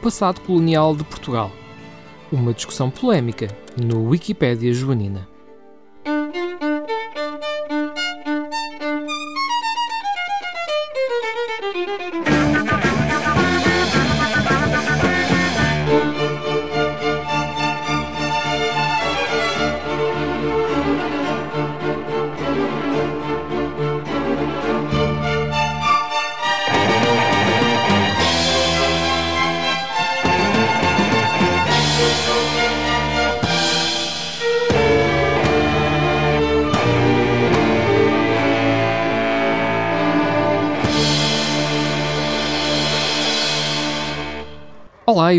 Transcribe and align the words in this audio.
passado 0.00 0.40
colonial 0.40 0.96
de 0.96 1.04
Portugal. 1.04 1.52
Uma 2.32 2.54
discussão 2.54 2.90
polémica 2.90 3.48
no 3.76 4.08
Wikipédia 4.08 4.72
Joanina. 4.72 5.29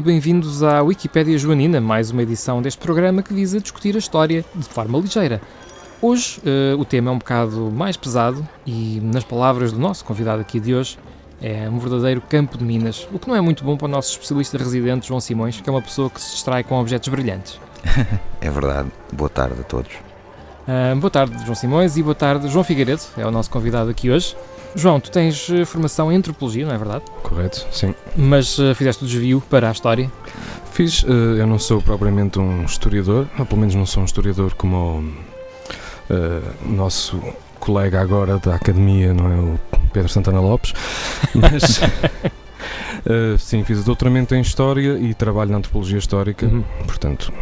E 0.01 0.03
bem-vindos 0.03 0.63
à 0.63 0.81
Wikipédia 0.81 1.37
Joanina, 1.37 1.79
mais 1.79 2.09
uma 2.09 2.23
edição 2.23 2.59
deste 2.59 2.79
programa 2.79 3.21
que 3.21 3.31
visa 3.31 3.59
discutir 3.59 3.95
a 3.95 3.99
história 3.99 4.43
de 4.55 4.65
forma 4.67 4.97
ligeira. 4.97 5.39
Hoje 6.01 6.41
uh, 6.41 6.79
o 6.79 6.83
tema 6.83 7.11
é 7.11 7.13
um 7.13 7.19
bocado 7.19 7.69
mais 7.71 7.95
pesado 7.95 8.47
e, 8.65 8.99
nas 9.03 9.23
palavras 9.23 9.71
do 9.71 9.77
nosso 9.77 10.03
convidado 10.03 10.41
aqui 10.41 10.59
de 10.59 10.73
hoje, 10.73 10.97
é 11.39 11.69
um 11.69 11.77
verdadeiro 11.77 12.19
campo 12.19 12.57
de 12.57 12.63
minas, 12.63 13.07
o 13.13 13.19
que 13.19 13.27
não 13.27 13.35
é 13.35 13.41
muito 13.41 13.63
bom 13.63 13.77
para 13.77 13.85
o 13.85 13.87
nosso 13.87 14.13
especialista 14.13 14.57
residente 14.57 15.07
João 15.07 15.19
Simões, 15.19 15.61
que 15.61 15.69
é 15.69 15.71
uma 15.71 15.83
pessoa 15.83 16.09
que 16.09 16.19
se 16.19 16.31
distrai 16.31 16.63
com 16.63 16.79
objetos 16.79 17.07
brilhantes. 17.07 17.59
é 18.41 18.49
verdade. 18.49 18.89
Boa 19.13 19.29
tarde 19.29 19.61
a 19.61 19.63
todos. 19.63 19.91
Uh, 20.67 20.99
boa 20.99 21.11
tarde, 21.11 21.37
João 21.43 21.55
Simões, 21.55 21.95
e 21.95 22.01
boa 22.01 22.15
tarde, 22.15 22.47
João 22.47 22.63
Figueiredo, 22.63 23.03
é 23.17 23.25
o 23.25 23.29
nosso 23.29 23.51
convidado 23.51 23.91
aqui 23.91 24.09
hoje. 24.09 24.35
João, 24.75 24.99
tu 24.99 25.11
tens 25.11 25.49
eh, 25.49 25.65
formação 25.65 26.11
em 26.11 26.15
antropologia, 26.15 26.65
não 26.65 26.73
é 26.73 26.77
verdade? 26.77 27.03
Correto, 27.23 27.67
sim. 27.71 27.93
Mas 28.15 28.57
uh, 28.57 28.73
fizeste 28.73 29.03
o 29.03 29.07
desvio 29.07 29.43
para 29.49 29.67
a 29.67 29.71
história? 29.71 30.11
Fiz, 30.71 31.03
uh, 31.03 31.07
eu 31.37 31.45
não 31.45 31.59
sou 31.59 31.81
propriamente 31.81 32.39
um 32.39 32.63
historiador, 32.63 33.27
ou 33.37 33.45
pelo 33.45 33.59
menos 33.59 33.75
não 33.75 33.85
sou 33.85 34.03
um 34.03 34.05
historiador 34.05 34.53
como 34.55 34.77
o 34.77 34.99
uh, 36.13 36.71
nosso 36.71 37.21
colega 37.59 38.01
agora 38.01 38.37
da 38.37 38.55
academia, 38.55 39.13
não 39.13 39.31
é? 39.31 39.35
O 39.35 39.59
Pedro 39.91 40.09
Santana 40.09 40.39
Lopes, 40.39 40.73
mas. 41.35 41.81
sim, 43.39 43.63
fiz 43.63 43.79
o 43.79 43.83
doutoramento 43.83 44.33
em 44.33 44.41
História 44.41 44.97
e 44.97 45.13
trabalho 45.13 45.51
na 45.51 45.57
Antropologia 45.57 45.97
Histórica, 45.97 46.45
uhum. 46.45 46.63
portanto, 46.85 47.33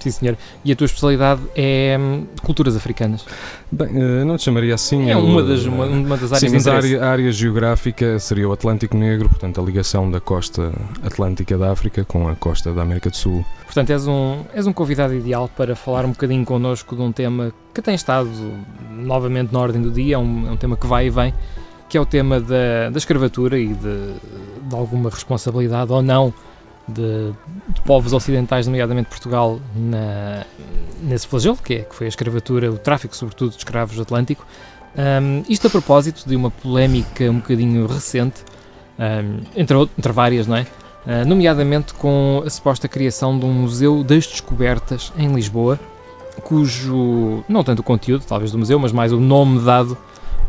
Sim, 0.00 0.10
senhor. 0.10 0.36
E 0.64 0.72
a 0.72 0.76
tua 0.76 0.86
especialidade 0.86 1.42
é 1.54 1.96
hum, 2.00 2.26
culturas 2.42 2.74
africanas? 2.74 3.24
Bem, 3.70 3.88
uh, 3.88 4.24
não 4.24 4.36
te 4.36 4.44
chamaria 4.44 4.74
assim. 4.74 5.10
É 5.10 5.16
uma 5.16 5.42
das, 5.42 5.64
uma, 5.64 5.84
uma 5.84 6.16
das 6.16 6.32
áreas 6.32 6.40
Sim, 6.40 6.50
mas 6.50 6.66
a 6.66 6.74
área, 6.74 7.04
a 7.04 7.10
área 7.10 7.30
geográfica 7.30 8.18
seria 8.18 8.48
o 8.48 8.52
Atlântico 8.52 8.96
Negro, 8.96 9.28
portanto 9.28 9.60
a 9.60 9.64
ligação 9.64 10.10
da 10.10 10.20
costa 10.20 10.72
atlântica 11.02 11.56
da 11.58 11.70
África 11.70 12.04
com 12.04 12.28
a 12.28 12.34
costa 12.34 12.72
da 12.72 12.82
América 12.82 13.10
do 13.10 13.16
Sul. 13.16 13.44
Portanto, 13.64 13.90
és 13.90 14.06
um, 14.06 14.38
és 14.54 14.66
um 14.66 14.72
convidado 14.72 15.14
ideal 15.14 15.48
para 15.54 15.76
falar 15.76 16.04
um 16.04 16.10
bocadinho 16.10 16.44
connosco 16.44 16.96
de 16.96 17.02
um 17.02 17.12
tema 17.12 17.52
que 17.74 17.82
tem 17.82 17.94
estado 17.94 18.28
novamente 18.90 19.52
na 19.52 19.60
ordem 19.60 19.80
do 19.80 19.90
dia, 19.90 20.16
é 20.16 20.18
um, 20.18 20.48
é 20.48 20.50
um 20.50 20.56
tema 20.56 20.76
que 20.76 20.86
vai 20.86 21.06
e 21.06 21.10
vem, 21.10 21.32
que 21.88 21.96
é 21.96 22.00
o 22.00 22.06
tema 22.06 22.40
da, 22.40 22.90
da 22.90 22.98
escravatura 22.98 23.58
e 23.58 23.68
de, 23.68 24.14
de 24.62 24.74
alguma 24.74 25.10
responsabilidade 25.10 25.92
ou 25.92 26.02
não 26.02 26.32
de, 26.90 27.32
de, 27.68 27.80
povos 27.82 28.12
ocidentais, 28.12 28.66
nomeadamente 28.66 29.08
Portugal, 29.08 29.60
na, 29.74 30.44
nesse 31.02 31.26
flagelo, 31.26 31.56
que, 31.56 31.74
é, 31.74 31.78
que 31.80 31.94
foi 31.94 32.06
a 32.06 32.08
escravatura, 32.08 32.70
o 32.70 32.78
tráfico, 32.78 33.16
sobretudo, 33.16 33.52
de 33.52 33.58
escravos 33.58 33.96
do 33.96 34.02
Atlântico. 34.02 34.46
Um, 34.96 35.44
isto 35.48 35.66
a 35.66 35.70
propósito 35.70 36.28
de 36.28 36.34
uma 36.34 36.50
polémica 36.50 37.24
um 37.24 37.36
bocadinho 37.36 37.86
recente, 37.86 38.44
um, 38.98 39.40
entre, 39.56 39.76
entre 39.76 40.12
várias, 40.12 40.46
não 40.46 40.56
é? 40.56 40.66
Uh, 41.06 41.26
nomeadamente 41.26 41.94
com 41.94 42.42
a 42.44 42.50
suposta 42.50 42.86
criação 42.88 43.38
de 43.38 43.46
um 43.46 43.52
Museu 43.52 44.04
das 44.04 44.26
Descobertas 44.26 45.12
em 45.16 45.32
Lisboa, 45.32 45.78
cujo, 46.40 47.44
não 47.48 47.62
tanto 47.62 47.80
o 47.80 47.82
conteúdo, 47.82 48.24
talvez 48.26 48.50
do 48.50 48.58
museu, 48.58 48.78
mas 48.78 48.92
mais 48.92 49.12
o 49.12 49.20
nome 49.20 49.60
dado 49.60 49.96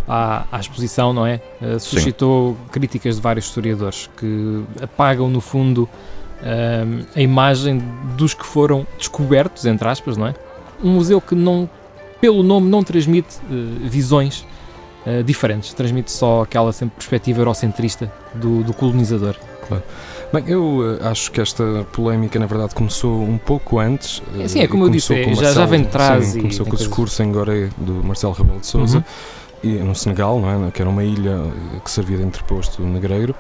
à, 0.08 0.46
à 0.52 0.60
exposição, 0.60 1.14
não 1.14 1.26
é? 1.26 1.42
Uh, 1.62 1.80
suscitou 1.80 2.54
Sim. 2.54 2.72
críticas 2.72 3.16
de 3.16 3.22
vários 3.22 3.46
historiadores 3.46 4.10
que 4.18 4.64
apagam, 4.82 5.30
no 5.30 5.42
fundo, 5.42 5.88
uh, 6.42 7.06
a 7.16 7.22
imagem 7.22 7.82
dos 8.18 8.34
que 8.34 8.46
foram 8.46 8.86
descobertos, 8.98 9.66
entre 9.66 9.88
aspas, 9.88 10.18
não 10.18 10.28
é? 10.28 10.36
Um 10.84 10.92
museu 10.92 11.22
que 11.22 11.36
não, 11.36 11.70
pelo 12.20 12.44
nome, 12.44 12.70
não 12.70 12.84
transmite 12.84 13.38
uh, 13.38 13.88
visões 13.88 14.46
uh, 15.06 15.24
diferentes, 15.24 15.74
transmite 15.74 16.12
só 16.12 16.42
aquela 16.42 16.74
sempre 16.74 16.96
perspectiva 16.96 17.42
eurocentrista 17.42 18.12
do, 18.36 18.64
do 18.64 18.74
colonizador. 18.74 19.36
Claro. 19.68 19.84
Bem, 20.34 20.46
eu 20.48 20.64
uh, 20.80 21.08
acho 21.08 21.32
que 21.32 21.42
esta 21.42 21.86
polémica, 21.92 22.40
na 22.40 22.46
verdade, 22.46 22.74
começou 22.74 23.22
um 23.22 23.38
pouco 23.38 23.80
antes. 23.80 24.22
Sim, 24.48 24.62
é 24.62 24.68
como 24.68 24.86
eu 24.86 24.90
disse, 24.90 25.14
é, 25.14 25.26
Marcelo, 25.26 25.46
já, 25.46 25.54
já 25.54 25.66
vem 25.66 25.82
de 25.82 25.88
trás. 25.90 26.26
Sim, 26.26 26.42
começou 26.42 26.66
com 26.66 26.74
o 26.74 26.78
discurso 26.78 27.22
em 27.22 27.32
Goré 27.32 27.70
do 27.78 28.04
Marcelo 28.04 28.34
Rebelo 28.34 28.60
de 28.60 28.68
Souza. 28.68 28.98
Uhum. 28.98 29.04
E, 29.64 29.68
no 29.76 29.94
Senegal, 29.94 30.40
não 30.40 30.68
é? 30.68 30.72
que 30.72 30.82
era 30.82 30.90
uma 30.90 31.04
ilha 31.04 31.40
que 31.84 31.92
servia 31.92 32.18
de 32.18 32.24
entreposto 32.24 32.82
negreiro, 32.82 33.36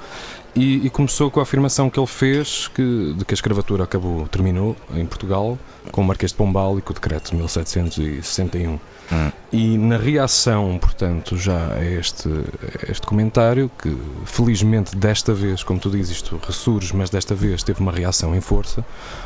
e, 0.55 0.85
e, 0.85 0.89
começou 0.89 1.31
com 1.31 1.39
a 1.39 1.43
afirmação 1.43 1.89
que 1.89 1.99
ele 1.99 2.07
fez 2.07 2.67
que, 2.67 3.13
de 3.17 3.23
que 3.23 3.33
a 3.33 3.35
escravatura 3.35 3.85
acabou, 3.85 4.27
terminou 4.27 4.75
em 4.93 5.05
Portugal 5.05 5.57
com 5.91 6.01
o 6.01 6.03
Marquês 6.03 6.31
de 6.31 6.37
Pombal 6.37 6.77
e 6.77 6.81
com 6.81 6.91
o 6.91 6.93
decreto 6.93 7.31
de 7.31 7.37
1761. 7.37 8.73
Hum. 9.11 9.31
E 9.51 9.77
na 9.77 9.97
reação, 9.97 10.77
portanto, 10.79 11.37
já 11.37 11.73
a 11.73 11.83
este, 11.83 12.29
a 12.29 12.91
este 12.91 13.05
comentário, 13.05 13.69
que 13.81 13.97
felizmente 14.25 14.95
desta 14.95 15.33
vez, 15.33 15.63
como 15.63 15.79
tu 15.79 15.89
dizes, 15.89 16.17
isto 16.17 16.39
ressurge, 16.45 16.95
mas 16.95 17.09
desta 17.09 17.35
vez 17.35 17.63
teve 17.63 17.81
uma 17.81 17.91
reação 17.91 18.35
em 18.35 18.41
força, 18.41 18.85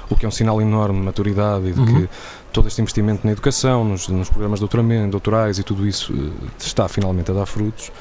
o 0.09 0.15
que 0.15 0.25
é 0.25 0.27
um 0.27 0.31
sinal 0.31 0.61
enorme 0.61 0.99
de 0.99 1.05
maturidade 1.05 1.67
e 1.67 1.73
de 1.73 1.79
uhum. 1.79 2.01
que 2.01 2.09
todo 2.51 2.67
este 2.67 2.81
investimento 2.81 3.25
na 3.25 3.33
educação, 3.33 3.83
nos, 3.83 4.07
nos 4.07 4.29
programas 4.29 4.59
de 4.59 4.61
doutoramento, 4.61 5.11
doutorais 5.11 5.59
e 5.59 5.63
tudo 5.63 5.87
isso 5.87 6.13
eh, 6.13 6.47
está 6.59 6.87
finalmente 6.87 7.29
a 7.29 7.33
dar 7.33 7.45
frutos 7.45 7.91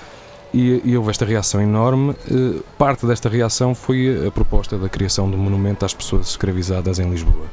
e, 0.55 0.81
e, 0.85 0.97
houve 0.97 1.11
esta 1.11 1.25
reação 1.25 1.61
enorme. 1.61 2.15
Uh, 2.31 2.63
parte 2.79 3.05
desta 3.07 3.29
reação 3.29 3.75
foi 3.75 4.25
a 4.27 4.31
proposta 4.31 4.79
da 4.79 4.89
criação 4.89 5.29
de 5.29 5.37
um 5.37 5.41
monumento 5.41 5.85
às 5.85 5.93
pessoas 5.93 6.29
escravizadas 6.29 7.01
em 7.01 7.11
Lisboa. 7.11 7.47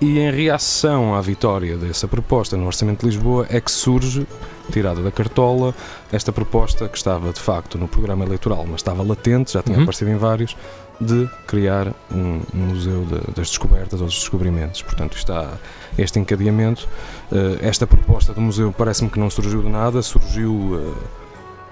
E 0.00 0.18
em 0.18 0.30
reação 0.30 1.14
à 1.14 1.20
vitória 1.20 1.76
dessa 1.76 2.06
proposta 2.06 2.56
no 2.56 2.66
Orçamento 2.66 3.00
de 3.00 3.06
Lisboa 3.06 3.46
é 3.50 3.60
que 3.60 3.70
surge, 3.70 4.26
tirada 4.70 5.02
da 5.02 5.10
cartola, 5.10 5.74
esta 6.12 6.32
proposta 6.32 6.88
que 6.88 6.96
estava 6.96 7.32
de 7.32 7.40
facto 7.40 7.78
no 7.78 7.88
programa 7.88 8.24
eleitoral, 8.24 8.64
mas 8.66 8.76
estava 8.76 9.02
latente, 9.02 9.52
já 9.52 9.62
tinha 9.62 9.76
uhum. 9.76 9.82
aparecido 9.82 10.10
em 10.10 10.16
vários, 10.16 10.56
de 11.00 11.28
criar 11.46 11.88
um, 12.10 12.40
um 12.54 12.58
museu 12.68 13.04
de, 13.04 13.34
das 13.34 13.48
descobertas 13.48 14.00
ou 14.00 14.06
dos 14.06 14.16
descobrimentos. 14.16 14.82
Portanto, 14.82 15.16
está 15.16 15.52
este 15.98 16.18
encadeamento. 16.18 16.86
Uh, 17.30 17.58
esta 17.62 17.86
proposta 17.86 18.34
do 18.34 18.40
museu 18.40 18.74
parece-me 18.76 19.08
que 19.08 19.18
não 19.18 19.30
surgiu 19.30 19.62
de 19.62 19.68
nada, 19.68 20.02
surgiu. 20.02 20.52
Uh, 20.52 20.94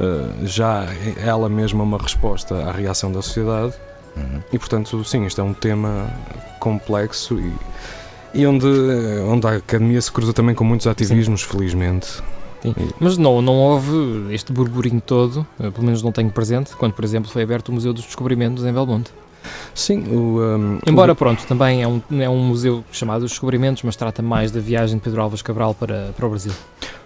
uh, 0.01 0.47
já 0.47 0.87
ela 1.17 1.49
mesma 1.49 1.83
uma 1.83 1.99
resposta 1.99 2.55
à 2.55 2.73
reação 2.73 3.13
da 3.13 3.23
sociedade. 3.23 3.75
Uhum. 4.17 4.43
E 4.53 4.59
portanto, 4.59 5.05
sim, 5.05 5.25
isto 5.27 5.41
é 5.41 5.45
um 5.45 5.55
tema 5.55 6.11
complexo 6.59 7.39
e, 7.39 7.53
e 8.35 8.47
onde, 8.47 8.67
onde 9.29 9.47
a 9.47 9.57
academia 9.57 10.01
se 10.01 10.11
cruza 10.11 10.33
também 10.33 10.55
com 10.55 10.65
muitos 10.65 10.87
ativismos, 10.87 11.43
sim. 11.43 11.49
felizmente. 11.49 12.23
Sim. 12.63 12.75
Mas 12.99 13.17
não, 13.17 13.41
não 13.41 13.55
houve 13.55 14.35
este 14.35 14.53
burburinho 14.53 15.01
todo, 15.01 15.47
eh, 15.61 15.71
pelo 15.71 15.85
menos 15.85 16.03
não 16.03 16.11
tenho 16.11 16.31
presente, 16.31 16.75
quando, 16.77 16.93
por 16.93 17.05
exemplo, 17.05 17.31
foi 17.31 17.43
aberto 17.43 17.69
o 17.69 17.73
Museu 17.73 17.93
dos 17.93 18.05
Descobrimentos 18.05 18.65
em 18.65 18.73
Belmonte. 18.73 19.13
Sim, 19.75 20.05
o, 20.09 20.41
um, 20.41 20.79
Embora, 20.87 21.13
o... 21.13 21.17
pronto, 21.17 21.47
também 21.47 21.83
é 21.83 21.89
um, 21.89 22.03
é 22.11 22.29
um 22.29 22.39
museu 22.39 22.85
chamado 22.91 23.25
Os 23.25 23.31
Descobrimentos, 23.31 23.83
mas 23.83 23.97
trata 23.97 24.23
mais 24.23 24.51
da 24.51 24.61
viagem 24.61 24.97
de 24.97 25.03
Pedro 25.03 25.23
Álvares 25.23 25.43
Cabral 25.43 25.75
para, 25.75 26.13
para 26.17 26.27
o 26.27 26.31
Brasil. 26.31 26.53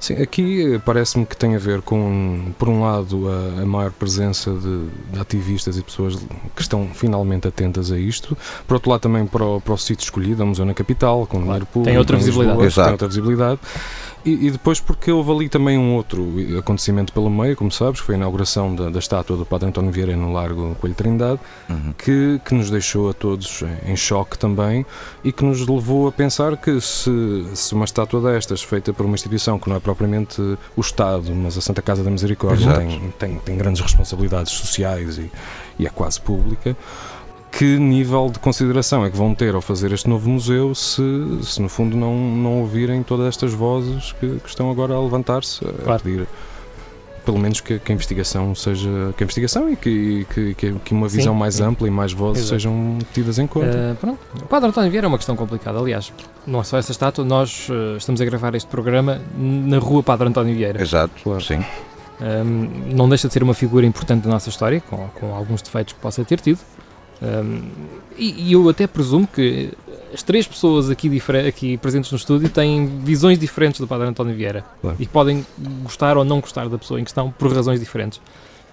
Sim, 0.03 0.15
aqui 0.15 0.75
eh, 0.75 0.81
parece-me 0.85 1.25
que 1.25 1.37
tem 1.37 1.55
a 1.55 1.59
ver 1.59 1.81
com, 1.81 2.53
por 2.59 2.69
um 2.69 2.83
lado, 2.83 3.29
a, 3.29 3.63
a 3.63 3.67
maior 3.67 3.93
presença 3.93 4.51
de, 4.51 4.87
de, 5.13 5.21
ativistas 5.21 5.79
e 5.79 5.83
pessoas 5.83 6.17
que 6.57 6.61
estão 6.61 6.89
finalmente 6.93 7.47
atentas 7.47 7.93
a 7.93 7.99
isto. 7.99 8.37
Por 8.67 8.75
outro 8.75 8.91
lado, 8.91 9.01
também 9.01 9.25
para 9.27 9.45
o, 9.45 9.61
para 9.61 9.75
o 9.75 9.79
sítio 9.79 10.03
escolhido, 10.03 10.43
a 10.43 10.47
Museu 10.47 10.65
na 10.65 10.75
Capital, 10.75 11.25
com 11.27 11.45
claro. 11.45 11.67
público. 11.67 11.85
Tem 11.85 11.99
outra 11.99 12.17
visibilidade. 12.17 12.61
Lisboa, 12.61 12.85
tem 12.85 12.93
outra 12.93 13.07
visibilidade. 13.07 13.61
E, 14.25 14.47
e, 14.47 14.51
depois 14.51 14.79
porque 14.81 15.11
houve 15.11 15.33
ali 15.33 15.49
também 15.49 15.77
um 15.77 15.95
outro 15.95 16.25
acontecimento 16.59 17.13
pelo 17.13 17.29
meio, 17.29 17.57
como 17.57 17.73
sabes, 17.73 18.01
foi 18.01 18.15
a 18.15 18.19
inauguração 18.19 18.75
da, 18.75 18.89
da 18.89 18.99
estátua 18.99 19.37
do 19.37 19.45
Padre 19.45 19.69
António 19.69 19.91
Vieira 19.91 20.17
no 20.17 20.33
Largo 20.33 20.77
Coelho 20.77 20.95
Trindade, 20.95 21.41
uhum. 21.69 21.93
que, 21.99 22.41
que 22.45 22.55
nos 22.55 22.71
deixou 22.71 23.11
a 23.11 23.13
todos 23.13 23.65
em 23.85 23.97
choque 23.97 24.39
também 24.39 24.87
e 25.25 25.33
que 25.33 25.45
nos 25.45 25.67
levou 25.67 26.07
a 26.07 26.13
pensar 26.13 26.57
que 26.57 26.81
se, 26.81 27.11
se 27.55 27.75
uma 27.75 27.85
estátua 27.85 28.33
destas, 28.33 28.63
feita 28.63 28.93
por 28.93 29.05
uma 29.05 29.15
instituição 29.15 29.59
que 29.59 29.69
não 29.69 29.77
é 29.77 29.81
propriamente 29.81 30.41
o 30.77 30.81
Estado, 30.81 31.35
mas 31.35 31.59
a 31.59 31.61
Santa 31.61 31.83
Casa 31.83 32.05
da 32.05 32.11
Misericórdia, 32.11 32.73
tem, 32.75 33.13
tem, 33.19 33.39
tem, 33.39 33.57
grandes 33.57 33.83
responsabilidades 33.83 34.53
sociais 34.53 35.19
e, 35.19 35.31
e 35.79 35.87
é 35.87 35.91
quase 35.91 36.21
pública, 36.21 36.77
que 37.53 37.79
nível 37.79 38.31
de 38.31 38.39
consideração 38.39 39.05
é 39.05 39.11
que 39.11 39.17
vão 39.17 39.35
ter 39.35 39.55
ao 39.55 39.61
fazer 39.61 39.93
este 39.93 40.09
novo 40.09 40.29
museu 40.29 40.75
se, 40.75 41.03
se 41.43 41.61
no 41.61 41.69
fundo 41.69 41.97
não, 41.97 42.17
não 42.17 42.61
ouvirem 42.63 43.03
todas 43.03 43.27
estas 43.29 43.53
vozes 43.53 44.13
que, 44.13 44.39
que 44.41 44.49
estão 44.49 44.71
agora 44.71 44.95
a 44.95 45.01
levantar-se 45.01 45.63
a 45.65 45.73
Claro. 45.85 46.03
pedir 46.03 46.27
pelo 47.25 47.39
menos 47.39 47.61
que, 47.61 47.79
que 47.79 47.93
a 47.93 47.95
investigação 47.95 48.53
seja 48.55 48.89
que 49.17 49.23
a 49.23 49.25
investigação 49.25 49.71
e 49.71 49.77
que, 49.77 50.27
que, 50.35 50.55
que, 50.85 50.93
uma 50.93 51.09
Sim, 51.09 51.19
visão 51.19 51.35
mais 51.35 51.55
sim. 51.57 51.63
ampla 51.63 51.87
e 51.87 51.91
mais 51.91 52.13
vozes 52.13 52.43
Exato. 52.45 52.55
sejam 52.61 52.99
tidas 53.15 53.39
em 53.39 53.47
conta. 53.47 53.67
Uh, 53.93 53.97
pronto. 53.97 54.19
O 54.43 54.47
Padre 54.47 54.71
António 54.71 54.91
Vieira 54.91 55.07
é 55.07 55.09
uma 55.09 55.19
questão 55.19 55.37
complicada. 55.37 55.79
Aliás, 55.79 56.13
não 56.45 56.61
é 56.61 56.65
só 56.65 56.79
essa 56.79 56.91
estátua, 56.91 57.25
nós 57.25 57.69
uh, 57.69 57.97
estamos 57.97 58.21
a 58.21 58.25
gravar 58.25 58.57
este 58.57 58.67
programa 58.69 59.21
na 59.39 59.79
rua 59.79 60.03
Padre 60.03 60.27
António 60.29 60.53
Vieira. 60.57 60.83
Exato, 60.83 61.13
Claro. 61.23 61.41
sim. 61.41 61.61
Um, 62.21 62.93
não 62.95 63.09
deixa 63.09 63.29
de 63.29 63.35
ser 63.35 63.43
uma 63.45 63.55
figura 63.55 63.87
importante 63.87 64.25
da 64.25 64.31
nossa 64.31 64.49
história, 64.49 64.81
com, 64.91 64.97
com 65.21 65.33
alguns 65.35 65.63
defeitos 65.63 65.93
que 65.95 66.01
possa 66.01 66.25
ter 66.25 66.41
tido. 66.41 66.59
Um, 67.23 67.63
e, 68.19 68.49
e 68.49 68.53
eu 68.53 68.69
até 68.69 68.87
presumo 68.87 69.29
que 69.29 69.71
as 70.13 70.23
três 70.23 70.47
pessoas 70.47 70.91
aqui, 70.91 71.23
aqui 71.49 71.77
presentes 71.79 72.11
no 72.11 72.17
estúdio 72.19 72.49
têm 72.49 72.99
visões 73.05 73.39
diferentes 73.39 73.81
do 73.81 73.87
Padre 73.87 74.09
António 74.09 74.35
Vieira 74.35 74.65
Claro. 74.81 74.97
e 74.99 75.07
podem 75.07 75.47
gostar 75.83 76.17
ou 76.17 76.25
não 76.25 76.41
gostar 76.41 76.69
da 76.69 76.77
pessoa 76.77 77.01
em 77.01 77.05
questão 77.05 77.31
por 77.31 77.53
razões 77.55 77.79
diferentes. 77.79 78.21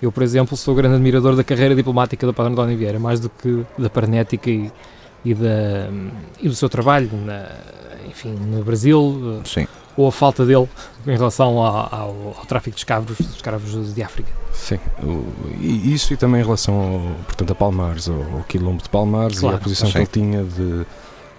Eu, 0.01 0.11
por 0.11 0.23
exemplo, 0.23 0.57
sou 0.57 0.73
grande 0.73 0.95
admirador 0.95 1.35
da 1.35 1.43
carreira 1.43 1.75
diplomática 1.75 2.25
do 2.25 2.33
Padre 2.33 2.53
António 2.53 2.77
Vieira, 2.77 2.99
mais 2.99 3.19
do 3.19 3.29
que 3.29 3.63
da 3.77 3.89
panética 3.89 4.49
e, 4.49 4.71
e, 5.23 5.33
da, 5.33 5.89
e 6.41 6.47
do 6.47 6.55
seu 6.55 6.69
trabalho, 6.69 7.09
na, 7.25 7.49
enfim, 8.07 8.31
no 8.31 8.63
Brasil, 8.63 9.41
Sim. 9.45 9.67
Ou 9.99 10.07
a 10.07 10.11
falta 10.11 10.45
dele 10.45 10.67
em 11.05 11.17
relação 11.17 11.57
ao, 11.57 11.65
ao- 11.93 12.35
ao 12.39 12.45
tráfico 12.45 12.75
de 12.75 12.79
escravos, 12.81 13.17
de 13.17 13.23
escravos 13.35 13.93
de 13.93 14.01
África. 14.03 14.31
Sim, 14.53 14.79
e 15.59 15.93
isso 15.93 16.13
e 16.13 16.17
também 16.17 16.41
em 16.41 16.43
relação 16.43 16.73
ao, 16.75 16.99
portanto, 17.25 17.51
a 17.51 17.55
Palmares, 17.55 18.07
ao, 18.09 18.15
ao 18.37 18.43
quilombo 18.47 18.81
de 18.81 18.89
Palmares 18.89 19.37
e 19.37 19.41
Claro, 19.41 19.57
à 19.57 19.59
posição 19.59 19.87
que 19.87 19.93
sim. 19.93 19.99
ele 19.99 20.07
tinha 20.07 20.43
de, 20.43 20.85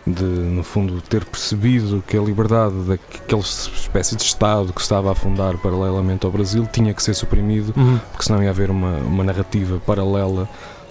de, 0.07 0.25
no 0.25 0.62
fundo, 0.62 1.01
ter 1.03 1.25
percebido 1.25 2.03
que 2.07 2.17
a 2.17 2.21
liberdade 2.23 2.75
daquela 2.87 3.41
espécie 3.43 4.17
de 4.17 4.23
Estado 4.23 4.73
que 4.73 4.81
estava 4.81 5.11
a 5.12 5.15
fundar 5.15 5.57
paralelamente 5.59 6.27
ao 6.27 6.33
Brasil 6.33 6.67
tinha 6.73 6.93
que 6.95 7.03
ser 7.03 7.15
suprimido, 7.15 7.73
porque 8.11 8.25
senão 8.25 8.43
ia 8.43 8.51
haver 8.51 8.71
uma, 8.71 8.97
uma 8.99 9.25
narrativa 9.25 9.81
paralela 9.87 10.49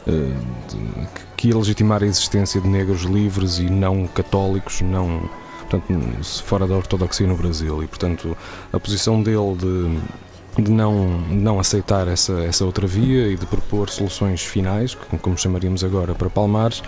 eh, 0.07 0.11
de- 0.11 1.07
que 1.37 1.49
ia 1.49 1.57
legitimar 1.57 2.01
a 2.03 2.05
existência 2.05 2.59
de 2.61 2.67
negros 2.67 3.01
livres 3.03 3.59
e 3.59 3.63
não 3.69 4.07
católicos, 4.07 4.81
não 4.81 5.21
portanto, 5.69 6.23
fora 6.43 6.65
da 6.67 6.75
ortodoxia 6.75 7.27
no 7.27 7.35
Brasil. 7.35 7.83
E, 7.83 7.87
portanto, 7.87 8.35
a 8.73 8.79
posição 8.79 9.21
dele 9.21 9.55
de, 9.57 10.63
de 10.63 10.71
não, 10.71 11.07
não 11.29 11.59
aceitar 11.59 12.07
essa, 12.07 12.33
essa 12.41 12.65
outra 12.65 12.87
via 12.87 13.27
e 13.27 13.35
de 13.35 13.45
propor 13.45 13.89
soluções 13.89 14.41
finais, 14.43 14.95
como, 15.21 15.37
chamaríamos 15.37 15.83
agora, 15.83 16.15
para 16.15 16.29
Palmares, 16.29 16.81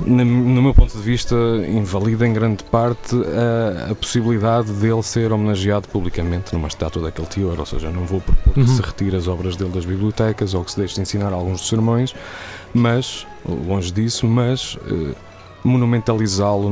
no 0.00 0.62
meu 0.62 0.72
ponto 0.72 0.96
de 0.96 1.02
vista, 1.02 1.34
invalida 1.68 2.24
em 2.24 2.32
grande 2.32 2.62
parte 2.62 3.16
a, 3.16 3.90
a 3.90 3.94
possibilidade 3.96 4.72
dele 4.74 5.02
ser 5.02 5.32
homenageado 5.32 5.88
publicamente 5.88 6.54
numa 6.54 6.68
estátua 6.68 7.02
daquele 7.02 7.26
teor. 7.26 7.58
Ou 7.58 7.66
seja, 7.66 7.90
não 7.90 8.06
vou 8.06 8.20
propor 8.20 8.54
que 8.54 8.60
Uhum. 8.60 8.66
se 8.68 8.80
retire 8.80 9.16
as 9.16 9.26
obras 9.26 9.56
dele 9.56 9.70
das 9.72 9.84
bibliotecas 9.84 10.54
ou 10.54 10.64
que 10.64 10.70
se 10.70 10.78
deixe 10.78 10.94
de 10.94 11.00
ensinar 11.00 11.32
alguns 11.32 11.58
dos 11.60 11.68
sermões, 11.68 12.14
mas, 12.72 13.26
longe 13.44 13.90
disso, 13.90 14.24
mas 14.28 14.78
eh, 14.86 15.14
monumentalizá-lo 15.64 16.70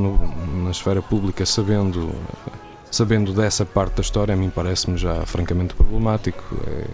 na 0.65 0.71
esfera 0.71 1.03
pública 1.03 1.45
sabendo, 1.45 2.13
sabendo 2.91 3.33
dessa 3.33 3.65
parte 3.67 3.97
da 3.97 4.03
história, 4.03 4.35
a 4.35 4.37
mim 4.37 4.51
parece-me 4.51 4.97
já 4.97 5.25
francamente 5.27 5.75
problemático. 5.75 6.43
É, 6.67 6.85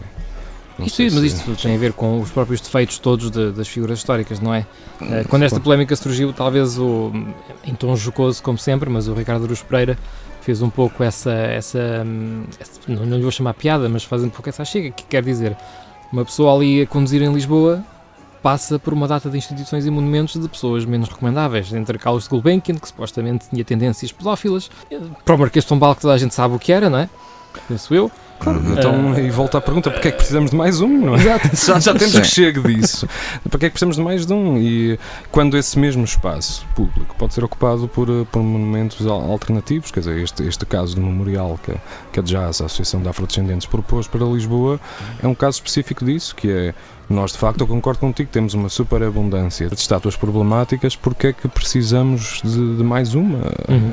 não 0.78 0.86
Isto, 0.86 0.96
sei 0.96 1.10
mas 1.10 1.20
se- 1.30 1.36
isto 1.36 1.56
tem 1.56 1.74
a 1.74 1.78
ver 1.78 1.92
com 1.92 2.20
os 2.20 2.30
próprios 2.30 2.60
defeitos 2.60 2.98
todos 2.98 3.30
de- 3.30 3.52
das 3.52 3.68
figuras 3.68 3.98
históricas, 3.98 4.40
não 4.40 4.54
é? 4.54 4.66
Eh, 5.00 5.24
Quando 5.28 5.42
esta 5.44 5.60
polémica 5.60 5.94
surgiu, 5.94 6.32
talvez 6.32 6.78
o, 6.78 7.12
em 7.62 7.74
tom 7.74 7.94
jocoso, 7.94 8.42
como 8.42 8.58
sempre, 8.58 8.88
mas 8.90 9.06
o 9.06 9.14
Ricardo 9.14 9.44
Aruz 9.44 9.62
Pereira 9.62 9.96
fez 10.40 10.60
um 10.62 10.70
pouco 10.70 11.04
essa, 11.04 11.30
essa, 11.32 11.78
essa- 12.58 12.80
não, 12.88 13.04
não 13.06 13.16
lhe 13.16 13.22
vou 13.22 13.30
chamar 13.30 13.54
piada, 13.54 13.88
mas 13.88 14.02
faz 14.02 14.22
um 14.24 14.30
pouco 14.30 14.48
essa 14.48 14.64
chega, 14.64 14.90
que 14.90 15.04
quer 15.04 15.22
dizer, 15.22 15.56
uma 16.10 16.24
pessoa 16.24 16.54
ali 16.54 16.82
a 16.82 16.86
conduzir 16.86 17.22
em 17.22 17.32
Lisboa 17.32 17.84
passa 18.42 18.78
por 18.78 18.92
uma 18.92 19.06
data 19.06 19.30
de 19.30 19.38
instituições 19.38 19.86
e 19.86 19.90
monumentos 19.90 20.40
de 20.40 20.48
pessoas 20.48 20.84
menos 20.84 21.08
recomendáveis, 21.08 21.72
entre 21.72 21.96
Carlos 21.98 22.24
de 22.24 22.30
Gulbenkian, 22.30 22.76
que 22.76 22.88
supostamente 22.88 23.48
tinha 23.48 23.64
tendências 23.64 24.10
pedófilas, 24.10 24.70
eh, 24.90 24.98
para 25.24 25.34
o 25.34 25.38
Marquês 25.38 25.64
de 25.64 25.68
Pombal, 25.68 25.94
que 25.94 26.02
toda 26.02 26.14
a 26.14 26.18
gente 26.18 26.34
sabe 26.34 26.54
o 26.54 26.58
que 26.58 26.72
era, 26.72 26.90
não 26.90 26.98
é? 26.98 27.08
Penso 27.68 27.94
eu. 27.94 28.10
Claro, 28.42 28.58
Uhum. 28.60 28.72
então, 28.72 29.14
Eh, 29.14 29.26
e 29.26 29.30
volta 29.30 29.58
à 29.58 29.60
pergunta, 29.60 29.90
porque 29.90 30.08
é 30.08 30.10
que 30.10 30.16
precisamos 30.18 30.50
de 30.50 30.56
mais 30.56 30.80
um, 30.80 30.88
não 30.88 31.14
é? 31.14 31.18
Já, 31.54 31.78
já 31.78 31.94
temos 31.94 32.14
Sim. 32.14 32.20
que 32.22 32.26
chegue 32.26 32.60
disso. 32.60 33.08
Para 33.48 33.58
que 33.60 33.66
é 33.66 33.68
que 33.68 33.72
precisamos 33.74 33.96
de 33.96 34.02
mais 34.02 34.26
de 34.26 34.32
um? 34.32 34.58
E 34.58 34.98
quando 35.30 35.56
esse 35.56 35.78
mesmo 35.78 36.04
espaço 36.04 36.66
público 36.74 37.14
pode 37.16 37.34
ser 37.34 37.44
ocupado 37.44 37.86
por, 37.88 38.08
eh, 38.08 38.26
por 38.30 38.42
monumentos 38.42 39.06
al- 39.06 39.30
alternativos, 39.30 39.90
quer 39.90 40.00
dizer, 40.00 40.18
este, 40.18 40.42
este 40.42 40.66
caso 40.66 40.94
do 40.96 41.00
memorial 41.02 41.58
que, 41.62 41.72
que 42.12 42.20
a 42.20 42.22
JAS, 42.24 42.60
a 42.60 42.66
Associação 42.66 43.00
de 43.00 43.08
Afrodescendentes, 43.08 43.66
propôs 43.66 44.06
para 44.08 44.24
Lisboa, 44.24 44.80
é 45.22 45.26
um 45.26 45.34
caso 45.34 45.56
específico 45.58 46.04
disso, 46.04 46.34
que 46.34 46.50
é, 46.50 46.74
nós 47.08 47.32
de 47.32 47.38
facto, 47.38 47.60
eu 47.60 47.66
concordo 47.66 48.00
contigo, 48.00 48.28
temos 48.32 48.54
uma 48.54 48.68
superabundância 48.68 49.68
de 49.68 49.74
estátuas 49.74 50.16
problemáticas, 50.16 50.96
porque 50.96 51.28
é 51.28 51.32
que 51.32 51.46
precisamos 51.48 52.40
de, 52.42 52.76
de 52.76 52.82
mais 52.82 53.14
uma? 53.14 53.38
Uhum. 53.68 53.92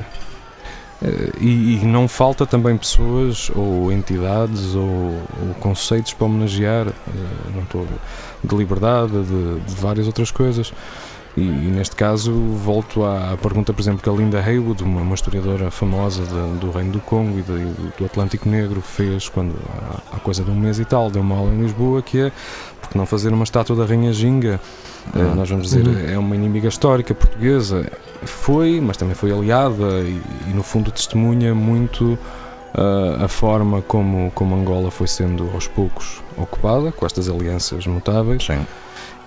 Eh, 1.01 1.31
E, 1.40 1.81
e 1.81 1.86
não 1.86 2.07
falta 2.07 2.46
também 2.46 2.78
pessoas 2.78 3.50
ou 3.56 3.92
entidades 3.92 4.75
ou, 4.75 5.25
ou 5.31 5.56
conceitos 5.60 6.13
para 6.13 6.25
homenagear, 6.28 6.88
eh, 6.90 7.51
não 7.54 7.63
estou 7.63 7.88
de 8.44 8.56
liberdade, 8.56 9.12
de, 9.24 9.62
de 9.62 9.75
várias 9.75 10.07
outras 10.07 10.31
coisas. 10.31 10.74
E, 11.38 11.42
e 11.68 11.72
neste 11.72 11.96
caso 11.96 12.34
volto 12.56 13.04
à, 13.06 13.38
pergunta, 13.38 13.74
por 13.74 13.81
exemplo, 13.81 14.01
que 14.01 14.10
a 14.10 14.13
Linda 14.13 14.42
Haywood, 14.42 14.84
uma, 14.84 15.01
uma 15.01 15.16
historiadora 15.16 15.72
famosa 15.72 16.24
de- 16.25 16.57
do 16.60 16.72
Reino 16.72 16.92
do 16.92 17.01
Congo 17.01 17.40
e 17.40 17.44
de- 17.44 17.94
do 17.96 18.06
Atlântico 18.06 18.50
Negro, 18.50 18.81
fez 18.81 19.30
quando 19.30 19.56
há 20.12 20.19
coisa 20.19 20.44
de 20.44 20.50
um 20.51 20.56
mês 20.56 20.80
e 20.80 20.86
tal, 20.86 21.10
deu 21.10 21.22
uma 21.22 21.36
aula 21.38 21.54
em 21.54 21.62
Lisboa, 21.62 22.01
que 22.01 22.19
é 22.19 22.31
porque 22.81 22.98
não 22.98 23.06
fazer 23.06 23.31
uma 23.31 23.44
estátua 23.44 23.75
da 23.75 23.86
Rainha 23.86 24.12
Ginga, 24.12 24.60
Ah. 25.13 25.36
nós 25.36 25.50
vamos 25.50 25.66
dizer, 25.69 25.88
Uhum. 25.88 26.13
é 26.13 26.18
uma 26.18 26.36
inimiga 26.36 26.68
histórica 26.68 27.13
portuguesa, 27.13 27.90
foi, 28.24 28.80
mas 28.81 28.98
também 28.98 29.16
foi 29.16 29.31
aliada 29.31 30.01
e, 30.01 30.22
e, 30.48 30.54
no 30.54 30.62
fundo 30.63 30.92
testemunha 30.92 31.56
muito 31.56 32.18
ah, 32.75 33.25
a 33.25 33.27
forma 33.27 33.82
como, 33.82 34.32
como 34.32 34.56
Angola 34.56 34.91
foi 34.91 35.08
sendo 35.08 35.50
aos 35.53 35.68
poucos 35.68 36.22
ocupada, 36.38 36.91
com 36.91 37.06
estas 37.06 37.29
alianças 37.29 37.86
mutáveis. 37.88 38.44
Sim. 38.46 38.65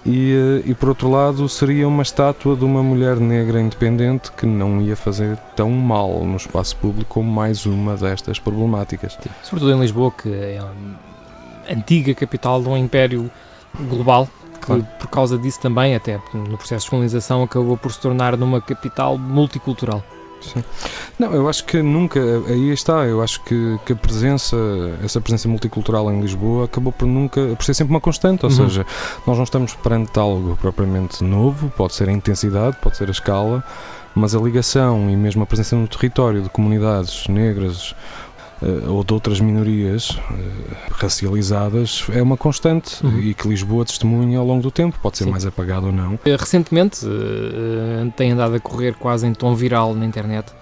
E, 0.05 0.33
eh, 0.65 0.71
e 0.71 0.75
por 0.75 0.89
outro 0.89 1.09
lado, 1.09 1.49
seria 1.49 1.87
uma 1.87 2.03
estátua 2.03 2.57
de 2.57 2.65
uma 2.65 2.83
mulher 2.83 3.19
negra 3.19 3.61
independente 3.61 4.33
que 4.33 4.45
não 4.45 4.81
ia 4.81 4.97
fazer 4.97 5.37
tão 5.55 5.71
mal 5.71 6.25
no 6.25 6.37
espaço 6.37 6.77
público 6.77 7.15
como 7.15 7.31
mais 7.31 7.67
uma 7.67 7.97
destas 7.97 8.39
problemáticas. 8.39 9.17
sobretudo 9.45 9.73
em 9.77 9.81
Lisboa, 9.81 10.11
que 10.11 10.29
é 10.29 10.59
a 10.59 11.73
antiga 11.73 12.15
capital 12.15 12.61
de 12.61 12.69
um 12.69 12.77
império 12.77 13.31
global, 13.89 14.29
que 14.63 14.67
Claro. 14.67 14.87
por 14.99 15.09
causa 15.09 15.37
disso 15.37 15.61
também, 15.61 15.95
até 15.95 16.19
no 16.33 16.57
processo 16.57 16.85
de 16.87 16.91
colonização, 16.91 17.43
acabou 17.43 17.77
por 17.77 17.93
se 17.93 18.01
tornar 18.01 18.37
numa 18.37 18.61
capital 18.61 19.19
multicultural. 19.19 20.03
Não, 21.19 21.33
eu 21.33 21.49
acho 21.49 21.65
que 21.65 21.81
nunca, 21.83 22.19
aí 22.49 22.71
está, 22.73 23.05
eu 23.07 23.23
acho 23.23 23.41
que, 23.45 23.79
que 23.87 23.93
a 23.93 23.97
presença, 23.97 24.57
essa 25.05 25.21
presença 25.21 25.49
multicultural 25.49 26.11
em 26.11 26.21
Lisboa 26.21 26.65
acabou 26.65 26.93
por 26.93 27.07
nunca, 27.07 27.41
por 27.57 27.65
ser 27.65 27.75
sempre 27.75 27.93
uma 27.95 28.01
constante, 28.01 28.45
ou 28.45 28.51
Uhum. 28.51 28.57
seja, 28.69 28.85
nós 29.25 29.37
não 29.37 29.45
estamos 29.45 29.75
perante 29.75 30.19
algo 30.19 30.57
propriamente 30.61 31.23
novo, 31.23 31.71
pode 31.77 31.95
ser 31.95 32.09
a 32.09 32.13
intensidade, 32.13 32.77
pode 32.83 32.97
ser 32.97 33.07
a 33.07 33.13
escala, 33.13 33.63
mas 34.17 34.35
a 34.35 34.41
ligação 34.41 35.09
e 35.09 35.17
mesmo 35.17 35.45
a 35.45 35.47
presença 35.47 35.77
no 35.77 35.87
território 35.87 36.43
de 36.43 36.49
comunidades 36.49 37.29
negras 37.29 37.95
ou 38.89 39.03
de 39.03 39.13
outras 39.13 39.41
minorias 39.41 40.17
eh, 40.31 40.75
racializadas 40.93 42.05
é 42.13 42.23
uma 42.23 42.37
constante 42.37 43.05
Uhum. 43.05 43.19
e 43.19 43.35
que 43.35 43.49
Lisboa 43.49 43.85
testemunha 43.85 44.39
ao 44.39 44.47
longo 44.47 44.63
do 44.63 44.71
tempo, 44.71 44.99
pode 45.03 45.19
ser 45.19 45.25
Sim. 45.25 45.31
mais 45.31 45.45
apagado 45.47 45.87
ou 45.87 45.93
não. 45.93 46.19
Eh, 46.25 46.37
Recentemente 46.39 47.01
eh, 47.07 48.11
tem 48.17 48.33
andado 48.33 48.55
a 48.55 48.61
correr 48.61 48.95
quase 48.95 49.27
em 49.27 49.33
tom 49.35 49.55
viral 49.55 49.95
na 49.95 50.05
internet 50.07 50.53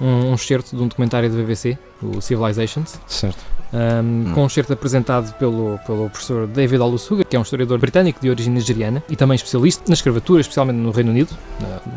um, 0.00 0.30
um 0.30 0.34
excerto 0.34 0.76
de 0.76 0.82
um 0.82 0.86
documentário 0.88 1.28
da 1.28 1.36
BBC, 1.36 1.76
o 2.02 2.20
Civilizations, 2.20 3.00
Certo. 3.06 3.38
um, 3.72 4.32
com 4.32 4.44
um 4.44 4.46
excerto 4.46 4.72
apresentado 4.72 5.32
pelo, 5.34 5.78
pelo 5.84 6.08
professor 6.08 6.46
David 6.46 6.80
Olusuga, 6.80 7.24
que 7.24 7.34
é 7.34 7.38
um 7.38 7.42
historiador 7.42 7.78
britânico 7.78 8.20
de 8.20 8.30
origem 8.30 8.52
nigeriana 8.52 9.02
e 9.08 9.16
também 9.16 9.34
especialista 9.34 9.82
na 9.88 9.94
escravatura, 9.94 10.40
especialmente 10.40 10.76
no 10.76 10.92
Reino 10.92 11.10
Unido, 11.10 11.36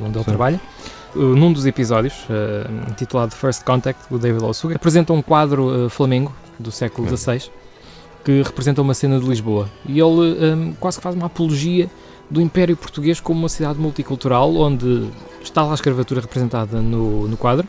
onde 0.04 0.18
ele 0.18 0.24
Sim. 0.24 0.30
trabalha. 0.32 0.60
Uh, 1.16 1.36
num 1.36 1.52
dos 1.52 1.66
episódios, 1.66 2.14
uh, 2.30 2.90
intitulado 2.90 3.36
First 3.36 3.64
Contact, 3.64 4.02
o 4.10 4.18
David 4.18 4.44
Olusuga 4.44 4.76
apresenta 4.76 5.12
um 5.12 5.22
quadro 5.22 5.86
uh, 5.86 5.90
flamengo 5.90 6.34
do 6.58 6.72
século. 6.72 7.08
XVI 7.16 7.52
que 8.24 8.42
representa 8.42 8.82
uma 8.82 8.94
cena 8.94 9.20
de 9.20 9.28
Lisboa 9.28 9.70
e 9.86 10.00
ele 10.00 10.54
um, 10.54 10.74
quase 10.80 10.98
que 10.98 11.04
faz 11.04 11.16
uma 11.16 11.26
apologia 11.26 11.90
do 12.30 12.40
Império 12.40 12.78
Português 12.78 13.20
como 13.20 13.40
uma 13.40 13.50
cidade 13.50 13.80
multicultural 13.80 14.56
onde 14.56 15.10
está 15.44 15.64
lá 15.64 15.72
a 15.72 15.74
escravatura 15.74 16.22
representada 16.22 16.80
no, 16.80 17.28
no 17.28 17.36
quadro, 17.36 17.68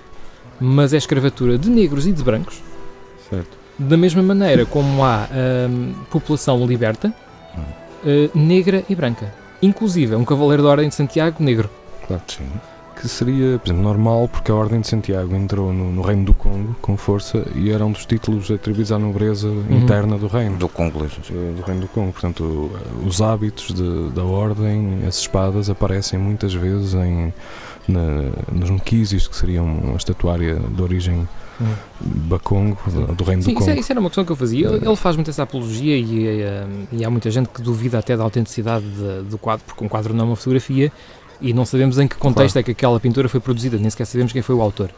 mas 0.61 0.92
é 0.92 0.96
escravatura 0.96 1.58
de 1.58 1.68
negros 1.68 2.06
e 2.06 2.12
de 2.12 2.22
brancos, 2.22 2.62
Certo. 3.28 3.56
da 3.78 3.96
mesma 3.96 4.22
maneira 4.22 4.64
como 4.64 5.02
há 5.04 5.28
hum, 5.68 5.94
população 6.11 6.64
liberta, 6.64 7.12
uh, 7.58 8.38
negra 8.38 8.84
e 8.88 8.94
branca. 8.94 9.34
inclusive 9.61 10.14
é 10.14 10.16
um 10.16 10.25
cavaleiro 10.25 10.62
da 10.62 10.68
Ordem 10.68 10.88
de 10.88 10.94
Santiago 10.94 11.42
negro. 11.42 11.68
Claro, 12.06 12.22
sim. 12.28 12.44
Que 13.02 13.09
seria, 13.09 13.59
por 13.59 13.66
exemplo, 13.66 13.82
normal 13.82 14.28
porque 14.28 14.52
a 14.52 14.54
Ordem 14.54 14.80
de 14.80 14.87
Santiago 14.87 15.35
entrou 15.35 15.73
no, 15.73 15.90
no 15.92 16.02
Reino 16.02 16.25
do 16.25 16.32
Congo 16.35 16.76
com 16.80 16.97
força 16.97 17.44
e 17.56 17.68
era 17.71 17.85
um 17.85 17.90
dos 17.90 18.06
títulos 18.06 18.49
atribuídos 18.49 18.92
à 18.92 18.99
nobreza 18.99 19.49
interna 19.68 20.16
do 20.16 20.28
reino. 20.28 20.56
Do 20.56 20.68
congolês. 20.68 21.12
eh, 21.28 21.52
do 21.56 21.62
Reino 21.62 21.80
do 21.80 21.88
Congo. 21.88 22.12
Portanto, 22.12 22.71
os 23.04 23.21
hábitos 23.21 23.75
de- 23.75 24.11
da 24.14 24.23
Ordem, 24.23 25.00
as 25.04 25.18
espadas, 25.18 25.68
aparecem 25.68 26.16
muitas 26.16 26.54
vezes 26.54 26.94
em, 26.94 27.35
na, 27.88 28.30
nos 28.52 28.71
mequísios, 28.71 29.26
que 29.26 29.35
seriam 29.37 29.66
uma 29.66 29.97
estatuária 29.97 30.54
de 30.61 30.80
origem 30.80 31.28
Hum. 31.61 31.66
bacongo, 32.00 32.78
do, 33.14 33.25
Reino 33.25 33.42
Sim, 33.42 33.50
do 33.52 33.59
isso, 33.59 33.66
Congo. 33.66 33.71
é- 33.71 33.78
isso 33.80 33.92
era 33.92 34.00
uma 34.00 34.09
questão 34.09 34.25
que 34.25 34.32
eu 34.32 34.37
fazia. 34.37 34.66
Ele, 34.68 34.87
ele 34.87 34.97
faz 34.97 35.16
muito 35.16 35.28
essa 35.30 35.42
apologia 35.42 35.97
e, 35.99 36.40
eh, 36.40 36.66
e 36.92 37.04
há 37.04 37.11
muita 37.11 37.30
gente 37.30 37.49
que 37.50 37.61
duvida 37.61 37.99
até 37.99 38.16
da 38.16 38.25
autenticidade 38.25 38.85
de- 38.87 39.23
do 39.28 39.38
quadro, 39.38 39.64
porque 39.66 39.85
um 39.85 39.88
quadro 39.88 40.14
não 40.14 40.25
é 40.25 40.28
uma 40.28 40.37
fotografia 40.37 40.90
e 41.42 41.52
não 41.52 41.64
sabemos 41.66 41.99
em 41.99 42.06
que 42.08 42.16
contexto 42.16 42.56
é 42.58 42.62
que 42.62 42.70
aquela 42.70 42.99
pintura 43.00 43.28
foi 43.28 43.40
produzida, 43.40 43.76
nem 43.76 43.90
sequer 43.90 44.06
sabemos 44.06 44.32
quem 44.32 44.40
foi 44.42 44.54
o 44.54 44.62
autor. 44.62 44.90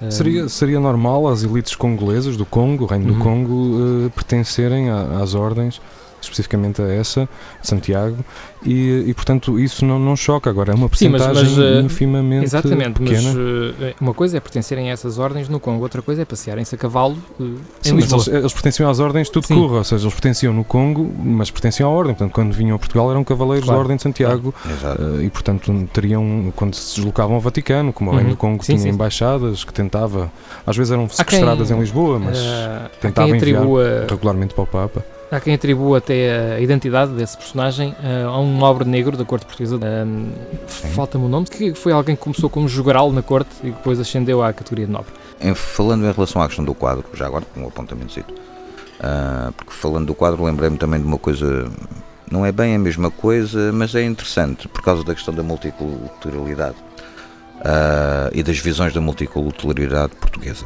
Eh, 0.00 0.10
Seria, 0.10 0.48
seria 0.48 0.80
normal 0.80 1.26
as 1.28 1.42
elites 1.42 1.74
congolesas 1.74 2.36
do 2.36 2.44
Congo, 2.46 2.84
o 2.84 2.86
Reino 2.86 3.10
Uhum. 3.12 3.18
do 3.18 3.22
Congo, 3.24 3.78
eh, 4.06 4.08
pertencerem 4.14 4.88
a- 4.90 5.20
às 5.22 5.34
ordens, 5.34 5.80
especificamente 6.24 6.82
a 6.82 6.86
essa, 6.88 7.28
Santiago, 7.62 8.24
e, 8.64 9.04
e, 9.06 9.14
portanto 9.14 9.58
isso 9.58 9.84
não, 9.84 9.98
não 9.98 10.16
choca. 10.16 10.50
Agora, 10.50 10.72
é 10.72 10.74
uma 10.74 10.88
Sim, 10.94 11.08
mas- 11.08 11.22
porcentagem 11.22 11.56
mas, 11.56 11.64
eh, 11.76 11.80
infimamente 11.80 12.44
Exatamente, 12.44 12.98
pequena. 13.00 13.22
mas 13.22 13.36
eh, 13.82 13.94
uma 14.00 14.14
coisa 14.14 14.36
é 14.36 14.40
pertencerem 14.40 14.90
a 14.90 14.92
essas 14.92 15.18
ordens 15.18 15.48
no 15.48 15.58
Congo, 15.60 15.82
outra 15.82 16.02
coisa 16.02 16.22
é 16.22 16.24
passearem-se 16.24 16.74
a 16.74 16.78
cavalo 16.78 17.16
eh, 17.40 17.42
em 17.42 17.56
Sim, 17.82 17.92
mas 17.94 18.04
Lisboa. 18.04 18.22
eles, 18.22 18.28
eles 18.28 18.52
pertenciam 18.52 18.90
às 18.90 18.98
ordens 19.00 19.26
de 19.26 19.32
tudo 19.32 19.46
Sim. 19.46 19.54
curra, 19.54 19.78
ou 19.78 19.84
seja, 19.84 20.04
eles 20.04 20.14
pertenciam 20.14 20.52
no 20.52 20.64
Congo, 20.64 21.10
mas 21.22 21.50
pertenciam 21.50 21.88
à 21.88 21.92
ordem. 21.92 22.14
Portanto, 22.14 22.32
quando 22.34 22.52
vinham 22.52 22.76
a 22.76 22.78
Portugal 22.78 23.10
eram 23.10 23.24
cavaleiros 23.24 23.64
Claro. 23.66 23.78
da 23.78 23.82
Ordem 23.82 23.96
de 23.96 24.02
Santiago 24.02 24.54
eh, 24.66 25.24
e, 25.24 25.30
portanto, 25.30 25.72
teriam, 25.92 26.52
quando 26.56 26.74
se 26.74 26.96
deslocavam 26.96 27.34
ao 27.36 27.40
Vaticano, 27.40 27.92
como 27.92 28.10
Reino 28.10 28.24
Uhum. 28.26 28.34
do 28.34 28.36
Congo 28.36 28.64
Sim, 28.64 28.74
tinha 28.76 28.84
sim. 28.84 28.88
embaixadas 28.90 29.64
que 29.64 29.72
tentava, 29.72 30.30
às 30.66 30.76
vezes 30.76 30.92
eram 30.92 31.04
Há 31.04 31.06
quem- 31.08 31.16
sequestradas 31.16 31.70
em 31.70 31.78
Lisboa, 31.78 32.18
mas 32.18 32.38
há 32.38 32.90
tentava 33.00 33.28
enviar 33.36 33.62
regularmente 34.08 34.54
para 34.54 34.64
o 34.64 34.66
Papa. 34.66 35.04
Há 35.34 35.40
quem 35.40 35.52
atribua 35.52 35.98
até 35.98 36.54
a 36.54 36.60
identidade 36.60 37.10
desse 37.10 37.36
personagem 37.36 37.88
uh, 38.04 38.28
a 38.28 38.38
um 38.38 38.56
nobre 38.56 38.88
negro 38.88 39.16
da 39.16 39.24
corte 39.24 39.44
portuguesa. 39.44 39.80
Um, 39.84 40.30
Falta-me 40.94 41.24
o 41.24 41.28
nome, 41.28 41.46
que 41.46 41.74
foi 41.74 41.90
alguém 41.90 42.14
que 42.14 42.22
começou 42.22 42.48
como 42.48 42.68
jogral 42.68 43.10
na 43.10 43.20
corte 43.20 43.50
e 43.64 43.72
depois 43.72 43.98
ascendeu 43.98 44.44
à 44.44 44.52
categoria 44.52 44.86
de 44.86 44.92
nobre. 44.92 45.12
Em- 45.40 45.52
falando 45.52 46.04
em 46.06 46.12
relação 46.12 46.40
à 46.40 46.46
questão 46.46 46.64
do 46.64 46.72
quadro, 46.72 47.04
já 47.14 47.26
agora, 47.26 47.44
um 47.56 47.66
apontamento, 47.66 48.24
porque 49.56 49.72
falando 49.72 50.06
do 50.06 50.14
quadro, 50.14 50.44
lembrei-me 50.44 50.78
também 50.78 51.00
de 51.00 51.06
uma 51.06 51.18
coisa, 51.18 51.68
não 52.30 52.46
é 52.46 52.52
bem 52.52 52.76
a 52.76 52.78
mesma 52.78 53.10
coisa, 53.10 53.72
mas 53.72 53.92
é 53.96 54.04
interessante, 54.04 54.68
por 54.68 54.82
causa 54.82 55.02
da 55.02 55.16
questão 55.16 55.34
da 55.34 55.42
multiculturalidade 55.42 56.76
ah, 57.64 58.30
e 58.32 58.40
das 58.40 58.58
visões 58.58 58.94
da 58.94 59.00
multiculturalidade 59.00 60.14
portuguesa. 60.14 60.64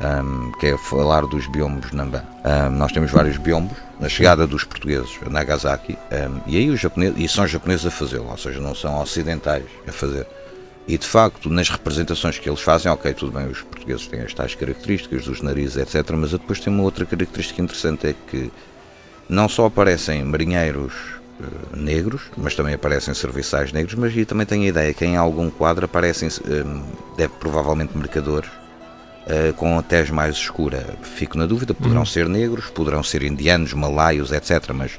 Ahm, 0.00 0.52
que 0.58 0.66
é 0.66 0.78
falar 0.78 1.26
dos 1.26 1.46
biombos 1.46 1.92
Namba. 1.92 2.24
Ahm, 2.44 2.76
nós 2.76 2.92
temos 2.92 3.10
vários 3.10 3.36
biombos, 3.36 3.76
na 4.00 4.08
chegada 4.08 4.46
dos 4.46 4.64
portugueses 4.64 5.18
a 5.24 5.30
Nagasaki, 5.30 5.98
ahm, 6.10 6.40
e 6.46 6.56
aí 6.56 6.70
os 6.70 6.80
japoneses, 6.80 7.18
e 7.18 7.28
são 7.28 7.46
japoneses 7.46 7.86
a 7.86 7.90
fazê-lo, 7.90 8.30
ou 8.30 8.36
seja, 8.36 8.60
não 8.60 8.74
são 8.74 9.00
ocidentais 9.00 9.64
a 9.86 9.92
fazer. 9.92 10.26
E 10.86 10.96
de 10.96 11.06
facto, 11.06 11.50
nas 11.50 11.68
representações 11.68 12.38
que 12.38 12.48
eles 12.48 12.60
fazem, 12.60 12.90
ok, 12.90 13.12
tudo 13.12 13.32
bem, 13.32 13.46
os 13.46 13.60
portugueses 13.60 14.06
têm 14.06 14.22
as 14.22 14.32
tais 14.32 14.54
características 14.54 15.26
dos 15.26 15.42
narizes, 15.42 15.76
etc. 15.76 16.12
Mas 16.16 16.30
depois 16.30 16.60
tem 16.60 16.72
uma 16.72 16.82
outra 16.82 17.04
característica 17.04 17.60
interessante: 17.60 18.06
é 18.06 18.14
que 18.30 18.50
não 19.28 19.48
só 19.50 19.66
aparecem 19.66 20.24
marinheiros 20.24 20.94
eh, 21.40 21.76
negros, 21.76 22.22
mas 22.38 22.54
também 22.54 22.72
aparecem 22.72 23.12
serviçais 23.12 23.70
negros, 23.70 23.94
mas 23.94 24.16
e 24.16 24.24
também 24.24 24.46
tenho 24.46 24.62
a 24.62 24.68
ideia 24.68 24.94
que 24.94 25.04
em 25.04 25.16
algum 25.16 25.50
quadro 25.50 25.84
aparecem, 25.84 26.28
eh, 26.28 26.64
deve 27.18 27.34
provavelmente 27.38 27.96
mercadores. 27.96 28.48
Eh, 29.28 29.52
com 29.56 29.78
a 29.78 29.82
tez 29.82 30.10
mais 30.10 30.34
escura, 30.36 30.84
fico 31.02 31.36
na 31.38 31.46
dúvida, 31.46 31.74
poderão 31.74 32.00
Uhum. 32.00 32.06
ser 32.06 32.28
negros, 32.28 32.66
poderão 32.66 33.02
ser 33.02 33.22
indianos, 33.22 33.72
malaios, 33.74 34.32
etc. 34.32 34.70
Mas 34.74 34.92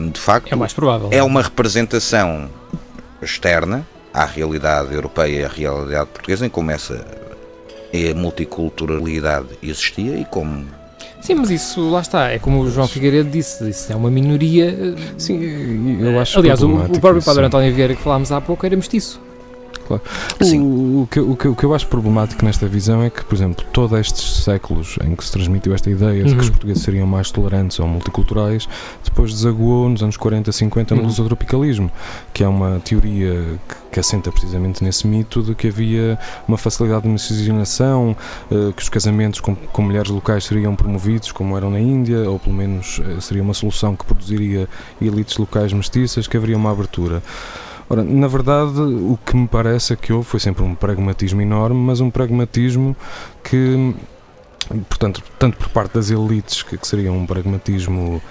hum, 0.00 0.10
de 0.10 0.20
facto 0.20 0.52
É 0.52 0.56
mais 0.56 0.72
provável. 0.72 1.08
é 1.12 1.22
uma 1.22 1.42
representação 1.42 2.48
externa 3.22 3.86
à 4.14 4.24
realidade 4.24 4.92
europeia 4.94 5.40
e 5.40 5.44
à 5.44 5.48
realidade 5.48 6.10
portuguesa, 6.10 6.46
em 6.46 6.50
como 6.50 6.70
essa 6.70 7.04
a 7.92 8.14
multiculturalidade 8.14 9.48
existia 9.62 10.16
e 10.16 10.24
como 10.24 10.64
Sim, 11.20 11.34
mas 11.34 11.50
isso 11.50 11.90
lá 11.90 12.00
está. 12.00 12.30
É 12.30 12.38
como 12.38 12.60
o 12.60 12.70
João 12.70 12.88
Figueiredo 12.88 13.28
disse, 13.28 13.68
isso 13.68 13.92
é 13.92 13.96
uma 13.96 14.10
minoria. 14.10 14.70
uh, 14.72 15.20
Sim, 15.20 15.98
eu 16.00 16.18
acho 16.18 16.38
Aliás, 16.38 16.62
o, 16.62 16.78
próprio. 16.98 17.22
Padre 17.22 17.44
António 17.44 17.74
Vieira 17.74 17.94
que 17.94 18.00
falámos 18.02 18.32
há 18.32 18.40
pouco 18.40 18.64
era 18.64 18.74
mestiço. 18.74 19.20
Sim. 20.40 20.60
O, 20.60 21.02
o, 21.02 21.06
que, 21.10 21.20
o, 21.20 21.36
que, 21.36 21.48
o 21.48 21.54
que 21.56 21.64
eu 21.64 21.74
acho 21.74 21.86
problemático 21.86 22.44
nesta 22.44 22.66
visão 22.66 23.02
é 23.02 23.10
que, 23.10 23.24
por 23.24 23.34
exemplo, 23.34 23.64
todos 23.72 23.98
estes 23.98 24.44
séculos 24.44 24.96
em 25.04 25.14
que 25.16 25.24
se 25.24 25.32
transmitiu 25.32 25.74
esta 25.74 25.90
ideia 25.90 26.24
de 26.24 26.32
que 26.34 26.38
os 26.40 26.46
Uhum. 26.46 26.50
portugueses 26.52 26.82
seriam 26.82 27.06
mais 27.06 27.30
tolerantes 27.30 27.78
ou 27.80 27.86
multiculturais, 27.88 28.68
depois 29.04 29.32
desaguou 29.32 29.88
nos 29.88 30.02
anos 30.02 30.16
40, 30.16 30.52
50 30.52 30.94
no 30.94 31.00
Uhum. 31.02 31.06
lusotropicalismo, 31.08 31.90
que 32.32 32.44
é 32.44 32.48
uma 32.48 32.80
teoria 32.80 33.58
que, 33.68 33.74
que 33.92 34.00
assenta 34.00 34.30
precisamente 34.30 34.82
nesse 34.84 35.06
mito 35.06 35.42
de 35.42 35.54
que 35.54 35.68
havia 35.68 36.18
uma 36.46 36.56
facilidade 36.58 37.02
de 37.02 37.08
miscigenação, 37.08 38.16
eh, 38.50 38.72
que 38.76 38.82
os 38.82 38.88
casamentos 38.88 39.40
com, 39.40 39.54
com 39.54 39.82
mulheres 39.82 40.10
locais 40.10 40.44
seriam 40.44 40.74
promovidos 40.76 41.32
como 41.32 41.56
eram 41.56 41.70
na 41.70 41.80
Índia, 41.80 42.28
ou 42.30 42.38
pelo 42.38 42.54
menos 42.54 43.00
eh, 43.04 43.20
seria 43.20 43.42
uma 43.42 43.54
solução 43.54 43.96
que 43.96 44.04
produziria 44.04 44.68
elites 45.00 45.36
locais 45.38 45.72
mestiças, 45.72 46.26
que 46.26 46.36
haveria 46.36 46.56
uma 46.56 46.70
abertura. 46.70 47.22
Ora, 47.92 48.04
na 48.04 48.28
verdade, 48.28 48.80
o 48.80 49.18
que 49.26 49.36
me 49.36 49.48
parece 49.48 49.94
é 49.94 49.96
que 49.96 50.12
houve 50.12 50.24
foi 50.24 50.38
sempre 50.38 50.62
um 50.62 50.76
pragmatismo 50.76 51.42
enorme, 51.42 51.80
mas 51.80 52.00
um 52.00 52.08
pragmatismo 52.08 52.96
que, 53.42 53.96
portanto, 54.88 55.20
tanto 55.36 55.56
por 55.56 55.68
parte 55.70 55.94
das 55.94 56.08
elites, 56.08 56.62
que, 56.62 56.78
que 56.78 56.86
seria 56.86 57.12
um 57.12 57.26
pragmatismo 57.26 58.22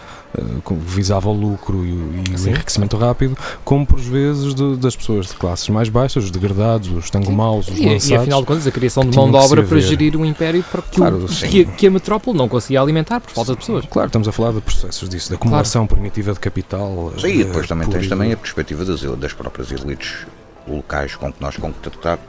que 0.64 0.74
visava 0.76 1.28
o 1.28 1.34
lucro 1.34 1.84
e, 1.84 1.92
o- 1.92 2.14
e 2.14 2.36
o 2.36 2.50
enriquecimento 2.50 2.96
rápido, 2.98 3.36
como 3.66 3.86
por 3.86 4.00
vezes 4.00 4.54
de- 4.54 4.78
das 4.78 4.96
pessoas 4.96 5.28
de 5.28 5.34
classes 5.34 5.68
mais 5.70 5.90
baixas, 5.90 6.26
os 6.26 6.32
degradados, 6.32 6.90
os 6.92 7.10
tangomaus, 7.10 7.68
os 7.68 7.80
E, 7.80 7.84
e 7.84 7.90
lançados. 7.90 8.22
afinal 8.22 8.42
de 8.42 8.46
contas, 8.46 8.68
a 8.68 8.72
criação 8.72 9.04
de 9.10 9.16
mão 9.18 9.30
de 9.32 9.38
obra 9.38 9.64
para 9.64 9.80
gerir 9.80 10.16
um 10.16 10.24
império 10.24 10.64
para 10.72 10.84
que, 10.84 10.98
Claro, 10.98 11.26
o- 11.26 11.28
que, 11.28 11.66
que 11.66 11.88
a 11.88 11.92
metrópole 11.92 12.38
não 12.38 12.48
conseguia 12.48 12.80
alimentar 12.80 13.20
por 13.20 13.32
falta 13.32 13.54
de 13.54 13.58
pessoas. 13.58 13.86
Claro, 13.90 14.08
estamos 14.08 14.28
a 14.28 14.32
falar 14.32 14.52
de 14.54 14.62
processos 14.62 15.10
disso, 15.10 15.30
da 15.30 15.36
acumulação 15.36 15.88
primitiva 15.88 16.32
de 16.32 16.40
capital. 16.40 17.12
Sim, 17.20 17.28
e 17.28 17.42
eh, 17.42 17.44
depois 17.46 17.68
também 17.68 17.88
tens 17.90 18.06
e 18.06 18.10
também 18.10 18.32
a 18.32 18.38
perspectiva 18.38 18.86
das, 18.86 19.02
das 19.02 19.34
próprias 19.34 19.72
elites 19.72 20.28
locais 20.68 21.16
com 21.16 21.34
que 21.34 21.42
nós 21.42 21.58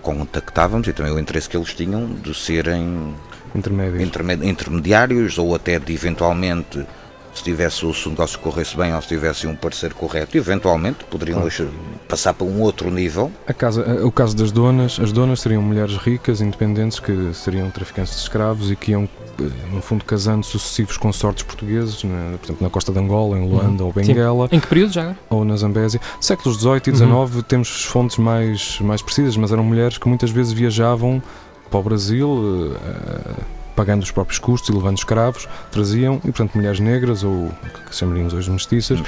contactávamos 0.00 0.88
e 0.88 0.92
também 0.94 1.12
o 1.12 1.18
interesse 1.18 1.48
que 1.48 1.56
eles 1.56 1.74
tinham 1.74 2.06
de 2.06 2.34
serem 2.34 3.14
intermédios. 3.54 4.02
interme- 4.02 4.48
intermediários 4.48 5.36
ou 5.36 5.54
até 5.54 5.78
de 5.78 5.92
eventualmente 5.92 6.86
se 7.32 7.42
tivesse 7.44 7.84
o 7.86 7.92
negócio 8.08 8.38
corresse 8.40 8.76
bem 8.76 8.94
ou 8.94 9.00
se 9.00 9.08
tivesse 9.08 9.46
um 9.46 9.54
parecer 9.54 9.94
correto, 9.94 10.36
eventualmente 10.36 11.04
poderiam 11.04 11.40
Claro. 11.40 11.70
passar 12.08 12.34
para 12.34 12.46
um 12.46 12.60
outro 12.60 12.90
nível. 12.90 13.30
A 13.46 13.54
casa, 13.54 13.82
a- 14.00 14.04
o 14.06 14.10
caso 14.12 14.36
das 14.36 14.50
donas, 14.52 14.98
as 15.00 15.12
donas 15.12 15.40
seriam 15.40 15.62
mulheres 15.62 15.96
ricas, 15.96 16.40
independentes, 16.40 16.98
que 16.98 17.32
seriam 17.32 17.70
traficantes 17.70 18.14
de 18.14 18.20
escravos 18.20 18.70
e 18.70 18.76
que 18.76 18.90
iam, 18.90 19.08
eh, 19.40 19.44
no 19.72 19.80
fundo, 19.80 20.04
casando 20.04 20.44
sucessivos 20.44 20.96
consortes 20.96 21.44
portugueses, 21.44 22.02
na, 22.04 22.36
por 22.38 22.46
exemplo, 22.46 22.64
na 22.64 22.70
costa 22.70 22.92
de 22.92 22.98
Angola, 22.98 23.38
em 23.38 23.48
Luanda 23.48 23.84
ou 23.84 23.92
Sim. 23.92 24.00
Benguela, 24.08 24.48
Em 24.50 24.58
que 24.60 24.66
período 24.66 24.92
já? 24.92 25.14
ou 25.30 25.44
na 25.44 25.56
Zambésia. 25.56 26.00
Séculos 26.20 26.58
XVIII 26.58 26.82
e 26.86 26.90
Uhum. 26.90 27.26
XIX 27.28 27.42
temos 27.46 27.84
fontes 27.84 28.16
mais, 28.18 28.78
mais 28.80 29.00
precisas, 29.02 29.36
mas 29.36 29.52
eram 29.52 29.62
mulheres 29.64 29.96
que 29.98 30.08
muitas 30.08 30.30
vezes 30.30 30.52
viajavam 30.52 31.22
para 31.70 31.78
o 31.78 31.82
Brasil, 31.82 32.76
eh, 32.84 33.42
pagando 33.76 34.02
os 34.02 34.10
próprios 34.10 34.38
custos 34.38 34.68
e 34.68 34.72
levando 34.72 34.98
escravos, 34.98 35.48
traziam, 35.70 36.16
e 36.18 36.32
portanto 36.32 36.54
mulheres 36.56 36.80
negras, 36.80 37.22
ou 37.24 37.50
que 37.88 37.94
chamaríamos 37.94 38.32
hoje 38.34 38.50
mestiças, 38.50 39.00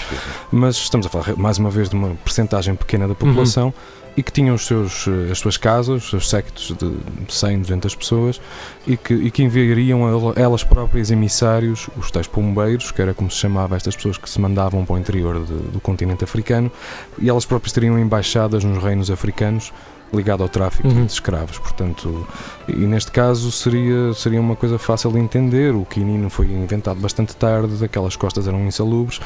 mas 0.51 0.77
estamos 0.77 1.07
a 1.07 1.11
falar 1.11 1.37
mais 1.37 1.59
uma 1.59 1.71
vez 1.71 1.89
de 1.89 1.95
uma 1.97 2.15
percentagem 2.25 2.75
pequena 2.75 3.07
da 3.09 3.15
população 3.15 3.73
e 4.15 4.23
que 4.23 4.31
tinham 4.31 4.55
os 4.55 4.67
seus, 4.67 5.07
eh, 5.09 5.33
as 5.33 5.39
suas 5.39 5.57
casas, 5.57 6.05
os 6.05 6.11
seus 6.11 6.29
sectos 6.29 6.77
de 6.77 7.33
100, 7.33 7.61
200 7.63 7.95
pessoas 7.95 8.41
e 8.87 8.95
que, 8.95 9.15
e 9.15 9.31
que 9.31 9.43
enviariam 9.43 10.07
el- 10.07 10.35
elas 10.37 10.63
próprias 10.63 11.11
emissários, 11.11 11.89
os 11.97 12.11
tais 12.11 12.27
pombeiros, 12.27 12.91
que 12.91 13.01
era 13.01 13.15
como 13.15 13.31
se 13.31 13.39
chamava 13.39 13.75
estas 13.75 13.97
pessoas 13.97 14.19
que 14.19 14.29
se 14.29 14.39
mandavam 14.39 14.85
para 14.85 14.97
o 14.97 14.99
interior 14.99 15.43
de- 15.43 15.55
do 15.71 15.81
continente 15.81 16.23
africano, 16.25 16.71
e 17.19 17.31
elas 17.31 17.47
próprias 17.47 17.73
teriam 17.73 17.99
embaixadas 17.99 18.63
nos 18.65 18.83
reinos 18.83 19.11
africanos 19.11 19.73
ligado 20.13 20.43
ao 20.43 20.49
tráfico 20.49 20.89
Uhum. 20.89 21.07
de 21.07 21.13
escravos, 21.13 21.59
portanto, 21.59 22.27
e 22.69 22.77
neste 22.87 23.11
caso 23.11 23.51
seria, 23.51 24.13
seria 24.15 24.41
uma 24.41 24.57
coisa 24.57 24.79
fácil 24.79 25.11
de 25.13 25.19
entender, 25.19 25.75
o 25.75 25.85
quinino 25.85 26.29
foi 26.29 26.47
inventado 26.47 27.01
bastante 27.01 27.35
tarde, 27.35 27.85
aquelas 27.85 28.17
costas 28.17 28.47
eram 28.47 28.61
insalubres, 28.67 29.21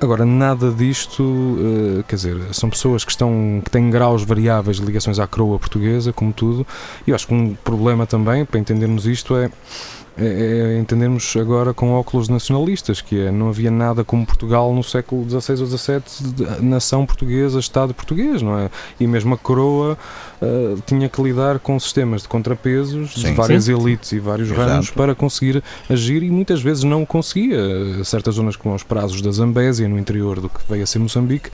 Agora, 0.00 0.24
nada 0.24 0.70
disto, 0.70 1.58
eh, 1.58 2.04
quer 2.06 2.14
dizer, 2.14 2.54
são 2.54 2.70
pessoas 2.70 3.04
que, 3.04 3.10
estão, 3.10 3.60
que 3.64 3.68
têm 3.68 3.90
graus 3.90 4.22
variáveis 4.22 4.76
de 4.76 4.86
ligações 4.86 5.18
à 5.18 5.26
coroa 5.26 5.58
portuguesa, 5.58 6.12
como 6.12 6.32
tudo, 6.32 6.64
e 7.04 7.10
eu 7.10 7.16
acho 7.16 7.26
que 7.26 7.34
um 7.34 7.56
problema 7.64 8.06
também, 8.06 8.44
para 8.44 8.60
entendermos 8.60 9.06
isto, 9.08 9.36
é 9.36 9.50
é, 10.18 10.74
é 10.74 10.78
entendermos 10.78 11.36
agora 11.36 11.72
com 11.72 11.92
óculos 11.92 12.28
nacionalistas, 12.28 13.00
que 13.00 13.20
é 13.26 13.30
não 13.30 13.48
havia 13.48 13.70
nada 13.70 14.04
como 14.04 14.26
Portugal 14.26 14.74
no 14.74 14.82
século 14.82 15.24
XVI 15.28 15.60
ou 15.60 15.66
XVII, 15.66 16.60
nação 16.60 17.06
portuguesa, 17.06 17.58
Estado 17.58 17.94
português, 17.94 18.42
não 18.42 18.58
é? 18.58 18.70
E 18.98 19.06
mesmo 19.06 19.34
a 19.34 19.38
coroa 19.38 19.96
uh, 20.42 20.82
tinha 20.86 21.08
que 21.08 21.22
lidar 21.22 21.58
com 21.58 21.78
sistemas 21.78 22.22
de 22.22 22.28
contrapesos 22.28 23.14
sim, 23.14 23.28
de 23.28 23.32
várias 23.32 23.64
sim. 23.64 23.74
elites 23.74 24.12
e 24.12 24.18
vários 24.18 24.50
Exato. 24.50 24.68
ramos 24.68 24.90
para 24.90 25.14
conseguir 25.14 25.62
agir 25.88 26.22
e 26.22 26.30
muitas 26.30 26.60
vezes 26.60 26.84
não 26.84 27.06
conseguia. 27.06 27.58
Certas 28.04 28.34
zonas 28.34 28.56
como 28.56 28.74
os 28.74 28.82
prazos 28.82 29.22
da 29.22 29.30
Zambésia, 29.30 29.88
no 29.88 29.98
interior 29.98 30.40
do 30.40 30.48
que 30.48 30.60
veio 30.68 30.82
a 30.82 30.86
ser 30.86 30.98
Moçambique, 30.98 31.50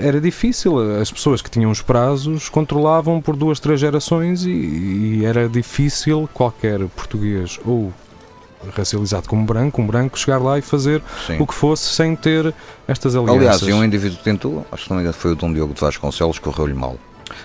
era 0.00 0.20
difícil. 0.20 0.78
As 1.00 1.10
pessoas 1.10 1.42
que 1.42 1.50
tinham 1.50 1.70
os 1.70 1.82
prazos 1.82 2.48
controlavam 2.48 3.20
por 3.20 3.36
duas, 3.36 3.60
três 3.60 3.80
gerações 3.80 4.44
e, 4.44 4.50
e 4.50 5.24
era 5.24 5.48
difícil 5.48 6.28
qualquer 6.32 6.80
português 6.88 7.58
ou 7.64 7.92
racializado 8.76 9.28
como 9.28 9.44
branco, 9.44 9.80
um 9.80 9.86
branco 9.86 10.18
chegar 10.18 10.38
lá 10.38 10.58
e 10.58 10.62
fazer 10.62 11.02
Sim. 11.26 11.38
o 11.38 11.46
que 11.46 11.54
fosse 11.54 11.94
sem 11.94 12.16
ter 12.16 12.52
estas 12.86 13.14
alianças. 13.14 13.62
Aliás, 13.62 13.62
um 13.62 13.84
indivíduo 13.84 14.18
tentou, 14.22 14.66
acho 14.72 14.88
que 14.88 14.94
não 14.94 15.12
foi 15.12 15.32
o 15.32 15.36
Dom 15.36 15.52
Diogo 15.52 15.74
de 15.74 15.80
Vasconcelos, 15.80 16.38
correu-lhe 16.38 16.74
mal. 16.74 16.98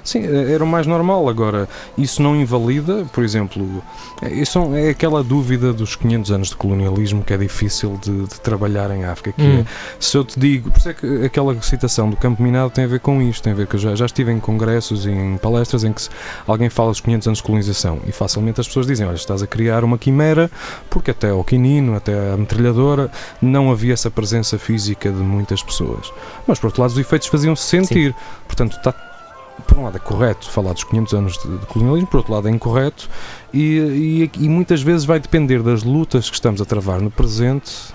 Sim, 0.03 0.25
é, 0.25 0.53
era 0.53 0.63
o 0.63 0.67
mais 0.67 0.87
normal. 0.87 1.27
Agora, 1.27 1.67
isso 1.97 2.21
não 2.21 2.35
invalida, 2.35 3.05
por 3.11 3.23
exemplo, 3.23 3.83
é, 4.21 4.33
isso 4.33 4.59
é 4.75 4.89
aquela 4.89 5.23
dúvida 5.23 5.73
dos 5.73 5.95
500 5.95 6.31
anos 6.31 6.49
de 6.49 6.55
colonialismo 6.55 7.23
que 7.23 7.33
é 7.33 7.37
difícil 7.37 7.99
de, 8.01 8.27
de 8.27 8.41
trabalhar 8.41 8.91
em 8.91 9.05
África. 9.05 9.41
Hum. 9.41 9.59
é, 9.59 9.65
se 9.99 10.17
eu 10.17 10.23
te 10.23 10.39
digo, 10.39 10.71
por 10.71 10.79
isso 10.79 10.89
é 10.89 10.93
que 10.93 11.25
aquela 11.25 11.59
citação 11.61 12.09
do 12.09 12.15
campo 12.15 12.41
minado 12.41 12.69
tem 12.71 12.85
a 12.85 12.87
ver 12.87 12.99
com 12.99 13.21
isto, 13.21 13.43
tem 13.43 13.53
a 13.53 13.55
ver 13.55 13.67
que 13.67 13.75
eu 13.75 13.79
já, 13.79 13.95
já 13.95 14.05
estive 14.05 14.31
em 14.31 14.39
congressos 14.39 15.05
e 15.05 15.11
em 15.11 15.37
palestras 15.37 15.83
em 15.83 15.93
que 15.93 16.01
alguém 16.47 16.69
fala 16.69 16.91
dos 16.91 16.99
500 17.01 17.27
anos 17.27 17.37
de 17.37 17.43
colonização 17.43 17.99
e 18.07 18.11
facilmente 18.11 18.59
as 18.61 18.67
pessoas 18.67 18.87
dizem: 18.87 19.05
Olha, 19.05 19.15
estás 19.15 19.41
a 19.41 19.47
criar 19.47 19.83
uma 19.83 19.97
quimera, 19.97 20.49
porque 20.89 21.11
até 21.11 21.29
ao 21.29 21.43
quinino, 21.43 21.95
até 21.95 22.13
a 22.31 22.37
metralhadora, 22.37 23.11
não 23.41 23.71
havia 23.71 23.93
essa 23.93 24.09
presença 24.09 24.57
física 24.57 25.11
de 25.11 25.21
muitas 25.21 25.61
pessoas. 25.61 26.11
Mas, 26.47 26.59
por 26.59 26.67
outro 26.67 26.81
lado, 26.81 26.91
os 26.91 26.97
efeitos 26.97 27.27
faziam-se 27.27 27.63
sentir. 27.63 28.11
Sim. 28.11 28.25
Portanto, 28.47 28.77
está 28.77 28.93
por 29.67 29.77
um 29.77 29.83
lado 29.83 29.97
é 29.97 29.99
correto 29.99 30.49
falar 30.49 30.73
dos 30.73 30.83
500 30.83 31.13
anos 31.13 31.37
de, 31.37 31.57
de 31.57 31.65
colonialismo, 31.67 32.07
por 32.07 32.17
outro 32.17 32.33
lado 32.33 32.47
é 32.47 32.51
incorreto 32.51 33.09
e, 33.53 34.29
e, 34.37 34.45
e, 34.45 34.49
muitas 34.49 34.81
vezes 34.81 35.05
vai 35.05 35.19
depender 35.19 35.61
das 35.61 35.83
lutas 35.83 36.29
que 36.29 36.35
estamos 36.35 36.61
a 36.61 36.65
travar 36.65 37.01
no 37.01 37.11
presente 37.11 37.93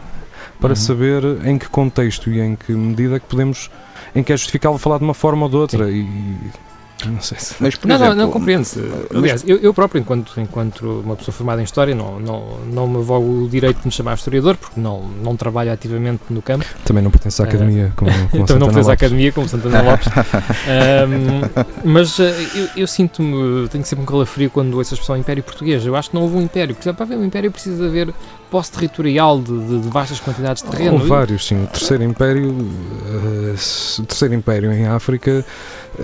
para 0.61 0.71
uhum. 0.71 0.77
saber 0.77 1.23
em 1.45 1.59
que 1.59 1.69
contexto 1.69 2.31
e 2.31 2.41
em 2.41 2.57
que 2.57 2.73
medida 2.73 3.17
é 3.17 3.21
que 3.21 3.27
podemos, 3.27 3.71
em 4.15 4.23
que 4.23 4.33
é 4.33 4.37
justificável 4.37 4.79
falar 4.79 4.99
de 4.99 5.05
uma 5.05 5.15
forma 5.15 5.45
ou 5.45 5.51
de 5.51 5.57
outra 5.57 5.91
e 5.91 6.37
não 7.07 7.21
sei 7.21 7.39
se. 7.39 7.55
Mas, 7.61 7.79
não, 7.85 7.95
exemplo, 7.95 8.15
não, 8.15 8.25
não 8.25 8.31
compreende-se. 8.33 8.81
Aliás, 9.15 9.45
eu, 9.47 9.59
eu, 9.59 9.73
próprio, 9.73 10.01
enquanto, 10.01 10.41
enquanto 10.41 11.01
uma 11.01 11.17
pessoa 11.17 11.33
formada 11.33 11.61
em 11.61 11.65
História, 11.65 11.95
não, 11.95 12.19
não, 12.19 12.59
não 12.73 12.89
me 12.89 13.03
vogo 13.03 13.45
o 13.45 13.49
direito 13.49 13.79
de 13.81 13.87
me 13.87 13.93
chamar 13.93 14.15
historiador, 14.15 14.57
porque 14.57 14.81
não, 14.81 15.03
não 15.03 15.37
trabalho 15.37 15.73
ativamente 15.73 16.23
no 16.31 16.43
campo. 16.43 16.65
Também 16.85 17.03
não 17.03 17.11
pertence 17.11 17.41
à 17.41 17.45
eh, 17.45 17.49
academia, 17.49 17.93
como, 17.95 18.11
como 18.31 18.47
Também 18.47 18.61
não 18.61 18.67
pertence 18.67 18.91
à 18.91 18.95
academia, 18.95 19.33
como 19.33 19.49
Santana 19.49 19.83
Lopes. 19.83 20.09
um, 21.87 21.91
mas 21.93 22.19
uh, 22.19 22.23
eu, 22.23 22.69
eu 22.77 22.87
sinto-me, 22.87 23.69
tenho 23.69 23.85
sempre 23.85 24.03
um 24.03 24.07
calafrio 24.07 24.51
quando 24.51 24.77
ouço 24.77 24.93
a 24.93 24.97
expressão 24.97 25.17
Império 25.17 25.43
Português. 25.43 25.87
Eu 25.87 25.95
acho 25.95 26.11
que 26.11 26.17
não 26.17 26.23
houve 26.23 26.37
um 26.37 26.43
Império, 26.43 26.75
porque 26.75 26.93
para 26.93 27.05
haver 27.05 27.19
um 27.19 27.25
Império 27.25 27.53
precisa 27.53 27.87
haver 27.87 28.13
posse 28.51 28.73
territorial 28.73 29.41
de, 29.41 29.59
de, 29.67 29.81
de, 29.81 29.89
vastas 29.89 30.21
quantidades 30.21 30.63
de 30.63 30.71
terreno. 30.71 30.95
Houve 30.95 31.09
vários, 31.09 31.47
sim. 31.47 31.65
O 31.65 31.67
Terceiro 31.67 32.05
Império, 32.05 32.51
uh, 32.51 34.01
o 34.01 34.07
Terceiro 34.07 34.35
Império 34.35 34.73
em 34.73 34.87
África 34.87 35.45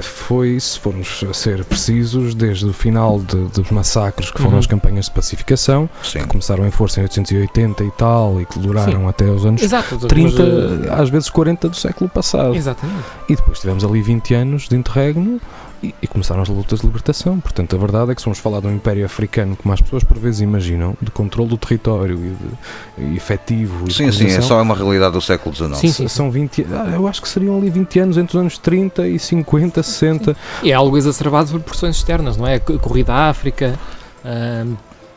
foi, 0.01 0.59
se 0.59 0.79
formos 0.79 1.25
a 1.29 1.33
ser 1.33 1.65
precisos, 1.65 2.35
desde 2.35 2.67
o 2.67 2.73
final 2.73 3.21
de, 3.21 3.37
dos 3.49 3.71
massacres 3.71 4.31
que 4.31 4.39
foram 4.39 4.55
uhum. 4.55 4.59
as 4.59 4.67
campanhas 4.67 5.07
de 5.07 5.13
pacificação, 5.13 5.89
Sim. 6.03 6.21
que 6.21 6.27
começaram 6.29 6.67
em 6.67 6.71
força 6.71 7.01
em 7.01 7.05
880 7.05 7.85
e 7.85 7.91
tal, 7.93 8.40
e 8.40 8.47
que 8.47 8.59
duraram 8.59 9.01
Sim. 9.01 9.09
até 9.09 9.25
os 9.25 9.45
anos 9.47 9.62
Exato, 9.62 9.99
30, 9.99 10.42
mas, 10.42 11.01
às 11.01 11.11
vezes 11.11 11.31
40 11.31 11.68
do 11.68 11.77
século 11.77 12.11
passado. 12.11 12.55
Exatamente. 12.55 13.05
E 13.29 13.37
depois 13.37 13.61
tivemos 13.61 13.85
ali 13.85 14.03
20 14.03 14.35
anos 14.35 14.68
de 14.68 14.77
interregno 14.77 15.40
e, 15.85 15.94
e, 16.03 16.07
começaram 16.07 16.42
as 16.42 16.49
lutas 16.49 16.81
de 16.81 16.87
libertação. 16.87 17.38
Portanto, 17.40 17.77
a 17.77 17.79
verdade 17.79 18.12
é 18.12 18.14
que 18.14 18.23
somos 18.23 18.38
falar 18.38 18.61
de 18.61 18.66
um 18.66 18.75
império 18.75 19.05
africano, 19.05 19.57
como 19.57 19.73
as 19.75 19.81
pessoas 19.81 20.03
por 20.03 20.18
vezes 20.18 20.40
imaginam, 20.40 20.97
de 21.01 21.11
controle 21.11 21.51
do 21.51 21.59
território 21.59 22.16
e, 22.16 23.03
de, 23.03 23.12
e 23.12 23.16
efetivo. 23.16 23.88
E 23.88 23.92
sim, 23.92 24.11
sim, 24.11 24.27
é 24.27 24.40
só 24.40 24.61
uma 24.62 24.75
realidade 24.75 25.12
do 25.12 25.20
século 25.20 25.55
XIX. 25.55 25.77
Sim, 25.77 25.92
sim. 25.92 26.09
São 26.09 26.31
20, 26.31 26.66
ah, 26.73 26.92
eu 26.94 27.07
acho 27.07 27.20
que 27.20 27.29
seriam 27.29 27.59
ali 27.59 27.68
20 27.68 27.99
anos 28.01 28.16
entre 28.16 28.37
os 28.37 28.40
anos 28.40 28.59
30 28.59 29.07
e 29.09 29.18
50, 29.18 29.83
60. 29.83 30.33
Sim. 30.33 30.38
E 30.62 30.70
é 30.70 30.75
algo 30.75 30.97
exacerbado 30.97 31.51
por 31.51 31.61
pressões 31.61 31.97
externas, 31.97 32.37
não 32.37 32.47
é? 32.47 32.55
A 32.55 32.61
corrida 32.61 33.12
à 33.12 33.29
África, 33.29 33.79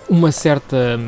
uma 0.10 0.32
certa 0.32 0.99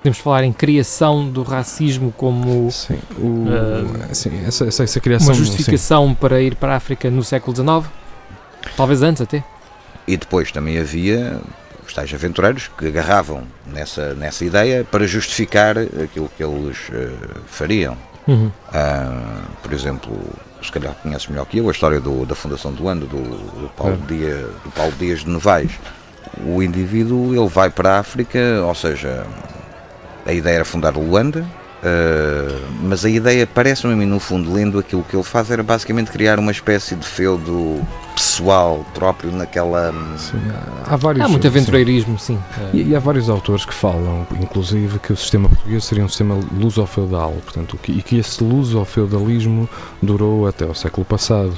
podemos 0.00 0.18
falar 0.18 0.44
em 0.44 0.52
criação 0.52 1.28
do 1.28 1.42
racismo 1.42 2.12
como 2.16 2.70
sim, 2.70 2.98
o, 3.18 3.44
uh, 3.44 4.14
sim, 4.14 4.30
essa, 4.46 4.64
essa, 4.64 4.82
essa, 4.82 5.00
criação, 5.00 5.28
uma 5.28 5.34
justificação 5.34 6.08
sim. 6.08 6.14
para 6.14 6.40
ir 6.40 6.54
para 6.54 6.72
a 6.72 6.76
África 6.76 7.10
no 7.10 7.22
século 7.22 7.54
XIX? 7.54 7.99
Talvez 8.76 9.02
antes 9.02 9.22
até. 9.22 9.42
E 10.06 10.16
depois 10.16 10.50
também 10.50 10.78
havia 10.78 11.40
os 11.86 11.94
tais 11.94 12.12
aventureiros 12.12 12.70
que 12.78 12.86
agarravam 12.86 13.42
nessa, 13.66 14.14
nessa 14.14 14.44
ideia 14.44 14.84
para 14.84 15.06
justificar 15.06 15.76
aquilo 15.78 16.30
que 16.36 16.42
eles 16.42 16.88
uh, 16.88 17.40
fariam. 17.46 17.96
Uhum. 18.26 18.46
Uh, 18.68 19.42
por 19.62 19.72
exemplo, 19.72 20.12
se 20.62 20.70
calhar 20.70 20.94
conheces 21.02 21.26
melhor 21.28 21.46
que 21.46 21.58
eu 21.58 21.68
a 21.68 21.72
história 21.72 22.00
do, 22.00 22.24
da 22.24 22.34
fundação 22.34 22.72
do 22.72 22.88
Ando, 22.88 23.06
do, 23.06 23.16
do, 23.16 23.68
Paulo 23.76 23.98
é. 24.04 24.06
Dias, 24.06 24.46
do 24.62 24.70
Paulo 24.70 24.92
Dias 24.98 25.20
de 25.20 25.28
Novaes. 25.28 25.72
O 26.44 26.62
indivíduo 26.62 27.34
ele 27.34 27.48
vai 27.48 27.70
para 27.70 27.96
a 27.96 27.98
África, 27.98 28.38
ou 28.64 28.74
seja, 28.74 29.26
a 30.24 30.32
ideia 30.32 30.56
era 30.56 30.64
fundar 30.64 30.96
Luanda, 30.96 31.44
Uh, 31.80 32.60
mas 32.82 33.06
a 33.06 33.08
ideia 33.08 33.46
parece-me 33.46 34.04
no 34.04 34.20
fundo, 34.20 34.52
lendo 34.52 34.78
aquilo 34.78 35.02
que 35.02 35.16
ele 35.16 35.22
faz, 35.22 35.50
era 35.50 35.62
basicamente 35.62 36.10
criar 36.10 36.38
uma 36.38 36.52
espécie 36.52 36.94
de 36.94 37.06
feudo 37.06 37.80
pessoal 38.20 38.84
próprio 38.92 39.32
naquela. 39.32 39.92
Sim, 40.18 40.38
há, 40.86 40.96
vários, 40.96 41.24
há 41.24 41.28
muito 41.28 41.46
aventureirismo, 41.46 42.18
sim. 42.18 42.38
sim. 42.54 42.70
E, 42.74 42.90
e, 42.90 42.96
há 42.96 42.98
vários 42.98 43.30
autores 43.30 43.64
que 43.64 43.72
falam, 43.72 44.26
inclusive, 44.38 44.98
que 44.98 45.12
o 45.12 45.16
sistema 45.16 45.48
português 45.48 45.84
seria 45.84 46.04
um 46.04 46.08
sistema 46.08 46.38
luso-feudal, 46.52 47.32
portanto, 47.42 47.78
e 47.88 48.02
que 48.02 48.18
esse 48.18 48.44
luso-feudalismo 48.44 49.68
durou 50.02 50.46
até 50.46 50.66
o 50.66 50.74
século 50.74 51.04
passado. 51.06 51.54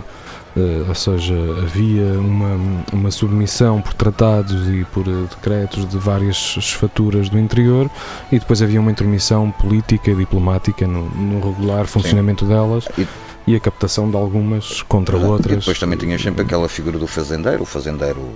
Uh, 0.55 0.87
ou 0.87 0.95
seja, 0.95 1.35
havia 1.63 2.05
uma, 2.13 2.85
uma 2.93 3.11
submissão 3.11 3.81
por 3.81 3.95
tratados 3.95 4.69
e 4.69 4.85
por 4.93 5.09
uh, 5.09 5.23
decretos 5.23 5.89
de 5.89 5.97
várias 5.97 6.55
faturas 6.75 7.31
do 7.31 7.39
interior 7.39 7.91
e 8.31 8.39
depois 8.39 8.61
havia 8.61 8.79
uma 8.79 8.91
intermissão 8.91 9.51
política 9.51 10.11
e 10.11 10.15
diplomática 10.15 10.87
no, 10.87 11.09
no 11.09 11.41
regular 11.41 11.87
funcionamento 11.87 12.45
Sim. 12.45 12.51
delas. 12.51 12.87
E, 12.99 13.09
e 13.47 13.57
a 13.57 13.61
captação 13.61 14.11
de 14.11 14.17
algumas 14.17 14.83
contra 14.83 15.17
outras. 15.17 15.53
E 15.53 15.59
depois 15.59 15.79
também 15.79 15.99
tinha 15.99 16.19
sempre 16.19 16.43
aquela 16.43 16.69
figura 16.69 16.99
do 16.99 17.07
fazendeiro, 17.07 17.63
o 17.63 17.67
fazendeiro 17.67 18.33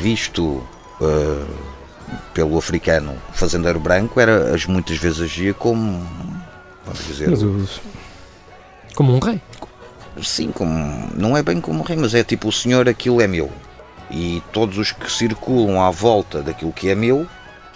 visto 0.00 0.62
uh, 1.00 1.46
pelo 2.32 2.56
africano, 2.56 3.16
o 3.30 3.32
fazendeiro 3.32 3.80
branco, 3.80 4.20
era, 4.20 4.54
as 4.54 4.66
muitas 4.66 4.96
vezes 4.96 5.20
agia 5.20 5.54
como, 5.54 6.06
vamos 6.84 7.06
dizer, 7.06 7.30
como 8.94 9.14
um 9.14 9.18
rei 9.18 9.40
sim, 10.22 10.50
como, 10.50 11.10
não 11.14 11.36
é 11.36 11.42
bem 11.42 11.60
como 11.60 11.82
rei, 11.82 11.96
mas 11.96 12.14
é 12.14 12.22
tipo 12.24 12.48
o 12.48 12.52
senhor, 12.52 12.88
aquilo 12.88 13.20
é 13.20 13.26
meu. 13.26 13.50
E 14.10 14.42
todos 14.52 14.78
os 14.78 14.92
que 14.92 15.10
circulam 15.10 15.82
à 15.82 15.90
volta 15.90 16.42
daquilo 16.42 16.72
que 16.72 16.88
é 16.88 16.94
meu 16.94 17.26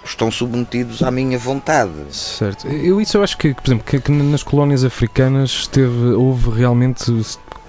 estão 0.05 0.31
submetidos 0.31 1.03
à 1.03 1.11
minha 1.11 1.39
vontade. 1.39 1.93
Certo. 2.11 2.67
Eu 2.69 3.01
isso 3.01 3.17
eu 3.17 3.23
acho 3.23 3.37
que, 3.39 3.55
por 3.55 3.67
exemplo, 3.67 3.85
que, 3.85 4.01
que 4.01 4.13
nas 4.13 4.43
colónias 4.43 4.85
africanas 4.85 5.67
teve, 5.67 6.13
houve 6.13 6.51
realmente 6.51 7.13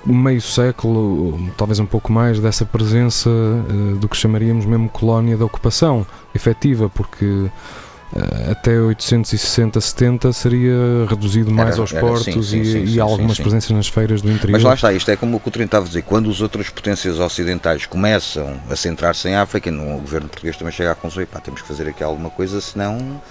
meio 0.06 0.42
século, 0.42 1.40
talvez 1.56 1.80
um 1.80 1.86
pouco 1.86 2.12
mais, 2.12 2.40
dessa 2.40 2.66
presença 2.66 3.30
uh, 3.30 3.96
do 3.98 4.10
que 4.10 4.18
chamaríamos 4.18 4.66
mesmo 4.66 4.90
colónia 4.90 5.38
da 5.38 5.46
ocupação 5.46 6.06
efetiva, 6.36 6.90
porque 6.90 7.50
até 8.52 8.80
860, 8.80 9.82
70 9.82 10.34
seria 10.34 11.06
reduzido 11.10 11.52
mais 11.52 11.74
era, 11.74 11.82
aos 11.82 11.92
era, 11.92 12.02
portos 12.02 12.26
sim, 12.26 12.44
sim, 12.44 12.62
e, 12.62 12.88
sim, 12.88 12.96
e 12.96 13.00
algumas 13.00 13.40
presenças 13.40 13.72
nas 13.72 13.88
feiras 13.88 14.22
do 14.22 14.32
interior. 14.32 14.52
Mas 14.52 14.64
lá 14.64 14.74
está, 14.74 14.94
isto 14.94 15.10
é 15.10 15.16
como 15.16 15.38
o 15.38 15.40
que 15.40 15.48
o 15.48 15.52
Trino 15.52 15.66
estava 15.66 15.86
a 15.86 15.88
dizer, 15.88 16.04
quando 16.04 16.30
as 16.30 16.40
outras 16.42 16.70
potências 16.70 17.20
ocidentais 17.20 17.86
começam 17.86 18.60
a 18.70 18.76
centrar-se 18.76 19.28
em 19.28 19.36
África, 19.36 19.72
no, 19.72 19.98
o 19.98 20.02
governo 20.02 20.30
português 20.30 20.56
também 20.56 20.74
chega 20.74 20.92
à 20.92 20.96
conclusão, 20.96 21.26
pá, 21.26 21.40
temos 21.40 21.62
que 21.62 21.68
fazer 21.68 21.88
aqui 21.88 22.04
alguma 22.04 22.30
coisa, 22.30 22.62
senão 22.62 23.22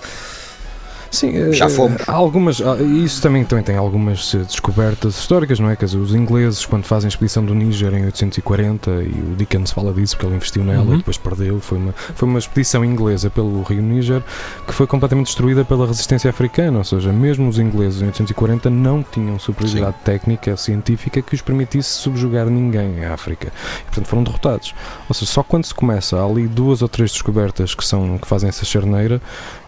Sim, 1.13 1.53
Já 1.53 1.67
eh, 1.67 1.69
fomos. 1.69 2.03
há 2.09 2.13
algumas, 2.13 2.61
há- 2.63 2.77
isso 2.83 3.21
também, 3.21 3.45
também 3.45 3.63
tem 3.63 3.77
algumas 3.77 4.35
eh, 4.35 4.39
descobertas 4.39 5.15
históricas, 5.19 5.61
não 5.61 5.69
é? 5.69 5.77
Quer 5.77 5.85
dizer, 5.85 5.99
os 5.99 6.15
ingleses, 6.15 6.65
quando 6.65 6.85
fazem 6.85 7.07
a 7.07 7.11
expedição 7.11 7.45
do 7.45 7.55
Níger 7.55 7.93
em 7.95 8.07
840, 8.07 8.91
e 8.91 9.09
o 9.33 9.37
Dickens 9.37 9.71
fala 9.71 9.93
disso 9.93 10.17
porque 10.17 10.27
ele 10.27 10.37
investiu 10.37 10.65
nela 10.65 10.83
Uhum. 10.87 10.95
e 10.95 10.97
depois 10.99 11.19
perdeu, 11.19 11.61
foi 11.61 11.77
uma, 11.79 11.93
foi 11.93 12.27
uma 12.27 12.39
expedição 12.39 12.83
inglesa 12.83 13.29
pelo 13.29 13.63
rio 13.63 13.83
Níger 13.83 14.23
que 14.67 14.73
foi 14.73 14.87
completamente 14.87 15.27
destruída 15.27 15.65
pela 15.67 15.87
resistência 15.87 16.31
africana, 16.31 16.79
ou 16.79 16.85
seja, 16.85 17.13
mesmo 17.13 17.47
os 17.49 17.59
ingleses 17.59 18.01
em 18.01 18.07
840 18.07 18.71
não 18.71 19.03
tinham 19.03 19.39
superioridade 19.39 19.97
técnica 20.05 20.57
científica 20.57 21.21
que 21.21 21.35
os 21.35 21.43
permitisse 21.43 21.91
subjugar 21.91 22.47
ninguém 22.47 23.01
em 23.01 23.05
África. 23.05 23.49
E, 23.81 23.85
portanto, 23.85 24.07
foram 24.07 24.25
derrotados. 24.25 24.75
Ou 25.11 25.15
seja, 25.15 25.31
só 25.31 25.43
quando 25.43 25.65
se 25.67 25.75
começa, 25.75 26.17
há 26.19 26.25
ali 26.25 26.49
duas 26.49 26.81
ou 26.81 26.89
três 26.89 27.13
descobertas 27.13 27.75
que, 27.75 27.85
são, 27.85 28.17
que 28.17 28.27
fazem 28.27 28.49
essa 28.49 28.65
charneira, 28.65 29.21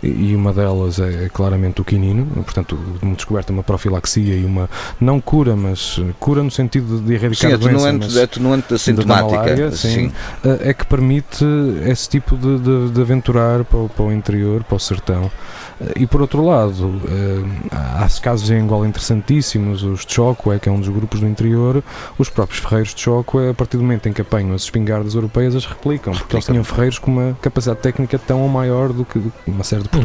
e, 0.03 0.31
e 0.31 0.37
uma 0.37 0.53
delas 0.53 0.99
é, 0.99 1.29
claramente 1.35 1.81
o 1.81 1.85
quinino, 1.85 2.25
portanto, 2.45 2.79
uma 3.03 3.15
descoberta, 3.15 3.53
uma 3.53 3.63
profilaxia 3.63 4.35
e 4.37 4.45
uma, 4.45 4.71
não 5.01 5.21
cura, 5.21 5.55
mas 5.57 6.01
eh, 6.01 6.15
cura 6.19 6.43
no 6.43 6.51
sentido 6.51 7.01
de 7.01 7.13
erradicar 7.15 7.51
Sim, 7.51 7.55
a 7.55 7.59
doença, 7.59 7.93
mas- 7.93 8.17
atenuante 8.17 8.73
assintomática. 8.75 9.37
malária, 9.37 9.71
sim, 9.73 10.13
eh, 10.45 10.71
é 10.71 10.73
que 10.75 10.87
permite 10.87 11.45
esse 11.87 12.09
tipo 12.09 12.37
de, 12.37 12.59
de- 12.59 12.91
de 12.93 13.01
aventurar 13.01 13.65
para 13.65 13.79
o, 13.81 13.89
para 13.89 14.05
o 14.05 14.13
interior, 14.13 14.63
para 14.65 14.77
o 14.77 14.79
sertão. 14.81 15.31
Eh, 15.81 15.93
E 16.03 16.07
por 16.07 16.21
outro 16.23 16.45
lado, 16.47 17.01
há 17.73 18.09
casos 18.23 18.49
em 18.51 18.61
Angola 18.61 18.87
interessantíssimos, 18.87 19.83
os 19.83 20.05
Chokwe, 20.09 20.59
que 20.61 20.69
é 20.69 20.73
um 20.73 20.79
dos 20.79 20.89
grupos 20.89 21.21
do 21.21 21.27
interior, 21.27 21.83
os 22.19 22.29
próprios 22.31 22.61
ferreiros 22.63 22.95
de 22.95 23.01
Chokwe, 23.01 23.49
a 23.51 23.55
partir 23.55 23.77
do 23.77 23.83
momento 23.83 24.09
em 24.09 24.13
que 24.13 24.23
apanham 24.23 24.55
as 24.55 24.63
espingardas 24.63 25.15
europeias, 25.15 25.55
as 25.57 25.67
replicam, 25.67 26.13
porque 26.15 26.37
eles 26.37 26.47
tinham 26.47 26.63
ferreiros 26.65 26.99
com 26.99 27.11
uma 27.11 27.37
capacidade 27.43 27.81
técnica 27.81 28.19
tão 28.19 28.47
maior 28.49 28.93
do 28.93 29.05
que 29.05 29.21
uma 29.47 29.65
série 29.65 29.83
de 29.83 29.89
Uhum. 29.97 30.03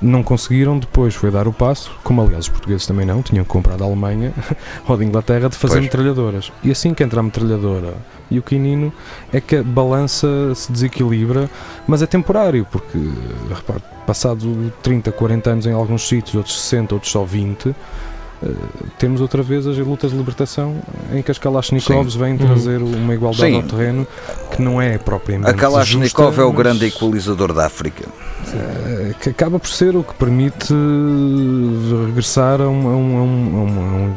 Não 0.00 0.22
conseguiram, 0.22 0.78
depois 0.78 1.14
foi 1.14 1.30
dar 1.30 1.48
o 1.48 1.52
passo, 1.52 1.92
como 2.02 2.20
aliás 2.20 2.44
os 2.44 2.48
portugueses 2.48 2.86
também 2.86 3.06
não, 3.06 3.22
tinham 3.22 3.44
que 3.44 3.50
comprar 3.50 3.76
da 3.76 3.84
Alemanha 3.84 4.32
ou 4.86 4.96
da 4.96 5.04
Inglaterra 5.04 5.48
de 5.48 5.56
fazer 5.56 5.74
Pois. 5.74 5.84
metralhadoras. 5.84 6.52
E 6.62 6.70
assim 6.70 6.92
que 6.92 7.02
entra 7.02 7.20
a 7.20 7.22
metralhadora 7.22 7.94
e 8.30 8.38
o 8.38 8.42
quinino 8.42 8.92
é 9.32 9.40
que 9.40 9.56
a 9.56 9.62
balança 9.62 10.54
se 10.54 10.70
desequilibra, 10.70 11.48
mas 11.86 12.02
é 12.02 12.06
temporário, 12.06 12.66
porque, 12.70 12.98
repare, 13.48 13.82
passado 14.06 14.72
30, 14.82 15.12
40 15.12 15.50
anos 15.50 15.66
em 15.66 15.72
alguns 15.72 16.06
sítios, 16.08 16.34
outros 16.34 16.60
60, 16.60 16.94
outros 16.94 17.12
só 17.12 17.24
20, 17.24 17.74
eh, 18.42 18.46
temos 18.98 19.20
outra 19.20 19.42
vez 19.42 19.66
as 19.66 19.76
lutas 19.78 20.10
de 20.10 20.16
libertação 20.16 20.82
em 21.12 21.22
que 21.22 21.30
as 21.30 21.38
Kalashnikovs 21.38 22.14
vêm 22.14 22.32
Uhum. 22.32 22.38
trazer 22.38 22.82
uma 22.82 23.14
igualdade 23.14 23.52
Sim. 23.52 23.56
ao 23.56 23.62
terreno 23.62 24.06
que 24.50 24.60
não 24.62 24.80
é 24.80 24.98
propriamente 24.98 25.50
A 25.50 25.54
Kalashnikov 25.54 26.26
justa, 26.28 26.42
é 26.42 26.44
o 26.44 26.48
mas, 26.48 26.56
grande 26.58 26.86
equalizador 26.86 27.52
da 27.52 27.66
África. 27.66 28.08
eh, 28.52 29.14
que 29.20 29.30
acaba 29.30 29.58
por 29.58 29.68
ser 29.70 29.96
o 29.96 30.02
que 30.04 30.14
permite 30.14 30.72
regressar 32.06 32.60
a, 32.60 32.68
um- 32.68 32.88
a 32.88 32.96
um- 32.96 33.16
a 33.18 33.22
um- 33.22 33.58
a 33.58 33.62
um- 33.62 34.16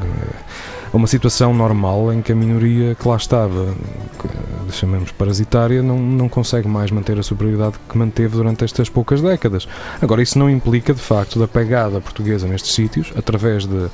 a 0.92 0.98
uma 0.98 1.08
situação 1.08 1.54
normal 1.54 2.14
em 2.14 2.22
que 2.22 2.32
a 2.32 2.36
minoria 2.36 2.96
que 2.96 3.08
lá 3.08 3.16
estava, 3.16 3.74
que 4.20 4.76
chamamos 4.76 5.12
parasitária, 5.12 5.82
não, 5.82 5.98
não 5.98 6.30
consegue 6.30 6.68
mais 6.68 6.92
manter 6.92 7.18
a 7.20 7.24
superioridade 7.24 7.76
que 7.88 7.98
manteve 7.98 8.36
durante 8.36 8.64
estas 8.64 8.90
poucas 8.90 9.22
décadas. 9.22 9.68
Agora, 10.02 10.22
isso 10.22 10.38
não 10.38 10.50
implica, 10.50 10.94
de 10.94 11.02
facto, 11.02 11.40
da 11.40 11.48
pegada 11.48 12.02
portuguesa 12.02 12.48
nestes 12.48 12.74
sítios, 12.74 13.12
através 13.16 13.66
de, 13.66 13.88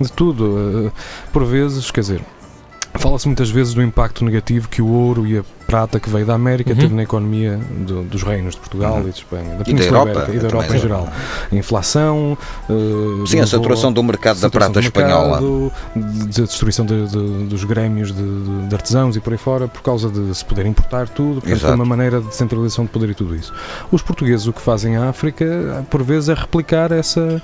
de 0.00 0.12
tudo. 0.12 0.88
eh, 0.88 0.92
Por 1.32 1.44
vezes, 1.44 1.90
quer 1.90 2.00
dizer, 2.00 2.24
fala-se 2.98 3.26
muitas 3.26 3.50
vezes 3.50 3.74
do 3.74 3.82
impacto 3.82 4.24
negativo 4.24 4.68
que 4.68 4.80
o 4.80 4.86
ouro 4.86 5.26
e 5.26 5.38
a 5.38 5.44
prata 5.66 5.98
que 5.98 6.08
veio 6.08 6.24
da 6.24 6.34
América 6.34 6.70
Uhum. 6.70 6.76
teve 6.76 6.94
na 6.94 7.02
economia 7.02 7.58
do- 7.86 8.02
dos 8.04 8.22
reinos 8.22 8.54
de 8.54 8.60
Portugal 8.60 8.94
Uhum. 8.94 9.00
e 9.08 9.10
de 9.10 9.18
Espanha, 9.18 9.44
da 9.44 9.54
E 9.54 9.58
da 9.58 9.64
Península. 9.64 10.02
Ibérica 10.02 10.32
e 10.32 10.38
da. 10.38 10.46
Europa 10.46 10.76
em 10.76 10.78
geral. 10.78 11.08
A 11.50 11.54
inflação, 11.56 12.38
eh, 12.70 13.26
Sim, 13.26 13.40
a 13.40 13.46
saturação 13.46 13.92
do 13.92 14.02
mercado 14.02 14.40
da 14.40 14.48
prata 14.50 14.78
espanhola. 14.80 15.40
da 15.96 16.42
destruição 16.44 16.84
de- 16.86 17.06
de- 17.08 17.44
dos 17.46 17.64
grêmios 17.64 18.12
de, 18.14 18.68
de- 18.68 18.74
artesãos 18.74 19.16
e 19.16 19.20
por 19.20 19.32
aí 19.32 19.38
fora, 19.38 19.66
por 19.68 19.82
causa 19.82 20.08
de 20.10 20.34
se 20.34 20.44
poder 20.44 20.64
importar 20.66 21.08
tudo, 21.08 21.40
portanto, 21.40 21.52
Exato. 21.58 21.74
uma 21.74 21.84
maneira 21.84 22.20
de 22.20 22.34
centralização 22.34 22.84
de 22.84 22.90
poder 22.90 23.10
e 23.10 23.14
tudo 23.14 23.34
isso. 23.34 23.52
Os 23.90 24.02
portugueses 24.02 24.46
o 24.46 24.52
que 24.52 24.60
fazem 24.60 24.94
em 24.94 24.96
África, 24.96 25.84
por 25.90 26.02
vezes, 26.02 26.28
é 26.28 26.34
replicar 26.34 26.92
essa 26.92 27.42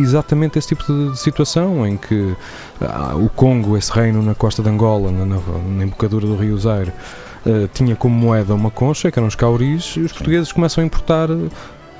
exatamente 0.00 0.58
esse 0.58 0.68
tipo 0.68 0.84
de, 1.10 1.18
situação 1.18 1.86
em 1.86 1.96
que 1.96 2.34
ah, 2.80 3.14
o 3.16 3.28
Congo, 3.28 3.76
esse 3.76 3.92
reino 3.92 4.22
na 4.22 4.34
costa 4.34 4.62
de 4.62 4.68
Angola, 4.68 5.10
na, 5.10 5.24
na, 5.26 5.84
embocadura 5.84 6.26
do 6.26 6.36
rio 6.36 6.56
Zaire, 6.58 6.92
eh, 7.44 7.68
tinha 7.72 7.94
como 7.96 8.14
moeda 8.14 8.54
uma 8.54 8.70
concha, 8.70 9.10
que 9.10 9.18
eram 9.18 9.28
os 9.28 9.34
cauris, 9.34 9.94
e 9.96 10.00
os 10.00 10.12
portugueses 10.12 10.52
começam 10.52 10.82
a 10.82 10.86
importar 10.86 11.28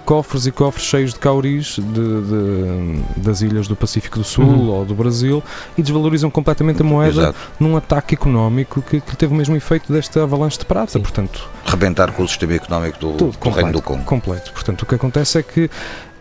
cofres 0.04 0.46
e 0.46 0.52
cofres 0.52 0.86
cheios 0.86 1.12
de 1.14 1.18
cauris 1.18 1.80
de, 1.80 1.82
de- 1.82 3.02
das 3.16 3.40
ilhas 3.40 3.66
do 3.66 3.74
Pacífico 3.74 4.18
do 4.20 4.24
Sul 4.24 4.44
Uhum. 4.44 4.68
ou 4.70 4.84
do 4.84 4.94
Brasil 4.94 5.42
e 5.76 5.82
desvalorizam 5.82 6.30
completamente 6.30 6.80
a 6.80 6.84
moeda 6.84 7.20
Exato. 7.22 7.38
num 7.58 7.76
ataque 7.76 8.14
económico 8.14 8.80
que, 8.82 9.00
que 9.00 9.16
teve 9.16 9.34
o 9.34 9.36
mesmo 9.36 9.56
efeito 9.56 9.92
desta 9.92 10.22
avalanche 10.22 10.58
de 10.60 10.64
prata. 10.64 10.92
Sim. 10.92 11.00
Portanto, 11.00 11.48
Rebentar 11.64 12.12
com 12.12 12.22
o 12.22 12.28
sistema 12.28 12.54
económico 12.54 12.98
do, 13.00 13.12
tudo 13.14 13.36
do 13.36 13.50
Reino 13.50 13.72
do 13.72 13.82
Congo. 13.82 14.04
completo. 14.04 14.52
Portanto, 14.52 14.82
o 14.82 14.86
que 14.86 14.94
acontece 14.94 15.38
é 15.38 15.42
que, 15.42 15.68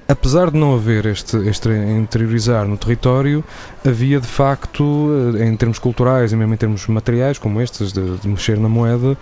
apesar 0.07 0.51
de 0.51 0.57
não 0.57 0.75
haver 0.75 1.05
este, 1.05 1.35
este 1.47 1.69
interiorizar 1.69 2.67
no 2.67 2.77
território, 2.77 3.43
havia 3.83 4.19
de 4.19 4.27
facto, 4.27 5.09
eh, 5.37 5.45
em 5.45 5.55
termos 5.57 5.79
culturais 5.79 6.31
e 6.31 6.35
mesmo 6.35 6.53
em 6.53 6.57
termos 6.57 6.85
materiais, 6.87 7.37
como 7.39 7.59
estes, 7.61 7.91
de, 7.91 8.17
de 8.17 8.27
mexer 8.27 8.59
na 8.59 8.69
moeda, 8.69 9.17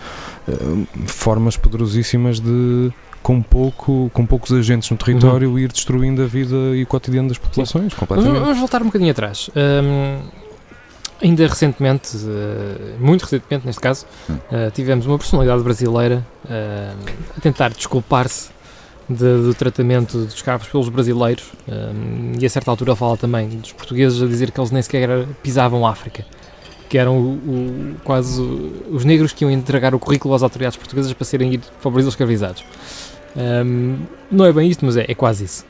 eh, 0.48 0.54
formas 1.08 1.56
poderosíssimas 1.58 2.40
de. 2.40 2.92
Com, 3.22 3.42
pouco, 3.42 4.12
com 4.14 4.26
poucos 4.26 4.52
agentes 4.52 4.90
no 4.92 4.98
território, 4.98 5.50
Uhum. 5.52 5.58
ir 5.60 5.72
destruindo 5.72 6.22
a 6.22 6.26
vida 6.26 6.58
e 6.76 6.84
o 6.84 6.88
cotidiano 6.88 7.30
das 7.30 7.38
populações, 7.38 7.94
completamente. 7.94 8.38
vamos 8.38 8.58
voltar 8.60 8.82
um 8.82 8.88
bocadinho 8.88 9.12
atrás. 9.12 9.50
Hum, 9.56 10.28
ainda 11.22 11.48
recentemente, 11.48 12.18
eh, 12.18 12.98
muito 13.00 13.22
recentemente 13.22 13.66
neste 13.66 13.80
caso, 13.80 14.06
Hum. 14.30 14.40
tivemos 14.74 15.06
uma 15.06 15.18
personalidade 15.18 15.64
brasileira 15.64 16.28
eh, 16.50 16.94
a 17.38 17.40
tentar 17.40 17.74
desculpar-se 17.74 18.52
de- 19.14 19.44
do 19.44 19.54
tratamento 19.54 20.18
dos 20.26 20.34
escravos 20.34 20.68
pelos 20.68 20.90
brasileiros 20.90 21.46
hum, 21.68 22.34
e 22.40 22.46
a 22.46 22.50
certa 22.50 22.70
altura 22.72 22.96
fala 22.96 23.18
também 23.18 23.48
dos 23.50 23.72
portugueses 23.72 24.22
a 24.22 24.28
dizer 24.28 24.52
que 24.52 24.60
eles 24.60 24.72
nem 24.72 24.82
sequer 24.82 25.28
pisavam 25.42 25.86
África. 25.86 26.26
Que 26.90 26.98
eram 26.98 27.18
o- 27.18 27.32
o- 27.96 27.96
quase 28.04 28.40
os 28.92 29.04
negros 29.06 29.34
que 29.34 29.44
iam 29.44 29.50
entregar 29.52 29.96
o 29.96 30.00
currículo 30.00 30.34
às 30.36 30.44
autoridades 30.44 30.78
portuguesas 30.78 31.12
para 31.14 31.26
serem 31.26 31.60
Brasil 31.92 32.10
escravizados. 32.10 32.64
Hum, 33.36 34.06
não 34.30 34.46
é 34.46 34.54
bem 34.54 34.70
isto, 34.70 34.86
mas 34.86 34.98
é, 34.98 35.06
é 35.08 35.16
quase 35.16 35.46
isso. 35.46 35.66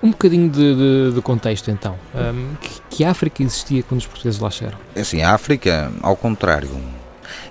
Um 0.00 0.10
bocadinho 0.10 0.48
de, 0.48 0.74
de- 0.76 1.12
de 1.14 1.20
contexto 1.22 1.70
então. 1.70 1.98
Hum, 2.14 2.54
que, 2.60 2.96
que 2.96 3.04
África 3.04 3.42
existia 3.42 3.82
quando 3.82 4.00
os 4.00 4.06
portugueses 4.06 4.38
lá 4.38 4.50
chegaram? 4.50 4.78
É 4.94 5.00
Assim, 5.00 5.20
a 5.22 5.32
África, 5.34 5.92
ao 6.02 6.16
contrário. 6.16 6.70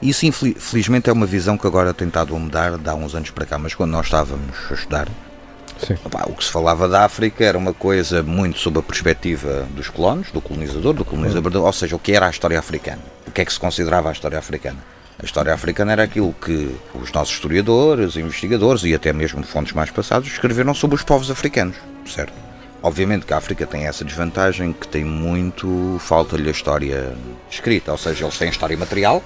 Isso, 0.01 0.25
infeli- 0.25 0.55
felizmente, 0.57 1.09
é 1.09 1.13
uma 1.13 1.25
visão 1.25 1.57
que 1.57 1.67
agora 1.67 1.93
tem 1.93 2.07
estado 2.07 2.35
a 2.35 2.39
mudar 2.39 2.77
de 2.77 2.89
há 2.89 2.95
uns 2.95 3.13
anos 3.13 3.29
para 3.31 3.45
cá, 3.45 3.57
mas 3.59 3.75
quando 3.75 3.91
nós 3.91 4.05
estávamos 4.05 4.55
a 4.71 4.73
estudar, 4.73 5.07
O 6.27 6.33
que 6.33 6.43
se 6.43 6.51
falava 6.51 6.87
da 6.87 7.05
África 7.05 7.43
era 7.45 7.57
uma 7.57 7.73
coisa 7.73 8.23
muito 8.23 8.59
sob 8.59 8.79
a 8.79 8.81
perspectiva 8.81 9.67
dos 9.75 9.89
colonos, 9.89 10.31
do 10.31 10.41
colonizador, 10.41 10.93
do 10.93 11.05
colonizador, 11.05 11.55
ou 11.63 11.73
seja, 11.73 11.95
o 11.95 11.99
que 11.99 12.13
era 12.13 12.27
a 12.27 12.29
história 12.29 12.57
africana. 12.57 13.01
O 13.27 13.31
que 13.31 13.41
é 13.41 13.45
que 13.45 13.53
se 13.53 13.59
considerava 13.59 14.09
a 14.09 14.11
história 14.11 14.37
africana? 14.37 14.77
A 15.21 15.25
história 15.25 15.53
africana 15.53 15.93
era 15.93 16.03
aquilo 16.03 16.33
que 16.33 16.75
os 16.93 17.11
nossos 17.11 17.33
historiadores, 17.35 18.15
investigadores 18.17 18.83
e 18.83 18.93
até 18.93 19.11
mesmo 19.11 19.43
fontes 19.43 19.73
mais 19.73 19.89
passadas 19.89 20.27
escreveram 20.27 20.73
sobre 20.73 20.95
os 20.95 21.03
povos 21.03 21.31
africanos, 21.31 21.75
certo? 22.05 22.33
Obviamente 22.83 23.25
que 23.25 23.33
a 23.33 23.37
África 23.37 23.65
tem 23.65 23.87
essa 23.87 24.05
desvantagem 24.05 24.73
que 24.73 24.87
tem 24.87 25.03
muito, 25.03 25.97
falta-lhe 25.99 26.47
a 26.47 26.51
história 26.51 27.15
escrita, 27.49 27.91
ou 27.91 27.97
seja, 27.97 28.25
eles 28.25 28.37
têm 28.37 28.49
história 28.49 28.77
material, 28.77 29.23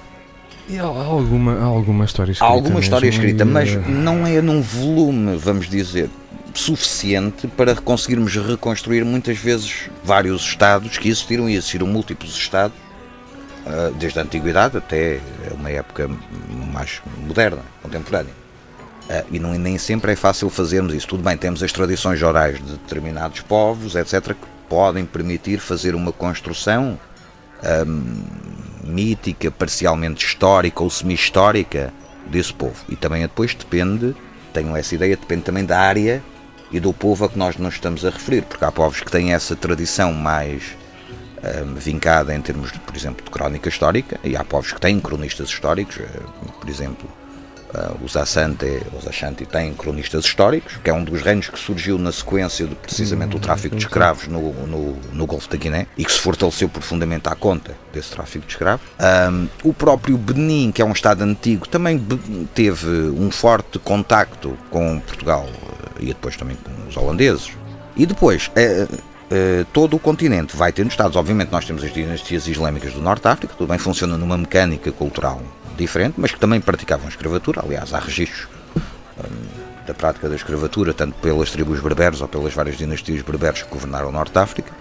E 0.68 0.78
há 0.78 0.84
há 0.84 1.04
alguma, 1.04 1.58
há 1.58 1.64
alguma 1.64 2.04
história 2.06 2.30
há 2.30 2.32
escrita. 2.32 2.52
alguma 2.52 2.80
história 2.80 3.08
escrita, 3.08 3.44
mas 3.44 3.70
eh, 3.74 3.82
não 3.86 4.26
é 4.26 4.40
num 4.40 4.62
volume, 4.62 5.36
vamos 5.36 5.68
dizer, 5.68 6.08
suficiente 6.54 7.46
para 7.48 7.74
conseguirmos 7.74 8.34
reconstruir 8.34 9.04
muitas 9.04 9.38
vezes 9.38 9.90
vários 10.04 10.42
estados 10.42 10.98
que 10.98 11.08
existiram 11.08 11.48
e 11.48 11.54
existiram 11.54 11.86
múltiplos 11.86 12.36
estados 12.36 12.76
ah, 13.66 13.92
desde 13.98 14.18
a 14.18 14.22
antiguidade 14.22 14.76
até 14.76 15.20
uma 15.52 15.70
época 15.70 16.08
mais 16.72 17.00
moderna, 17.18 17.62
contemporânea. 17.82 18.32
Ah, 19.08 19.24
e 19.30 19.38
não, 19.38 19.52
nem 19.54 19.78
sempre 19.78 20.12
é 20.12 20.16
fácil 20.16 20.50
fazermos 20.50 20.94
isso. 20.94 21.08
Tudo 21.08 21.22
bem, 21.22 21.36
temos 21.36 21.62
as 21.62 21.72
tradições 21.72 22.22
orais 22.22 22.58
de 22.58 22.72
determinados 22.72 23.40
povos, 23.40 23.94
etc., 23.94 24.34
que 24.34 24.46
podem 24.68 25.04
permitir 25.04 25.58
fazer 25.58 25.94
uma 25.94 26.12
construção 26.12 26.98
mítica, 28.82 29.48
parcialmente 29.52 30.26
histórica 30.26 30.82
ou 30.82 30.90
semi-histórica 30.90 31.92
desse 32.26 32.52
povo. 32.52 32.74
E 32.88 32.96
também 32.96 33.22
depois 33.22 33.54
depende, 33.54 34.16
tenho 34.52 34.76
essa 34.76 34.96
ideia, 34.96 35.16
depende 35.16 35.42
também 35.42 35.64
da 35.64 35.78
área 35.78 36.20
e 36.72 36.80
do 36.80 36.92
povo 36.92 37.24
a 37.24 37.28
que 37.28 37.38
nós 37.38 37.56
nos 37.56 37.74
estamos 37.74 38.04
a 38.04 38.10
referir, 38.10 38.42
porque 38.42 38.64
há 38.64 38.72
povos 38.72 39.00
que 39.00 39.10
têm 39.10 39.34
essa 39.34 39.54
tradição 39.54 40.12
mais 40.12 40.76
ahm, 41.42 41.74
vincada 41.74 42.34
em 42.34 42.40
termos, 42.40 42.72
de, 42.72 42.80
por 42.80 42.96
exemplo, 42.96 43.24
de 43.24 43.30
crónica 43.30 43.68
histórica, 43.68 44.18
e 44.24 44.36
há 44.36 44.42
povos 44.42 44.72
que 44.72 44.80
têm 44.80 44.98
cronistas 44.98 45.48
históricos, 45.48 45.98
eh, 45.98 46.08
por 46.58 46.68
exemplo, 46.68 47.08
os 48.02 48.16
Asante, 48.16 48.82
os 48.98 49.06
Ashanti 49.06 49.46
têm 49.46 49.72
cronistas 49.72 50.24
históricos, 50.24 50.76
que 50.82 50.90
é 50.90 50.92
um 50.92 51.02
dos 51.02 51.22
reinos 51.22 51.48
que 51.48 51.58
surgiu 51.58 51.98
na 51.98 52.12
sequência 52.12 52.66
de 52.66 52.74
precisamente 52.74 53.30
do 53.30 53.38
tráfico 53.38 53.74
de 53.74 53.82
escravos 53.82 54.28
no, 54.28 54.52
no, 54.66 54.96
no, 55.12 55.26
Golfo 55.26 55.48
da 55.48 55.56
Guiné 55.56 55.86
e 55.96 56.04
que 56.04 56.12
se 56.12 56.18
fortaleceu 56.18 56.68
profundamente 56.68 57.28
à 57.28 57.34
conta 57.34 57.74
desse 57.92 58.10
tráfico 58.10 58.46
de 58.46 58.52
escravos. 58.52 58.86
Um, 59.30 59.48
o 59.64 59.72
próprio 59.72 60.18
Benin, 60.18 60.70
que 60.70 60.82
é 60.82 60.84
um 60.84 60.92
Estado 60.92 61.22
antigo, 61.22 61.66
também 61.66 62.04
teve 62.54 62.88
um 62.88 63.30
forte 63.30 63.78
contacto 63.78 64.56
com 64.70 65.00
Portugal 65.00 65.48
e 65.98 66.06
depois 66.06 66.36
também 66.36 66.56
com 66.56 66.88
os 66.88 66.96
holandeses. 66.96 67.50
E 67.96 68.06
depois, 68.06 68.50
é, 68.54 68.86
é, 69.30 69.64
todo 69.72 69.96
o 69.96 69.98
continente 69.98 70.56
vai 70.56 70.72
tendo 70.72 70.90
Estados. 70.90 71.16
Obviamente, 71.16 71.50
nós 71.50 71.64
temos 71.64 71.82
as 71.82 71.92
dinastias 71.92 72.46
islâmicas 72.46 72.92
do 72.92 73.00
Norte 73.00 73.22
de 73.22 73.28
África, 73.28 73.54
tudo 73.56 73.68
bem 73.68 73.78
funciona 73.78 74.18
numa 74.18 74.36
mecânica 74.36 74.92
cultural 74.92 75.40
diferente, 75.82 76.14
mas 76.16 76.32
que 76.32 76.40
também 76.40 76.60
praticavam 76.60 77.08
escravatura. 77.08 77.62
Aliás, 77.64 77.92
há 77.92 77.98
registros 77.98 78.48
um, 79.18 79.86
da 79.86 79.94
prática 79.94 80.28
da 80.28 80.36
escravatura, 80.36 80.94
tanto 80.94 81.14
pelas 81.16 81.50
tribos 81.50 81.80
berberes 81.80 82.20
ou 82.20 82.28
pelas 82.28 82.54
várias 82.54 82.76
dinastias 82.76 83.22
berberes 83.22 83.62
que 83.62 83.68
governaram 83.68 84.08
o 84.08 84.12
Norte 84.12 84.32
de 84.32 84.38
África, 84.38 84.72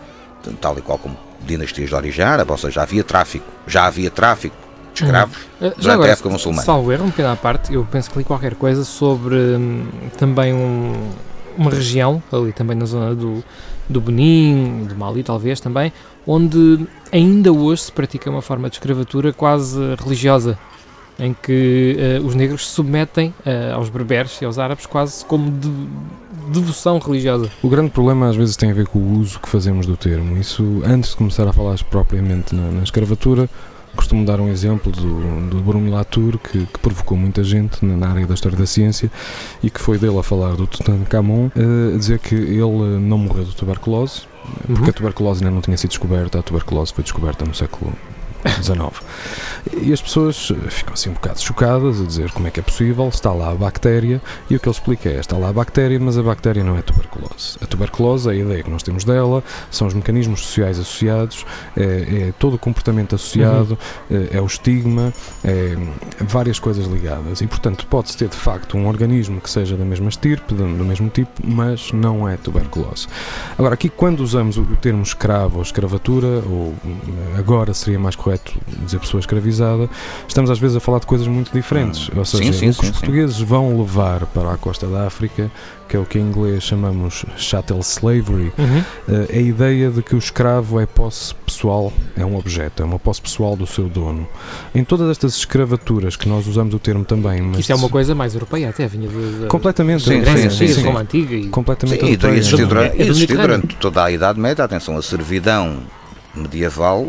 tal 0.59 0.77
e 0.77 0.81
qual 0.81 0.97
como 0.97 1.17
dinastias 1.41 1.89
de 1.89 1.95
origem 1.95 2.23
árabe, 2.23 2.51
ou 2.51 2.57
seja, 2.57 2.71
já 2.71 2.83
havia 2.83 3.03
tráfico, 3.03 3.45
já 3.67 3.85
havia 3.85 4.09
tráfico 4.09 4.55
de 4.93 5.03
escravos 5.03 5.37
hum. 5.37 5.57
durante 5.59 5.89
agora, 5.89 6.09
a 6.09 6.13
época 6.13 6.29
muçulmana. 6.29 6.63
Salvo 6.63 6.91
erro, 6.91 7.05
um 7.05 7.09
pequeno 7.09 7.29
à 7.29 7.35
parte, 7.35 7.73
eu 7.73 7.85
penso 7.89 8.11
que 8.11 8.17
li 8.19 8.23
qualquer 8.23 8.55
coisa 8.55 8.83
sobre 8.83 9.35
hum, 9.35 9.87
também 10.17 10.53
um, 10.53 11.09
uma 11.57 11.71
região, 11.71 12.21
ali 12.31 12.53
também 12.53 12.77
na 12.77 12.85
zona 12.85 13.15
do, 13.15 13.43
do 13.89 14.01
Benin, 14.01 14.85
do 14.85 14.95
Mali 14.95 15.23
talvez 15.23 15.59
também, 15.59 15.91
onde 16.25 16.87
ainda 17.11 17.51
hoje 17.51 17.83
se 17.83 17.91
pratica 17.91 18.29
uma 18.29 18.41
forma 18.41 18.69
de 18.69 18.75
escravatura 18.75 19.33
quase 19.33 19.79
religiosa, 19.95 20.57
em 21.21 21.36
que 21.36 21.95
uh, 22.19 22.25
os 22.25 22.34
negros 22.34 22.67
se 22.67 22.73
submetem 22.73 23.34
uh, 23.45 23.75
aos 23.75 23.89
berberes 23.89 24.41
e 24.41 24.45
aos 24.45 24.57
árabes 24.57 24.88
quase 24.88 25.23
como 25.23 25.51
de 25.51 25.69
devoção 26.51 26.97
religiosa. 26.97 27.49
O 27.62 27.69
grande 27.69 27.91
problema 27.91 28.27
às 28.27 28.36
vezes 28.36 28.57
tem 28.57 28.71
a 28.71 28.73
ver 28.73 28.88
com 28.88 28.97
o 28.97 29.19
uso 29.19 29.39
que 29.39 29.47
fazemos 29.47 29.86
do 29.86 29.95
termo. 29.95 30.36
Isso, 30.36 30.81
antes 30.84 31.12
de 31.12 31.17
começar 31.17 31.47
a 31.47 31.53
falar 31.53 31.77
propriamente 31.84 32.55
na, 32.55 32.71
na 32.71 32.81
escravatura, 32.81 33.47
costumo 33.95 34.25
dar 34.25 34.39
um 34.39 34.47
exemplo 34.47 34.91
do, 34.91 35.49
do 35.49 35.62
Bruno 35.62 35.91
Latour, 35.91 36.39
que, 36.39 36.65
que, 36.65 36.79
provocou 36.79 37.15
muita 37.15 37.43
gente 37.43 37.86
na 37.86 38.10
área 38.10 38.25
da 38.25 38.34
história 38.34 38.57
da 38.57 38.65
ciência 38.65 39.12
e 39.62 39.69
que 39.69 39.79
foi 39.79 39.99
dele 39.99 40.17
a 40.17 40.23
falar 40.23 40.55
do 40.55 40.65
Tutankhamon, 40.65 41.51
a 41.55 41.97
dizer 41.97 42.17
que 42.17 42.34
ele 42.34 42.99
não 42.99 43.19
morreu 43.19 43.43
de 43.43 43.55
tuberculose, 43.55 44.21
porque 44.65 44.81
uhum. 44.81 44.89
a 44.89 44.93
tuberculose 44.93 45.43
ainda 45.43 45.53
não 45.53 45.62
tinha 45.62 45.77
sido 45.77 45.89
descoberta, 45.89 46.39
a 46.39 46.41
tuberculose 46.41 46.93
foi 46.93 47.03
descoberta 47.03 47.45
no 47.45 47.53
século 47.53 47.93
19. 48.43 48.91
E 49.82 49.93
as 49.93 50.01
pessoas 50.01 50.51
ficam 50.69 50.93
assim 50.93 51.10
um 51.10 51.13
bocado 51.13 51.39
chocadas 51.39 52.01
a 52.01 52.04
dizer 52.04 52.32
como 52.32 52.47
é 52.47 52.51
que 52.51 52.60
é 52.60 52.63
possível, 52.63 53.08
está 53.08 53.32
lá 53.32 53.51
a 53.51 53.56
bactéria, 53.56 54.21
e 54.49 54.56
o 54.56 54.60
que 54.60 54.67
ele 54.67 54.75
explica 54.75 55.10
é: 55.10 55.19
está 55.19 55.38
lá 55.38 55.49
a 55.49 55.54
bactéria, 55.54 55.99
mas 55.99 56.17
a 56.17 56.23
bactéria 56.23 56.63
não 56.63 56.77
é 56.77 56.82
tuberculose. 56.82 57.58
A 57.62 57.67
tuberculose, 57.67 58.30
a 58.30 58.36
ideia 58.36 58.63
que 58.63 58.69
nós 58.69 58.84
temos 58.84 59.04
dela, 59.04 59.43
são 59.69 59.88
os 59.88 59.93
mecanismos 59.93 60.41
sociais 60.41 60.80
associados, 60.80 61.45
é, 61.77 61.84
é 61.84 62.34
todo 62.39 62.56
o 62.56 62.58
comportamento 62.58 63.15
associado, 63.15 63.77
uhum. 64.10 64.27
é, 64.32 64.38
é, 64.38 64.41
o 64.41 64.45
estigma, 64.45 65.13
é 65.43 65.75
várias 66.21 66.60
coisas 66.60 66.88
ligadas. 66.88 67.41
E 67.41 67.47
portanto, 67.47 67.86
pode-se 67.88 68.17
ter 68.17 68.30
de 68.30 68.38
facto 68.38 68.77
um 68.77 68.88
organismo 68.88 69.39
que 69.39 69.49
seja 69.49 69.77
da 69.77 69.86
mesma 69.86 70.10
estirpe, 70.10 70.54
do, 70.54 70.63
do 70.63 70.84
mesmo 70.84 71.10
tipo, 71.10 71.32
mas 71.43 71.91
não 71.91 72.27
é 72.27 72.36
tuberculose. 72.38 73.08
Agora, 73.58 73.75
aqui 73.75 73.89
quando 73.89 74.21
usamos 74.21 74.58
o 74.58 74.65
termo 74.77 75.04
escravo 75.04 75.58
ou 75.58 75.63
escravatura, 75.63 76.27
ou 76.27 76.73
agora 77.38 77.73
seria 77.73 77.99
mais 77.99 78.15
correto 78.15 78.31
correto 78.32 78.54
dizer 78.84 79.00
pessoa 79.00 79.20
escravizada, 79.20 79.89
estamos 80.28 80.50
às 80.50 80.60
vezes 80.60 80.78
a 80.78 80.80
falar 80.80 81.00
de 81.00 81.06
coisas 81.06 81.28
muito 81.28 81.52
diferentes. 81.52 82.10
Ou 82.15 82.26
seja, 82.26 82.54
sim, 82.54 82.54
sim, 82.54 82.70
o 82.70 82.74
que 82.74 82.86
os 82.86 82.91
portugueses 82.91 83.39
vão 83.39 83.78
levar 83.78 84.26
para 84.28 84.54
a 84.54 84.58
costa 84.58 84.88
da 84.88 85.06
África, 85.06 85.52
que 85.88 85.98
é 85.98 86.00
o 86.00 86.06
que 86.06 86.17
em 86.17 86.22
inglês 86.22 86.63
chamamos 86.63 87.26
chattel 87.38 87.80
slavery, 87.80 88.54
uhum. 88.58 88.84
Eh, 89.10 89.28
é 89.30 89.38
a 89.39 89.41
ideia 89.41 89.89
de 89.89 90.02
que 90.02 90.15
o 90.15 90.17
escravo 90.17 90.80
é 90.80 90.86
posse 90.86 91.36
pessoal, 91.46 91.91
é 92.15 92.26
um 92.26 92.38
objeto, 92.38 92.82
é 92.82 92.86
uma 92.86 92.98
posse 92.98 93.22
pessoal 93.22 93.56
do 93.56 93.67
seu 93.67 93.89
dono. 93.89 94.28
Em 94.74 94.84
todas 94.84 95.10
estas 95.10 95.36
escravaturas 95.36 96.15
que 96.15 96.30
nós 96.30 96.48
usamos 96.48 96.74
o 96.74 96.80
termo 96.80 97.04
também, 97.04 97.41
mas 97.41 97.60
isto 97.60 97.72
é 97.72 97.76
uma 97.76 97.89
coisa 97.89 98.15
mais 98.15 98.34
europeia, 98.34 98.70
até 98.70 98.88
vinha 98.88 99.10
de, 99.10 99.48
completamente 99.48 100.04
sim, 100.04 100.24
sim, 100.24 100.50
sim, 100.50 100.67
sim, 100.67 100.84
como 100.84 100.98
antiga 100.98 101.36
e 101.36 101.48
completamente 101.48 102.00
sim, 102.00 102.12
e 102.12 102.38
existiu 102.38 102.67
durante, 102.67 103.02
existiu 103.02 103.38
durante 103.38 103.76
toda 103.76 104.04
a 104.04 104.12
Idade 104.12 104.39
Média, 104.39 104.63
atenção, 104.63 104.98
a 104.98 105.02
servidão 105.02 105.80
medieval 106.36 107.08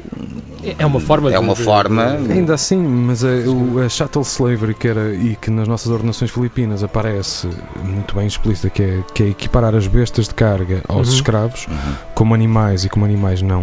é 0.79 0.87
uma 0.87 1.01
forma 1.01 1.33
é 1.33 1.39
uma 1.39 1.55
de, 1.55 1.63
forma 1.63 2.17
de, 2.19 2.33
ainda 2.33 2.55
assim 2.55 2.77
mas 2.77 3.25
a, 3.25 3.29
o, 3.29 3.81
a 3.81 3.89
chattel 3.89 4.23
slavery 4.23 4.75
que 4.75 4.89
era 4.89 5.13
e 5.15 5.37
que 5.37 5.51
nas 5.51 5.67
nossas 5.67 5.89
ordenações 5.89 6.31
filipinas 6.31 6.85
aparece 6.85 7.49
muito 7.83 8.15
bem 8.15 8.27
explícita 8.27 8.71
que 8.71 8.83
é, 8.83 9.03
que 9.15 9.23
é 9.23 9.29
equiparar 9.29 9.75
as 9.75 9.87
bestas 9.87 10.29
de 10.29 10.35
carga 10.35 10.83
aos 10.89 11.09
uhum. 11.09 11.15
escravos 11.15 11.67
uhum. 11.67 11.95
como 12.15 12.35
animais 12.35 12.85
e 12.85 12.89
como 12.89 13.05
animais 13.05 13.43
não, 13.43 13.63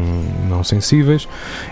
não 0.49 0.63
sensíveis 0.63 1.27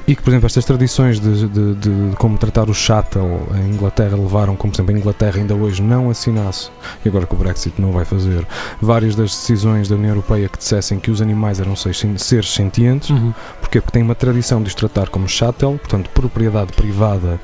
e 0.07 0.15
que 0.15 0.21
por 0.21 0.31
exemplo 0.31 0.47
estas 0.47 0.65
tradições 0.65 1.19
de, 1.19 1.47
de, 1.47 1.75
de 1.75 2.15
como 2.17 2.37
tratar 2.37 2.69
o 2.69 2.73
chattel 2.73 3.41
em 3.55 3.73
Inglaterra 3.73 4.15
levaram 4.15 4.55
como 4.55 4.71
por 4.71 4.77
exemplo 4.77 4.95
a 4.95 4.99
Inglaterra 4.99 5.37
ainda 5.37 5.55
hoje 5.55 5.81
não 5.81 6.09
assinasse 6.09 6.69
e 7.03 7.09
agora 7.09 7.25
que 7.25 7.35
o 7.35 7.37
Brexit 7.37 7.81
não 7.81 7.91
vai 7.91 8.05
fazer 8.05 8.45
várias 8.81 9.15
das 9.15 9.31
decisões 9.31 9.89
da 9.89 9.95
União 9.95 10.11
Europeia 10.11 10.47
que 10.47 10.57
dissessem 10.57 10.99
que 10.99 11.11
os 11.11 11.21
animais 11.21 11.59
eram 11.59 11.75
seres 11.75 12.53
sentientes 12.53 13.09
uhum. 13.09 13.33
porque 13.59 13.76
Porquê? 13.77 13.81
Porque 13.81 13.91
tem 13.91 14.03
uma 14.03 14.15
tradição 14.15 14.61
de 14.61 14.69
os 14.69 14.75
tratar 14.75 15.09
como 15.09 15.27
chattel, 15.27 15.77
portanto, 15.77 16.09
propriedade 16.09 16.73
privada 16.73 17.39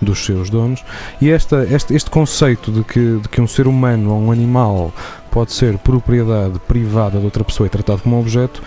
dos 0.00 0.24
seus 0.24 0.50
donos, 0.50 0.84
e 1.20 1.30
esta, 1.30 1.64
este, 1.64 1.94
este 1.94 2.10
conceito 2.10 2.70
de 2.70 2.84
que, 2.84 3.18
de 3.18 3.28
que 3.28 3.40
um 3.40 3.46
ser 3.46 3.66
humano 3.66 4.12
ou 4.12 4.20
um 4.20 4.30
animal 4.30 4.92
pode 5.30 5.52
ser 5.52 5.78
propriedade 5.78 6.58
privada 6.60 7.18
de 7.18 7.24
outra 7.24 7.42
pessoa 7.44 7.66
e 7.66 7.70
tratado 7.70 8.02
como 8.02 8.20
objeto 8.20 8.62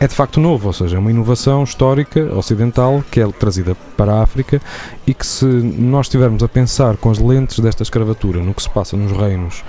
é 0.00 0.08
de 0.08 0.14
facto 0.14 0.40
novo, 0.40 0.66
ou 0.66 0.72
seja, 0.72 0.96
é 0.96 0.98
uma 0.98 1.12
inovação 1.12 1.62
histórica 1.62 2.20
ocidental 2.34 3.04
que 3.08 3.20
é 3.20 3.26
trazida 3.28 3.76
para 3.96 4.14
a 4.14 4.22
África 4.22 4.60
e 5.06 5.14
que 5.14 5.24
se 5.24 5.44
nós 5.44 6.06
estivermos 6.06 6.42
a 6.42 6.48
pensar 6.48 6.96
com 6.96 7.08
as 7.08 7.18
lentes 7.18 7.60
desta 7.60 7.84
escravatura 7.84 8.40
no 8.40 8.52
que 8.52 8.62
se 8.62 8.70
passa 8.70 8.96
nos 8.96 9.12
reinos 9.12 9.62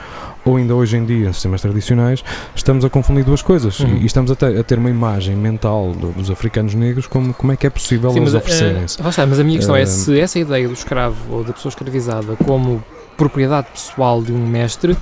ou 0.45 0.57
ainda 0.57 0.75
hoje 0.75 0.97
em 0.97 1.05
dia 1.05 1.29
em 1.29 1.33
sistemas 1.33 1.61
tradicionais, 1.61 2.23
estamos 2.55 2.83
a 2.83 2.89
confundir 2.89 3.23
duas 3.23 3.41
coisas 3.41 3.79
uhum. 3.79 3.97
e, 3.97 4.05
estamos 4.05 4.31
a 4.31 4.35
ter, 4.35 4.59
a 4.59 4.63
ter, 4.63 4.77
uma 4.77 4.89
imagem 4.89 5.35
mental 5.35 5.91
do, 5.91 6.11
dos 6.11 6.29
africanos 6.29 6.73
negros 6.73 7.07
como, 7.07 7.33
como 7.33 7.51
é 7.51 7.57
que 7.57 7.67
é 7.67 7.69
possível 7.69 8.11
Sim, 8.11 8.19
eles 8.19 8.33
oferecerem-se. 8.33 9.01
Uh, 9.01 9.27
mas 9.27 9.39
a 9.39 9.43
minha 9.43 9.57
questão 9.57 9.75
uh, 9.75 9.77
é 9.77 9.85
se 9.85 10.19
essa 10.19 10.39
ideia 10.39 10.67
do 10.67 10.73
escravo 10.73 11.17
ou 11.33 11.43
da 11.43 11.53
pessoa 11.53 11.69
escravizada 11.69 12.35
como 12.37 12.83
propriedade 13.17 13.67
pessoal 13.71 14.21
de 14.21 14.31
um 14.31 14.45
mestre 14.45 14.97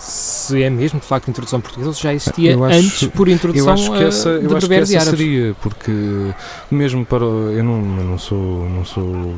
se 0.00 0.62
é 0.62 0.70
mesmo 0.70 0.98
de 0.98 1.06
facto 1.06 1.28
introdução 1.28 1.60
portuguesa 1.60 1.90
ou 1.90 1.94
se 1.94 2.02
já 2.02 2.14
existia 2.14 2.54
acho, 2.54 2.78
antes 2.78 3.06
por 3.08 3.28
introdução 3.28 3.66
eu 3.66 3.72
acho 3.72 3.92
que 3.92 4.02
essa, 4.04 4.28
eu 4.30 4.56
acho 4.56 4.66
que 4.66 4.74
essa 4.74 5.00
seria 5.00 5.54
porque 5.60 5.92
mesmo 6.70 7.04
para 7.04 7.24
eu 7.24 7.62
não, 7.62 7.98
eu 7.98 8.04
não 8.04 8.18
sou 8.18 8.68
não 8.70 8.84
sou 8.84 9.34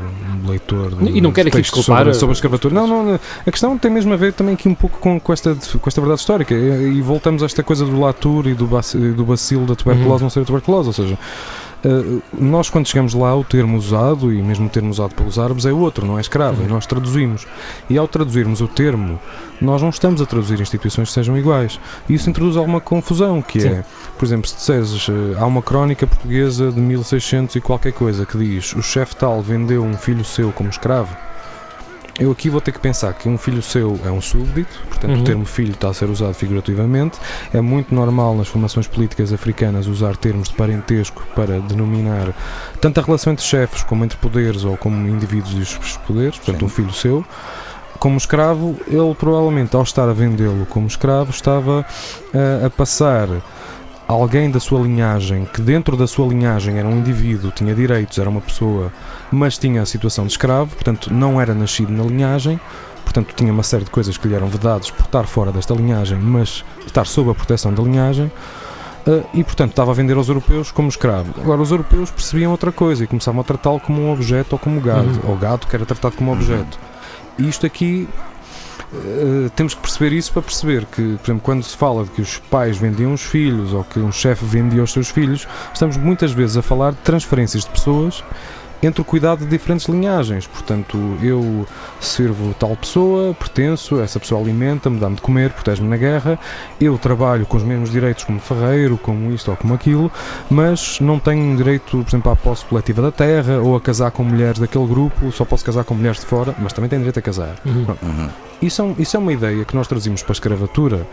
leitor 0.47 0.95
de, 0.95 1.19
e 1.19 1.21
não 1.21 1.33
quero 1.33 1.49
aqui 1.49 1.61
desculpar 1.61 1.99
sobre, 1.99 2.15
sobre 2.15 2.33
a 2.33 2.35
escravatura 2.35 2.75
não, 2.75 2.87
não 2.87 3.21
a 3.45 3.51
questão 3.51 3.77
tem 3.77 3.91
mesmo 3.91 4.13
a 4.13 4.17
ver 4.17 4.33
também 4.33 4.55
aqui 4.55 4.69
um 4.69 4.75
pouco 4.75 4.99
com, 4.99 5.19
com 5.19 5.33
esta 5.33 5.55
com 5.55 5.89
esta 5.89 6.01
verdade 6.01 6.21
histórica 6.21 6.55
e, 6.55 6.99
e 6.99 7.03
voltamos 7.03 7.43
a 7.43 7.47
esta 7.47 7.65
coisa 7.65 7.85
do 7.85 7.99
Latour 7.99 8.47
e 8.47 8.55
do, 8.55 8.69
do 9.17 9.25
bacilo 9.25 9.67
da 9.67 9.75
tuberculose 9.75 10.23
uhum. 10.23 10.27
não 10.27 10.31
ser 10.31 10.45
tuberculose 10.45 10.89
ou 10.89 10.93
seja 10.93 11.19
Uh, 11.85 12.23
nós, 12.33 12.71
quando 12.71 12.87
chegamos 12.87 13.13
lá, 13.13 13.35
o 13.37 13.43
termo 13.43 13.77
usado, 13.77 14.33
e 14.33 14.41
mesmo 14.41 14.67
o 14.67 14.71
termo 14.71 14.91
usado 14.91 15.15
pelos 15.15 15.39
árabes, 15.39 15.67
é 15.67 15.73
outro, 15.73 16.07
não 16.07 16.19
é 16.19 16.21
escravo, 16.21 16.63
e 16.63 16.67
nós 16.67 16.87
traduzimos. 16.87 17.47
E 17.91 17.99
ao 17.99 18.07
traduzirmos 18.07 18.61
o 18.61 18.69
termo, 18.69 19.19
nós 19.61 19.83
não 19.83 19.91
estamos 19.91 20.23
a 20.23 20.27
traduzir 20.27 20.61
instituições 20.61 21.09
que 21.09 21.15
sejam 21.15 21.37
iguais. 21.37 21.81
E 22.09 22.15
isso 22.15 22.31
introduz 22.31 22.57
alguma 22.57 22.81
confusão, 22.81 23.43
que 23.43 23.61
Sim. 23.61 23.69
é, 23.69 23.85
por 24.17 24.25
exemplo, 24.25 24.49
se 24.49 24.57
disseres, 24.57 25.09
uh, 25.09 25.37
há 25.39 25.47
uma 25.47 25.63
crónica 25.63 26.07
portuguesa 26.07 26.71
de 26.71 26.81
1600 26.81 27.57
e 27.57 27.61
qualquer 27.61 27.93
coisa 27.93 28.25
que 28.25 28.39
diz 28.39 28.75
o 28.75 28.83
chefe 28.83 29.17
tal 29.17 29.43
vendeu 29.43 29.83
um 29.83 29.97
filho 29.97 30.25
seu 30.25 30.53
como 30.53 30.71
escravo 30.71 31.17
eu 32.19 32.31
aqui 32.31 32.51
vou 32.51 32.61
ter 32.61 32.73
que 32.73 32.79
pensar 32.79 33.15
que 33.15 33.29
um 33.29 33.39
filho 33.39 33.63
seu 33.63 33.99
é 34.05 34.11
um 34.11 34.21
súbdito, 34.21 34.81
portanto 34.89 35.13
uhum. 35.13 35.21
o 35.21 35.25
termo 35.25 35.45
filho 35.47 35.73
está 35.73 35.89
a 35.89 35.95
ser 35.95 36.11
usado 36.11 36.35
figurativamente. 36.35 37.19
É 37.53 37.61
muito 37.61 37.95
normal 37.95 38.37
nas 38.37 38.49
formações 38.49 38.87
políticas 38.87 39.33
africanas 39.33 39.87
usar 39.87 40.17
termos 40.17 40.49
de 40.49 40.55
parentesco 40.55 41.27
para 41.35 41.61
denominar 41.61 42.35
tanto 42.81 43.01
a 43.01 43.03
relação 43.03 43.33
entre 43.33 43.45
chefes 43.45 43.83
como 43.83 44.05
entre 44.05 44.19
poderes 44.19 44.65
ou 44.65 44.77
como 44.77 45.09
indivíduos 45.09 45.53
e 45.55 45.61
os 45.61 45.97
poderes, 45.99 46.37
portanto 46.37 46.61
Sim. 46.61 46.67
um 46.67 46.69
filho 46.69 46.93
seu. 46.93 47.25
Como 47.99 48.19
escravo, 48.19 48.77
ele 48.89 49.15
provavelmente 49.15 49.77
ao 49.77 49.83
estar 49.83 50.09
a 50.09 50.13
vendê-lo 50.13 50.67
como 50.67 50.89
escravo 50.89 51.31
estava 51.31 51.87
uh, 52.35 52.67
a 52.67 52.71
passar 52.71 53.29
alguém 54.13 54.51
da 54.51 54.61
sua 54.61 54.81
linhagem, 54.81 55.45
que 55.45 55.61
dentro 55.61 55.97
da 55.97 56.07
sua 56.07 56.27
linhagem 56.27 56.79
era 56.79 56.87
um 56.87 56.99
indivíduo, 56.99 57.51
tinha 57.51 57.75
direitos, 57.75 58.19
era 58.19 58.29
uma 58.29 58.41
pessoa, 58.41 58.93
mas 59.31 59.59
tinha 59.59 59.83
a 59.83 59.87
situação 59.87 60.27
de 60.27 60.33
escravo, 60.33 60.75
portanto 60.75 61.13
não 61.13 61.41
era 61.41 61.55
nascido 61.55 61.93
na 61.93 62.05
linhagem, 62.05 62.61
portanto 63.05 63.35
tinha 63.35 63.53
uma 63.53 63.63
série 63.63 63.85
de 63.85 63.91
coisas 63.91 64.17
que 64.17 64.29
lhe 64.29 64.35
eram 64.35 64.49
vedadas 64.49 64.91
por 64.91 65.05
estar 65.05 65.25
fora 65.25 65.53
desta 65.53 65.75
linhagem, 65.75 66.19
mas 66.19 66.65
estar 66.87 67.07
sob 67.07 67.31
a 67.31 67.35
proteção 67.35 67.73
da 67.73 67.83
linhagem. 67.83 68.31
Uh, 69.05 69.27
e 69.35 69.43
portanto 69.43 69.71
estava 69.71 69.91
a 69.91 69.95
vender 69.95 70.17
aos 70.17 70.29
europeus 70.29 70.71
como 70.71 70.89
escravo. 70.89 71.35
Agora 71.41 71.61
os 71.61 71.73
europeus 71.73 72.09
percebiam 72.09 72.53
outra 72.53 72.71
coisa 72.71 73.03
e 73.03 73.07
começavam 73.09 73.41
a 73.41 73.45
tratá-lo 73.45 73.81
como 73.81 74.01
um 74.01 74.13
objeto 74.13 74.53
ou 74.53 74.59
como 74.61 74.81
gado, 74.81 75.09
uhum. 75.09 75.31
ou 75.31 75.37
gado 75.37 75.67
que 75.67 75.75
era 75.75 75.85
tratado 75.85 76.15
como 76.17 76.33
objeto. 76.33 76.79
E 77.37 77.49
isto 77.49 77.67
aqui 77.67 78.09
Uh, 78.93 79.49
temos 79.57 79.75
que 79.75 79.81
perceber 79.81 80.13
isso 80.15 80.33
para 80.33 80.43
perceber 80.43 80.85
que, 80.85 81.17
por 81.17 81.25
exemplo, 81.25 81.41
quando 81.43 81.63
se 81.63 81.77
fala 81.77 82.05
de 82.05 82.11
que 82.11 82.21
os 82.21 82.39
pais 82.39 82.77
vendiam 82.77 83.15
os 83.15 83.23
filhos 83.23 83.73
ou 83.73 83.83
que 83.85 83.99
um 83.99 84.13
chefe 84.13 84.45
vendia 84.45 84.83
os 84.83 84.93
seus 84.93 85.09
filhos, 85.09 85.49
estamos 85.73 85.97
muitas 85.97 86.33
vezes 86.33 86.57
a 86.59 86.63
falar 86.63 86.93
de 86.93 86.99
transferências 86.99 87.65
de 87.65 87.71
pessoas 87.71 88.23
entre 88.83 89.01
o 89.01 89.05
cuidado 89.05 89.41
de 89.41 89.47
diferentes 89.47 89.87
linhagens. 89.87 90.47
Portanto, 90.47 90.99
eu 91.23 91.67
sirvo 92.01 92.53
tal 92.59 92.77
pessoa, 92.77 93.33
pertenço, 93.33 94.01
essa 94.01 94.19
pessoa 94.19 94.41
alimenta-me, 94.41 94.99
dá-me 94.99 95.17
de 95.17 95.23
comer, 95.23 95.53
protege-me 95.53 95.89
na 95.89 95.97
guerra, 95.97 96.39
eu 96.81 96.99
trabalho 96.99 97.47
com 97.47 97.57
os 97.57 97.63
mesmos 97.63 97.91
direitos 97.91 98.25
como 98.25 98.41
ferreiro, 98.41 98.99
como 98.99 99.31
isto 99.33 99.51
ou 99.51 99.57
como 99.57 99.73
aquilo, 99.73 100.11
mas 100.51 100.99
não 101.01 101.19
tenho 101.19 101.57
direito, 101.57 101.99
por 101.99 102.09
exemplo, 102.09 102.33
à 102.33 102.37
posse 102.37 102.65
coletiva 102.65 103.01
da 103.01 103.13
terra 103.13 103.61
ou 103.61 103.77
a 103.77 103.81
casar 103.81 104.11
com 104.11 104.25
mulheres 104.25 104.59
daquele 104.59 104.87
grupo, 104.87 105.31
só 105.31 105.45
posso 105.45 105.65
casar 105.65 105.85
com 105.85 105.95
mulheres 105.95 106.21
de 106.21 106.27
fora, 106.27 106.55
mas 106.59 106.73
também 106.73 106.91
tenho 106.91 107.03
direito 107.03 107.19
a 107.19 107.23
casar. 107.23 107.55
Uhum. 107.65 107.87
Isso, 108.63 108.83
é, 108.83 109.03
isso 109.03 109.17
é 109.17 109.21
uma 109.21 109.33
ideia 109.33 109.65
que 109.65 109.75
nós 109.75 109.89
trazimos 109.89 110.23
para 110.23 110.33
a 110.33 110.35
escravatura 110.35 111.07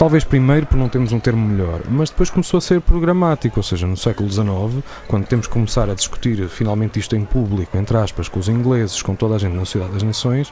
Talvez 0.00 0.24
primeiro 0.24 0.64
por 0.64 0.78
não 0.78 0.88
termos 0.88 1.12
um 1.12 1.20
termo 1.20 1.46
melhor, 1.46 1.82
mas 1.86 2.08
depois 2.08 2.30
começou 2.30 2.56
a 2.56 2.60
ser 2.62 2.80
programático, 2.80 3.58
ou 3.58 3.62
seja, 3.62 3.86
no 3.86 3.98
século 3.98 4.30
XIX, 4.30 4.82
quando 5.06 5.26
temos 5.26 5.46
que 5.46 5.52
começar 5.52 5.90
a 5.90 5.94
discutir 5.94 6.48
finalmente 6.48 6.98
isto 6.98 7.14
em 7.14 7.22
público, 7.22 7.76
entre 7.76 7.98
aspas, 7.98 8.26
com 8.26 8.40
os 8.40 8.48
ingleses, 8.48 9.02
com 9.02 9.14
toda 9.14 9.34
a 9.34 9.38
gente 9.38 9.52
na 9.52 9.60
Sociedade 9.66 9.92
das 9.92 10.02
Nações, 10.02 10.50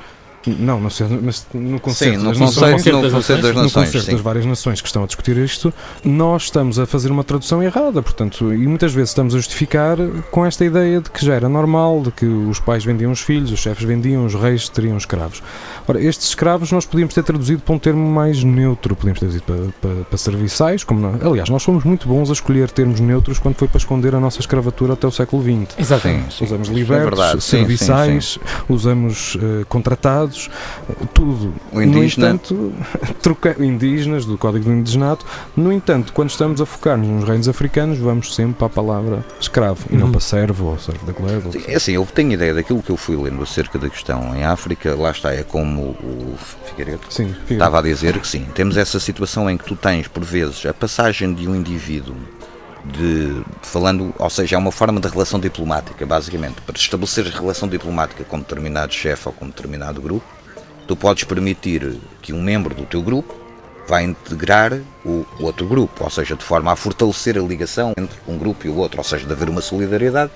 não, 0.48 0.80
não 0.80 0.90
sei, 0.90 1.06
mas 1.08 1.46
no 1.52 1.52
sim, 1.52 1.58
no 1.58 1.72
das, 1.72 1.80
conceito, 1.80 2.22
nações, 2.22 2.38
no 2.38 3.10
conceito 3.10 3.42
das 3.42 3.54
no 3.54 3.62
nações, 3.62 3.86
conceito 3.86 4.04
sim. 4.04 4.12
das 4.12 4.20
várias 4.20 4.46
nações 4.46 4.80
que 4.80 4.86
estão 4.86 5.04
a 5.04 5.06
discutir 5.06 5.36
isto, 5.36 5.72
nós 6.04 6.44
estamos 6.44 6.78
a 6.78 6.86
fazer 6.86 7.10
uma 7.10 7.24
tradução 7.24 7.62
errada, 7.62 8.02
portanto, 8.02 8.52
e 8.52 8.66
muitas 8.66 8.92
vezes 8.92 9.10
estamos 9.10 9.34
a 9.34 9.38
justificar 9.38 9.96
com 10.30 10.44
esta 10.44 10.64
ideia 10.64 11.00
de 11.00 11.10
que 11.10 11.24
já 11.24 11.34
era 11.34 11.48
normal, 11.48 12.02
de 12.02 12.10
que 12.10 12.26
os 12.26 12.60
pais 12.60 12.84
vendiam 12.84 13.12
os 13.12 13.20
filhos, 13.20 13.50
os 13.50 13.60
chefes 13.60 13.84
vendiam, 13.84 14.24
os 14.24 14.34
reis 14.34 14.68
teriam 14.68 14.96
escravos. 14.96 15.42
Ora, 15.86 16.00
estes 16.02 16.28
escravos 16.28 16.70
nós 16.72 16.84
podíamos 16.84 17.14
ter 17.14 17.22
traduzido 17.22 17.62
para 17.62 17.74
um 17.74 17.78
termo 17.78 18.06
mais 18.08 18.42
neutro, 18.44 18.94
podíamos 18.94 19.20
ter 19.20 19.26
traduzido 19.26 19.72
para, 19.80 19.90
para, 19.94 20.04
para 20.04 20.18
serviçais, 20.18 20.84
como 20.84 21.00
não, 21.00 21.30
aliás, 21.30 21.48
nós 21.48 21.62
fomos 21.62 21.84
muito 21.84 22.06
bons 22.08 22.30
a 22.30 22.32
escolher 22.32 22.70
termos 22.70 23.00
neutros 23.00 23.38
quando 23.38 23.56
foi 23.56 23.68
para 23.68 23.78
esconder 23.78 24.14
a 24.14 24.20
nossa 24.20 24.40
escravatura 24.40 24.92
até 24.94 25.06
o 25.06 25.10
século 25.10 25.42
XX. 25.42 25.78
Exatamente. 25.78 26.34
Sim. 26.34 26.44
Usamos 26.44 26.68
é 26.68 26.72
libertos. 26.72 27.44
Sim, 27.44 27.58
serviçais, 27.58 28.38
usamos 28.68 29.36
eh, 29.40 29.64
contratados, 29.68 30.37
tudo. 31.14 31.54
O 31.72 31.80
indígena. 31.82 32.28
No 32.28 32.34
entanto, 32.34 32.72
troca, 33.22 33.56
indígenas, 33.58 34.24
do 34.24 34.36
Código 34.38 34.64
do 34.66 34.72
Indigenato. 34.72 35.24
No 35.56 35.72
entanto, 35.72 36.12
quando 36.12 36.30
estamos 36.30 36.60
a 36.60 36.66
focar-nos 36.66 37.08
nos 37.08 37.24
reinos 37.24 37.48
africanos, 37.48 37.98
vamos 37.98 38.34
sempre 38.34 38.54
para 38.54 38.66
a 38.66 38.70
palavra 38.70 39.24
escravo 39.40 39.84
e 39.90 39.96
não 39.96 40.06
Uhum. 40.06 40.12
para 40.12 40.20
servo 40.20 40.66
ou 40.66 40.78
servo 40.78 41.04
da 41.06 41.12
gleba. 41.12 41.50
Sim, 41.52 41.62
é 41.66 41.76
assim, 41.76 41.92
eu 41.92 42.06
tenho 42.06 42.32
ideia 42.32 42.54
daquilo 42.54 42.82
que 42.82 42.90
eu 42.90 42.96
fui 42.96 43.16
lendo 43.16 43.42
acerca 43.42 43.78
da 43.78 43.88
questão 43.88 44.34
em 44.34 44.44
África, 44.44 44.94
lá 44.94 45.10
está, 45.10 45.32
é 45.32 45.42
como 45.42 45.82
o 46.02 46.34
Figueiredo 46.66 47.00
Sim, 47.10 47.28
fica- 47.42 47.54
estava 47.54 47.78
a 47.78 47.82
dizer 47.82 48.18
que 48.18 48.26
sim, 48.26 48.46
temos 48.54 48.76
essa 48.76 48.98
situação 49.00 49.48
em 49.50 49.56
que 49.56 49.64
tu 49.64 49.76
tens, 49.76 50.08
por 50.08 50.24
vezes, 50.24 50.64
a 50.66 50.72
passagem 50.74 51.32
de 51.34 51.48
um 51.48 51.54
indivíduo 51.54 52.16
de 52.92 53.42
falando, 53.62 54.14
ou 54.18 54.30
seja, 54.30 54.56
é 54.56 54.58
uma 54.58 54.72
forma 54.72 55.00
de 55.00 55.08
relação 55.08 55.38
diplomática, 55.38 56.04
basicamente, 56.06 56.60
para 56.62 56.76
estabelecer 56.76 57.26
relação 57.26 57.68
diplomática 57.68 58.24
com 58.24 58.38
determinado 58.38 58.92
chefe 58.92 59.28
ou 59.28 59.34
com 59.34 59.46
determinado 59.46 60.00
grupo, 60.00 60.26
tu 60.86 60.96
podes 60.96 61.24
permitir 61.24 61.98
que 62.22 62.32
um 62.32 62.42
membro 62.42 62.74
do 62.74 62.84
teu 62.84 63.02
grupo 63.02 63.34
vá 63.86 64.02
integrar 64.02 64.78
o 65.04 65.24
outro 65.40 65.66
grupo, 65.66 66.04
ou 66.04 66.10
seja, 66.10 66.36
de 66.36 66.44
forma 66.44 66.72
a 66.72 66.76
fortalecer 66.76 67.38
a 67.38 67.42
ligação 67.42 67.92
entre 67.96 68.18
um 68.26 68.36
grupo 68.36 68.66
e 68.66 68.70
o 68.70 68.76
outro, 68.76 68.98
ou 68.98 69.04
seja, 69.04 69.26
de 69.26 69.32
haver 69.32 69.48
uma 69.48 69.62
solidariedade. 69.62 70.30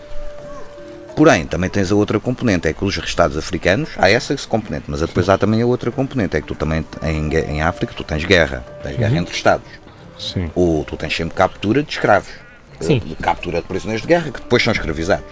Porém, 1.15 1.45
também 1.45 1.69
tens 1.69 1.93
a 1.93 1.95
outra 1.95 2.19
componente, 2.19 2.67
é 2.67 2.73
que 2.73 2.83
os 2.83 2.97
Estados 2.97 3.37
africanos, 3.37 3.91
há 3.99 4.11
essa 4.11 4.35
componente, 4.49 4.87
mas 4.89 5.01
depois 5.01 5.29
há 5.29 5.37
também 5.37 5.61
a 5.61 5.67
outra 5.67 5.91
componente, 5.91 6.39
é 6.39 6.41
que 6.41 6.47
tu 6.47 6.55
também, 6.55 6.85
em, 7.03 7.35
em 7.35 7.61
África, 7.61 7.93
tu 7.95 8.03
tens 8.03 8.25
guerra, 8.25 8.65
tens 8.83 8.97
guerra 8.97 9.19
entre 9.19 9.35
Estados, 9.35 9.67
sim. 10.23 10.51
ou 10.55 10.85
tu 10.85 10.97
tens 10.97 11.15
sempre 11.15 11.35
captura 11.35 11.83
de 11.83 11.91
escravos, 11.91 12.31
Sim. 12.81 13.01
Eh, 13.11 13.23
captura 13.23 13.61
de 13.61 13.67
prisioneiros 13.69 14.03
de 14.03 14.09
guerra, 14.09 14.31
que 14.31 14.41
depois 14.41 14.63
são 14.63 14.73
escravizados. 14.73 15.25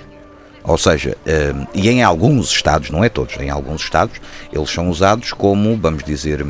Ou 0.62 0.76
seja, 0.78 1.16
eh, 1.26 1.52
e 1.74 1.88
em 1.88 2.02
alguns 2.02 2.50
Estados, 2.50 2.90
não 2.90 3.02
é 3.02 3.08
todos, 3.08 3.36
em 3.38 3.50
alguns 3.50 3.82
Estados, 3.82 4.20
eles 4.52 4.70
são 4.70 4.88
usados 4.88 5.32
como, 5.32 5.76
vamos 5.76 6.04
dizer, 6.04 6.44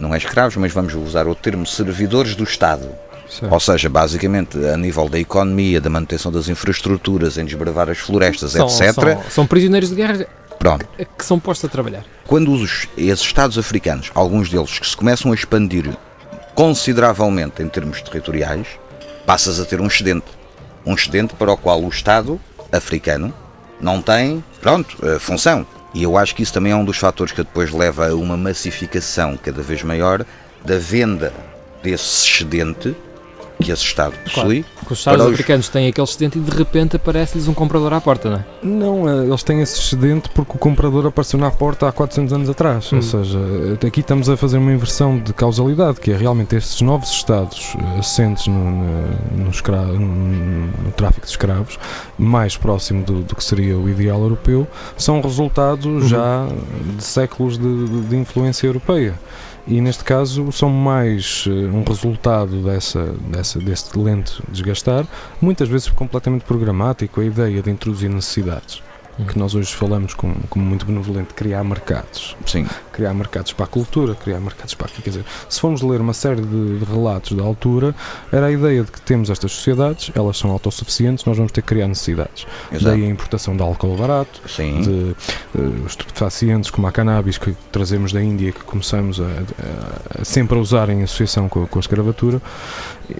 não 0.00 0.14
é 0.14 0.18
escravos, 0.18 0.56
mas 0.56 0.72
vamos 0.72 0.94
usar 0.94 1.28
o 1.28 1.34
termo 1.34 1.66
servidores 1.66 2.34
do 2.34 2.42
Estado. 2.44 2.88
certo. 3.28 3.52
Ou 3.52 3.60
seja, 3.60 3.88
basicamente, 3.88 4.58
a 4.66 4.76
nível 4.76 5.08
da 5.08 5.18
economia, 5.18 5.80
da 5.80 5.90
manutenção 5.90 6.32
das 6.32 6.48
infraestruturas, 6.48 7.38
em 7.38 7.44
desbravar 7.44 7.88
as 7.90 7.98
florestas, 7.98 8.52
São, 8.52 8.66
etc. 8.66 8.94
são, 8.94 9.22
são 9.30 9.46
prisioneiros 9.46 9.90
de 9.90 9.94
guerra 9.96 10.26
Pronto. 10.58 10.86
que 11.18 11.24
são 11.24 11.38
postos 11.38 11.68
a 11.68 11.72
trabalhar. 11.72 12.04
Quando 12.26 12.50
os, 12.52 12.88
esses 12.96 13.24
Estados 13.24 13.58
africanos, 13.58 14.10
alguns 14.14 14.48
deles 14.50 14.78
que 14.78 14.86
se 14.86 14.96
começam 14.96 15.32
a 15.32 15.34
expandir 15.34 15.90
consideravelmente 16.54 17.62
em 17.62 17.68
termos 17.68 18.02
territoriais, 18.02 18.66
passas 19.26 19.60
a 19.60 19.64
ter 19.64 19.80
um 19.80 19.86
excedente. 19.86 20.26
Um 20.84 20.94
excedente 20.94 21.34
para 21.34 21.52
o 21.52 21.56
qual 21.56 21.82
o 21.82 21.88
Estado 21.88 22.40
africano 22.70 23.32
não 23.80 24.00
tem, 24.00 24.42
pronto, 24.60 24.96
eh, 25.04 25.18
função. 25.18 25.66
E 25.94 26.02
eu 26.02 26.16
acho 26.16 26.34
que 26.34 26.42
isso 26.42 26.52
também 26.52 26.72
é 26.72 26.76
um 26.76 26.84
dos 26.84 26.96
fatores 26.96 27.32
que 27.32 27.42
depois 27.42 27.70
leva 27.70 28.08
a 28.08 28.14
uma 28.14 28.36
massificação 28.36 29.36
cada 29.36 29.62
vez 29.62 29.82
maior 29.82 30.24
da 30.64 30.78
venda 30.78 31.32
desse 31.82 32.26
excedente 32.26 32.96
que 33.64 33.72
esse 33.72 33.82
Estado 33.84 34.14
possui. 34.24 34.64
Porque 34.78 34.92
os 34.94 34.98
Estados 34.98 35.24
os- 35.26 35.32
africanos 35.32 35.68
têm 35.68 35.88
aquele 35.88 36.04
excedente 36.06 36.38
e 36.38 36.40
de 36.42 36.50
repente 36.56 36.96
aparece-lhes 36.96 37.46
um 37.48 37.54
comprador 37.54 37.92
à 37.92 38.00
porta, 38.00 38.28
não 38.30 38.36
é? 38.36 38.44
Não, 38.62 39.08
eh, 39.08 39.26
eles 39.26 39.42
têm 39.42 39.60
esse 39.60 39.78
excedente 39.78 40.28
porque 40.30 40.52
o 40.54 40.58
comprador 40.58 41.06
apareceu 41.06 41.38
na 41.38 41.50
porta 41.50 41.88
há 41.88 41.92
400 41.92 42.32
anos 42.32 42.50
atrás. 42.50 42.92
Hum. 42.92 42.96
Ou 42.96 43.02
seja, 43.02 43.38
eh, 43.82 43.86
aqui 43.86 44.00
estamos 44.00 44.28
a 44.28 44.36
fazer 44.36 44.58
uma 44.58 44.72
inversão 44.72 45.18
de 45.18 45.32
causalidade, 45.32 46.00
que 46.00 46.10
é 46.10 46.16
realmente 46.16 46.56
estes 46.56 46.80
novos 46.80 47.10
Estados 47.10 47.74
eh, 47.78 47.98
assentes 47.98 48.46
no, 48.48 48.54
no, 48.54 49.44
no 49.44 49.50
escra- 49.50 49.82
no- 49.82 50.66
no 50.84 50.92
tráfico 50.96 51.26
de 51.26 51.30
escravos, 51.32 51.78
mais 52.18 52.56
próximo 52.56 53.04
do, 53.04 53.22
do 53.22 53.36
que 53.36 53.44
seria 53.44 53.76
o 53.78 53.88
ideal 53.88 54.20
europeu, 54.20 54.66
são 54.96 55.20
resultado 55.20 55.88
Uhum. 55.88 56.00
já 56.08 56.46
de 56.96 57.02
séculos 57.04 57.56
de, 57.58 57.88
de- 57.88 58.00
de 58.08 58.16
influência 58.16 58.66
europeia. 58.66 59.14
E 59.66 59.80
neste 59.80 60.02
caso 60.02 60.50
são 60.50 60.68
mais 60.68 61.44
eh, 61.46 61.50
um 61.50 61.84
resultado 61.84 62.62
dessa, 62.64 63.14
dessa, 63.30 63.60
deste 63.60 63.96
lento 63.96 64.42
desgastar, 64.48 65.06
muitas 65.40 65.68
vezes 65.68 65.88
completamente 65.88 66.44
programático, 66.44 67.20
a 67.20 67.24
ideia 67.24 67.62
de 67.62 67.70
introduzir 67.70 68.10
necessidades. 68.10 68.82
Que 69.28 69.38
nós 69.38 69.54
hoje 69.54 69.72
falamos 69.74 70.14
como, 70.14 70.34
como 70.48 70.64
muito 70.64 70.86
benevolente, 70.86 71.34
criar 71.34 71.62
mercados. 71.62 72.34
Sim, 72.46 72.66
Criar 72.92 73.12
mercados 73.14 73.52
para 73.52 73.64
a 73.66 73.68
cultura, 73.68 74.14
criar 74.14 74.40
mercados 74.40 74.74
para. 74.74 74.88
Quer 74.88 75.10
dizer, 75.10 75.24
se 75.48 75.60
formos 75.60 75.82
ler 75.82 76.00
uma 76.00 76.14
série 76.14 76.40
de, 76.40 76.78
de 76.78 76.84
relatos 76.84 77.36
da 77.36 77.42
altura, 77.44 77.94
era 78.32 78.46
a 78.46 78.50
ideia 78.52 78.82
de 78.82 78.90
que 78.90 79.00
temos 79.02 79.28
estas 79.30 79.52
sociedades, 79.52 80.10
elas 80.14 80.38
são 80.38 80.50
autossuficientes, 80.50 81.24
nós 81.26 81.36
vamos 81.36 81.52
ter 81.52 81.60
que 81.62 81.68
criar 81.68 81.88
necessidades. 81.88 82.46
exato. 82.72 82.84
Daí 82.86 83.04
a 83.04 83.08
importação 83.08 83.54
de 83.56 83.62
álcool 83.62 83.96
barato, 83.96 84.40
Sim. 84.48 84.80
de 84.80 85.16
eh, 85.58 85.86
estupefacientes 85.86 86.70
como 86.70 86.86
a 86.86 86.92
cannabis 86.92 87.36
que 87.38 87.54
trazemos 87.70 88.12
da 88.12 88.22
Índia 88.22 88.50
que 88.50 88.60
começamos 88.64 89.20
a, 89.20 89.24
a- 89.24 90.22
a 90.22 90.24
sempre 90.24 90.56
a 90.56 90.60
usar 90.60 90.88
em 90.88 91.02
associação 91.02 91.48
com, 91.48 91.66
com 91.66 91.78
a 91.78 91.80
escravatura 91.80 92.40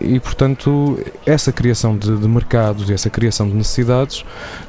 e 0.00 0.18
portanto 0.20 0.98
essa 1.26 1.52
criação 1.52 1.96
de, 1.96 2.16
de 2.16 2.28
mercados 2.28 2.88
e 2.88 2.92
essa 2.92 3.10
criação 3.10 3.48
de 3.48 3.54
necessidades 3.54 4.24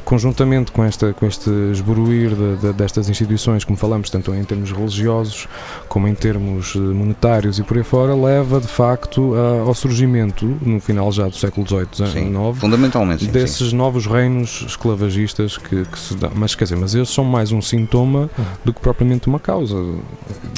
conjuntamente 0.05 0.71
com 0.71 0.83
esta 0.83 1.13
com 1.13 1.25
este 1.25 1.49
esboruir 1.71 2.31
de- 2.35 2.57
de- 2.57 2.73
destas 2.73 3.09
instituições 3.09 3.63
como 3.63 3.77
falamos 3.77 4.09
tanto 4.09 4.33
em 4.33 4.43
termos 4.43 4.71
religiosos 4.71 5.47
como 5.87 6.07
em 6.07 6.13
termos 6.15 6.75
eh, 6.75 6.79
monetários 6.79 7.59
e 7.59 7.63
por 7.63 7.77
aí 7.77 7.83
fora 7.83 8.15
leva 8.15 8.59
de 8.59 8.67
facto 8.67 9.33
a- 9.35 9.61
ao 9.67 9.73
surgimento 9.73 10.45
no 10.61 10.79
final 10.79 11.11
já 11.11 11.27
do 11.27 11.35
século 11.35 11.65
XVIII. 11.67 11.87
XIX 12.07 12.57
Fundamentalmente, 12.59 13.19
sim. 13.21 13.25
sim. 13.27 13.31
desses 13.31 13.73
novos 13.73 14.05
reinos 14.05 14.63
esclavagistas 14.67 15.57
que, 15.57 15.85
que 15.85 15.99
se 15.99 16.15
dão. 16.15 16.31
Mas 16.35 16.55
quer 16.55 16.65
dizer, 16.65 16.75
mas 16.77 16.93
eles 16.95 17.09
são 17.09 17.23
mais 17.23 17.51
um 17.51 17.61
sintoma 17.61 18.29
do 18.63 18.73
que 18.73 18.79
propriamente 18.79 19.27
uma 19.27 19.39
causa. 19.39 19.75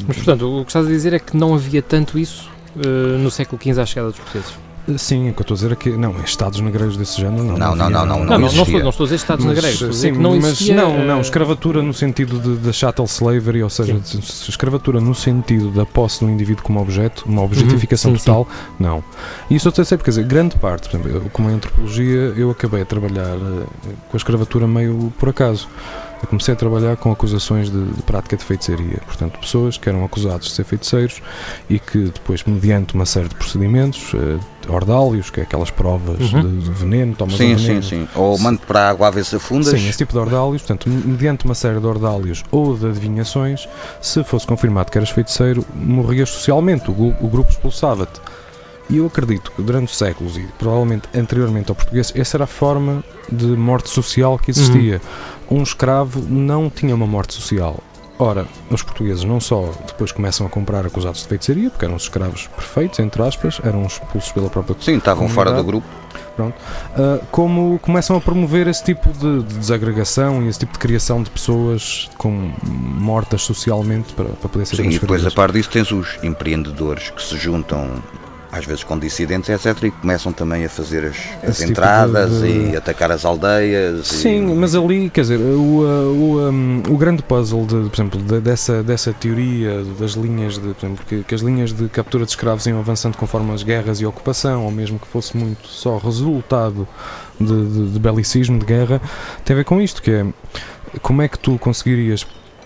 Mas 0.08 0.18
portanto, 0.18 0.60
o 0.62 0.64
que 0.64 0.70
estás 0.70 0.86
a 0.86 0.90
dizer 0.90 1.14
é 1.14 1.20
que 1.20 1.36
não 1.38 1.54
havia 1.54 1.82
tanto 1.82 2.18
isso 2.18 2.50
no 2.76 3.32
século 3.32 3.62
XV 3.62 3.82
à 3.82 3.86
chegada 3.86 4.10
dos 4.10 4.20
portugueses. 4.20 4.54
Sim, 4.98 5.32
o 5.32 5.34
que 5.34 5.40
eu 5.40 5.42
estou 5.42 5.56
a 5.56 5.58
dizer 5.58 5.72
é 5.72 5.76
que 5.76 5.90
não, 5.98 6.14
estados 6.24 6.60
negreiros 6.60 6.96
desse 6.96 7.20
género 7.20 7.44
não. 7.44 7.58
Não, 7.58 7.76
não, 7.76 7.90
não, 7.90 8.06
não, 8.06 8.20
Não, 8.20 8.26
não, 8.26 8.38
não, 8.40 8.48
estou, 8.48 8.80
não 8.82 8.90
estou 8.92 9.04
a 9.04 9.08
dizer 9.08 9.16
Estados 9.16 9.44
Mas, 9.44 9.56
negreiros, 9.56 9.74
estou 9.82 9.88
a 9.88 9.92
dizer 9.92 10.08
sim, 10.10 10.14
que 10.14 10.20
não 10.22 10.36
mas 10.36 10.46
existia. 10.46 10.76
não, 10.76 11.04
não, 11.04 11.18
eh, 11.18 11.22
escravatura 11.22 11.82
no 11.82 11.92
sentido 11.92 12.40
de, 12.40 12.58
da 12.58 12.72
chattel 12.72 13.06
slavery, 13.06 13.64
ou 13.64 13.70
seja, 13.72 14.00
Sim. 14.04 14.20
escravatura 14.48 15.02
no 15.02 15.16
sentido 15.16 15.72
da 15.72 15.88
posse 15.88 16.20
do 16.24 16.30
indivíduo 16.30 16.64
como 16.64 16.80
objeto, 16.80 17.24
uma 17.28 17.42
objetificação 17.42 18.12
Uhum, 18.12 18.20
sim, 18.20 18.26
total, 18.26 18.48
não. 18.80 19.04
E 19.50 19.56
isso 19.56 19.68
eu 19.68 19.72
sei, 19.84 19.98
porque 19.98 20.12
quer 20.12 20.22
dizer, 20.22 20.24
grande 20.26 20.56
parte, 20.58 20.88
por 20.88 21.00
exemplo, 21.00 21.18
eu, 21.24 21.30
como 21.32 21.50
em 21.50 21.56
antropologia, 21.56 22.34
eu 22.38 22.52
acabei 22.52 22.84
a 22.84 22.86
trabalhar 22.86 23.36
eh, 23.36 23.66
com 24.08 24.14
a 24.14 24.18
escravatura 24.18 24.68
meio 24.68 25.12
por 25.18 25.30
acaso. 25.30 25.68
Eu 26.22 26.28
comecei 26.28 26.54
a 26.54 26.58
trabalhar 26.58 26.98
com 26.98 27.12
acusações 27.12 27.70
de, 27.70 27.84
de, 27.86 28.02
prática 28.04 28.38
de 28.38 28.44
feitiçaria. 28.44 29.00
Portanto, 29.06 29.40
pessoas 29.40 29.78
que 29.78 29.90
eram 29.90 30.04
acusados 30.04 30.48
de 30.48 30.54
ser 30.54 30.64
feiticeiros 30.64 31.22
e 31.70 31.80
que 31.80 32.06
depois, 32.06 32.44
mediante 32.44 32.94
uma 32.94 33.06
série 33.06 33.28
de 33.28 33.36
procedimentos, 33.36 34.14
uh, 34.14 34.40
ordálios, 34.70 35.30
que 35.30 35.40
é 35.40 35.44
aquelas 35.44 35.70
provas 35.70 36.20
uhum. 36.34 36.42
de, 36.42 36.64
de, 36.64 36.72
veneno, 36.72 37.16
tomas 37.16 37.36
sim, 37.36 37.54
um 37.54 37.58
veneno. 37.58 37.84
Sim, 37.84 37.90
sim, 37.90 38.08
Ou 38.16 38.38
mando 38.40 38.60
para 38.66 38.82
a 38.82 38.90
água 38.90 39.08
a 39.08 39.12
ver 39.12 39.26
se 39.26 39.36
afundas. 39.36 39.80
Sim, 39.80 39.88
esse 39.88 39.98
tipo 39.98 40.14
de 40.14 40.20
ordálios. 40.20 40.62
Portanto, 40.62 40.90
mediante 40.90 41.46
uma 41.46 41.56
série 41.56 41.80
de 41.80 41.86
ordálios 41.86 42.44
ou 42.52 42.76
de 42.76 42.88
adivinhações, 42.88 43.68
se 44.02 44.24
fosse 44.24 44.48
confirmado 44.48 44.92
que 44.92 44.98
eras 44.98 45.10
feiticeiro, 45.10 45.66
morrias 45.76 46.30
socialmente, 46.30 46.90
o, 46.90 47.16
o 47.22 47.28
grupo 47.28 47.52
expulsava-te. 47.52 48.20
E 48.90 48.98
eu 48.98 49.08
acredito 49.08 49.52
que 49.52 49.62
durante 49.64 49.92
os 49.92 49.98
séculos 49.98 50.38
e 50.38 50.48
provavelmente 50.60 51.10
anteriormente 51.16 51.70
ao 51.70 51.76
português, 51.76 52.14
essa 52.16 52.38
era 52.38 52.44
a 52.44 52.48
forma 52.48 53.04
de 53.32 53.46
morte 53.46 53.90
social 53.90 54.38
que 54.38 54.52
existia. 54.52 54.96
Uhum. 54.96 55.35
Um 55.50 55.64
escravo 55.64 56.22
não 56.28 56.70
tinha 56.70 56.96
uma 56.96 57.08
morte 57.08 57.34
social. 57.34 57.84
Ora, 58.18 58.48
os 58.70 58.82
portugueses 58.82 59.26
não 59.26 59.42
só 59.42 59.74
depois 59.86 60.12
começam 60.12 60.48
a 60.48 60.50
comprar 60.50 60.86
acusados 60.86 61.22
de 61.22 61.28
feitiçaria, 61.28 61.70
porque 61.70 61.84
eram 61.84 61.96
os 61.96 62.04
escravos 62.04 62.48
perfeitos, 62.48 63.00
entre 63.00 63.22
aspas, 63.22 63.60
eram 63.62 63.84
expulsos 63.84 64.32
pela 64.32 64.50
própria 64.50 64.76
Sim, 64.80 64.98
estavam 64.98 65.28
fora 65.28 65.52
do 65.52 65.64
grupo. 65.64 65.86
Pronto. 66.36 66.56
Uh, 66.58 67.26
como 67.32 67.80
começam 67.80 68.16
a 68.16 68.22
promover 68.22 68.68
esse 68.68 68.84
tipo 68.84 69.12
de, 69.12 69.44
de, 69.44 69.58
desagregação 69.58 70.44
e 70.44 70.48
esse 70.48 70.60
tipo 70.60 70.74
de 70.74 70.80
criação 70.80 71.24
de 71.24 71.30
pessoas 71.30 72.10
com 72.18 72.52
mortas 72.64 73.42
socialmente 73.42 74.14
para, 74.14 74.30
para 74.30 74.50
poder 74.50 74.66
ser 74.66 74.78
Sim, 74.78 74.90
e 74.90 75.00
depois 75.00 75.26
a 75.26 75.32
par 75.32 75.52
disso 75.52 75.70
tens 75.70 75.92
os 75.92 76.18
empreendedores 76.24 77.10
que 77.10 77.22
se 77.22 77.38
juntam 77.38 78.02
às 78.58 78.66
vezes 78.66 78.84
com 78.84 78.98
dissidentes, 78.98 79.50
etc., 79.50 79.84
e 79.84 79.92
começam 79.92 80.32
também 80.32 80.66
a 80.66 80.70
fazer 80.70 81.06
as, 81.06 81.18
as 81.48 81.58
tipo 81.58 81.72
entradas 81.72 82.32
tipo 82.32 82.46
de, 82.46 82.64
de... 82.66 82.70
e 82.72 82.78
atacar 82.78 83.12
as 83.12 83.26
aldeias. 83.26 84.08
Sim, 84.08 84.52
e... 84.52 84.56
mas 84.56 84.76
ali, 84.76 85.10
quer 85.10 85.22
dizer, 85.22 85.40
o, 85.40 85.82
o, 85.82 86.50
um, 86.50 86.84
o 86.90 86.98
grande 86.98 87.22
puzzle, 87.22 87.66
de, 87.66 87.90
por 87.90 87.96
exemplo, 87.96 88.22
de, 88.22 88.40
dessa, 88.40 88.82
dessa 88.82 89.12
teoria 89.14 89.84
das 90.00 90.12
linhas, 90.12 90.54
de, 90.54 90.74
por 90.74 90.86
exemplo, 90.86 91.06
que, 91.06 91.24
que, 91.24 91.36
as 91.36 91.42
linhas 91.42 91.74
de 91.74 91.90
captura 91.90 92.24
de 92.24 92.32
escravos 92.32 92.66
iam 92.66 92.80
avançando 92.80 93.18
conforme 93.18 93.54
as 93.54 93.64
guerras 93.64 94.00
e 94.00 94.06
ocupação, 94.06 94.64
ou 94.64 94.72
mesmo 94.72 94.98
que 94.98 95.08
fosse 95.08 95.36
muito 95.36 95.68
só 95.68 95.98
resultado 95.98 96.88
de, 97.40 97.92
de 97.92 98.00
belicismo, 98.00 98.58
de 98.58 98.66
guerra, 98.66 99.02
tem 99.44 99.54
a 99.54 99.58
ver 99.58 99.66
com 99.66 99.82
isto, 99.82 100.02
que 100.02 100.12
é 100.12 100.26
como 101.02 101.22
é 101.22 101.28
que 101.28 101.38
tu 101.38 101.58
conseguirias 101.60 102.26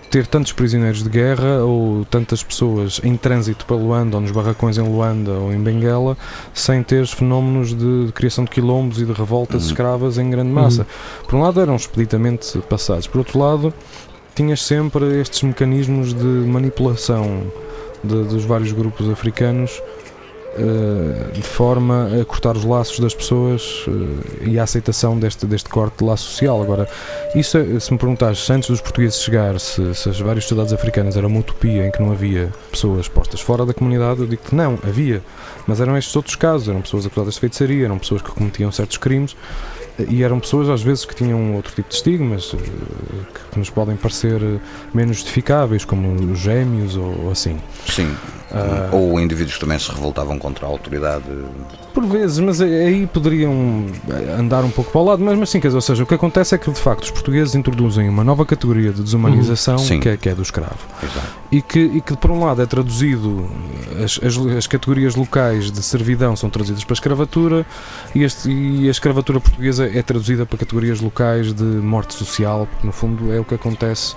ter 0.10 0.26
tantos 0.26 0.52
prisioneiros 0.52 1.04
de 1.04 1.10
guerra 1.10 1.64
ou 1.64 2.04
tantas 2.06 2.42
pessoas 2.42 3.00
em 3.04 3.16
trânsito 3.16 3.66
para 3.66 3.76
Luanda 3.76 4.18
ou 4.18 4.22
nos 4.22 4.32
barracões 4.32 4.78
em 4.78 4.82
Luanda 4.82 5.32
ou 5.32 5.54
em 5.54 5.60
Benguela 5.60 6.18
sem 6.54 6.82
teres 6.82 7.12
fenómenos 7.12 7.76
de, 7.76 8.08
de 8.08 8.12
criação 8.12 8.44
de 8.44 8.50
quilombos 8.50 9.00
e 9.00 9.06
de 9.06 9.14
revoltas 9.14 9.64
uhum. 9.64 9.70
escravas 9.70 10.18
em 10.18 10.30
grande 10.30 10.52
massa. 10.52 10.82
Uhum. 10.82 11.26
Por 11.28 11.36
um 11.36 11.42
lado 11.42 11.62
eram 11.62 11.76
expeditamente 11.76 12.58
passados, 12.70 13.08
por 13.08 13.20
outro 13.20 13.38
lado 13.38 13.74
tinhas 14.36 14.62
sempre 14.62 15.20
estes 15.20 15.44
mecanismos 15.44 16.14
de 16.14 16.24
manipulação 16.24 17.44
de, 18.04 18.24
dos 18.24 18.46
vários 18.46 18.72
grupos 18.72 19.10
africanos 19.10 19.82
de 21.34 21.42
forma 21.42 22.10
a 22.22 22.26
cortar 22.26 22.56
os 22.58 22.64
laços 22.64 23.00
das 23.00 23.14
pessoas 23.14 23.86
eh, 23.88 24.50
e 24.50 24.60
a 24.60 24.64
aceitação 24.64 25.18
deste, 25.18 25.46
deste 25.46 25.70
corte 25.70 26.00
de 26.00 26.04
laço 26.04 26.24
social. 26.24 26.62
Agora, 26.62 26.88
isso, 27.36 27.58
é, 27.58 27.80
se 27.80 27.92
me 27.92 28.00
perguntares 28.00 28.46
se 28.46 28.52
antes 28.52 28.70
dos 28.70 28.82
portugueses 28.82 29.20
chegar, 29.20 29.60
se, 29.60 29.94
se 29.96 30.10
as 30.10 30.20
várias 30.20 30.44
sociedades 30.46 30.74
africanas 30.74 31.16
eram 31.16 31.30
uma 31.30 31.40
utopia 31.40 31.86
em 31.86 31.92
que 31.92 32.02
não 32.02 32.12
havia 32.12 32.52
pessoas 32.72 33.08
postas 33.08 33.42
fora 33.42 33.66
da 33.66 33.74
comunidade, 33.74 34.22
eu 34.22 34.28
digo 34.28 34.42
que 34.42 34.56
não, 34.56 34.80
havia. 34.84 35.22
Mas 35.68 35.80
eram 35.80 35.98
estes 35.98 36.16
outros 36.16 36.36
casos, 36.36 36.68
eram 36.68 36.82
pessoas 36.82 37.06
acusadas 37.06 37.36
de 37.36 37.40
feitiçaria, 37.40 37.86
eram 37.86 38.00
pessoas 38.00 38.22
que 38.22 38.32
cometiam 38.32 38.72
certos 38.72 38.98
crimes 38.98 39.36
e 40.08 40.24
eram 40.24 40.40
pessoas 40.40 40.70
às 40.70 40.82
vezes 40.82 41.06
que 41.06 41.16
tinham 41.16 41.56
outro 41.56 41.74
tipo 41.74 41.90
de 41.90 41.96
estigmas 41.96 42.54
eh, 42.54 43.40
que 43.52 43.60
nos 43.60 43.70
podem 43.70 43.96
parecer 43.96 44.40
menos 44.94 45.18
justificáveis, 45.18 45.84
como 45.84 46.32
os 46.32 46.40
gêmeos 46.40 46.96
ou 46.96 47.32
assim. 47.32 47.58
Sim. 47.88 48.16
Uh, 48.52 48.96
ou 48.96 49.20
indivíduos 49.20 49.56
que 49.56 49.60
também 49.60 49.78
se 49.78 49.92
revoltavam 49.92 50.40
contra 50.40 50.66
a 50.66 50.70
autoridade. 50.70 51.26
Por 51.94 52.04
vezes, 52.06 52.40
mas 52.40 52.60
aí 52.60 53.06
poderiam 53.06 53.86
andar 54.40 54.64
um 54.64 54.72
pouco 54.72 54.92
para 54.92 55.02
o 55.02 55.04
lado, 55.04 55.24
mas, 55.24 55.38
mas 55.38 55.50
sim, 55.52 55.62
ou 55.72 55.82
seja, 55.82 56.04
o 56.04 56.06
que 56.06 56.16
acontece 56.16 56.56
é 56.56 56.58
que 56.58 56.72
de 56.72 56.80
facto 56.80 57.04
os 57.04 57.12
portugueses 57.12 57.54
introduzem 57.54 58.10
uma 58.10 58.24
nova 58.24 58.46
categoria 58.48 58.92
de 58.92 59.04
desumanização 59.04 59.76
uhum. 59.76 60.00
que, 60.00 60.10
é, 60.10 60.18
que 60.18 60.30
é 60.30 60.34
do 60.34 60.42
escravo. 60.42 60.80
E 61.52 61.62
que, 61.62 61.80
e 61.80 62.02
que 62.02 62.18
por 62.18 62.32
um 62.32 62.44
lado 62.44 62.62
é 62.62 62.66
traduzido, 62.66 63.48
as, 64.04 64.20
as, 64.24 64.38
as, 64.58 64.68
categorias 64.68 65.16
locais 65.16 65.72
de 65.72 65.84
servidão 65.84 66.36
são 66.36 66.50
traduzidas 66.50 66.84
para 66.84 66.94
a 66.94 66.96
escravatura 66.96 67.66
e, 68.16 68.24
este, 68.24 68.50
e 68.50 68.88
a 68.88 68.92
escravatura 68.92 69.40
portuguesa 69.40 69.89
é 69.94 70.02
traduzida 70.02 70.46
para 70.46 70.58
categorias 70.58 71.00
locais 71.00 71.54
de 71.54 71.64
morte 71.64 72.14
social, 72.14 72.68
porque 72.70 72.86
no 72.86 72.94
fundo 72.94 73.32
é 73.34 73.40
o 73.40 73.46
que 73.46 73.56
acontece 73.56 74.16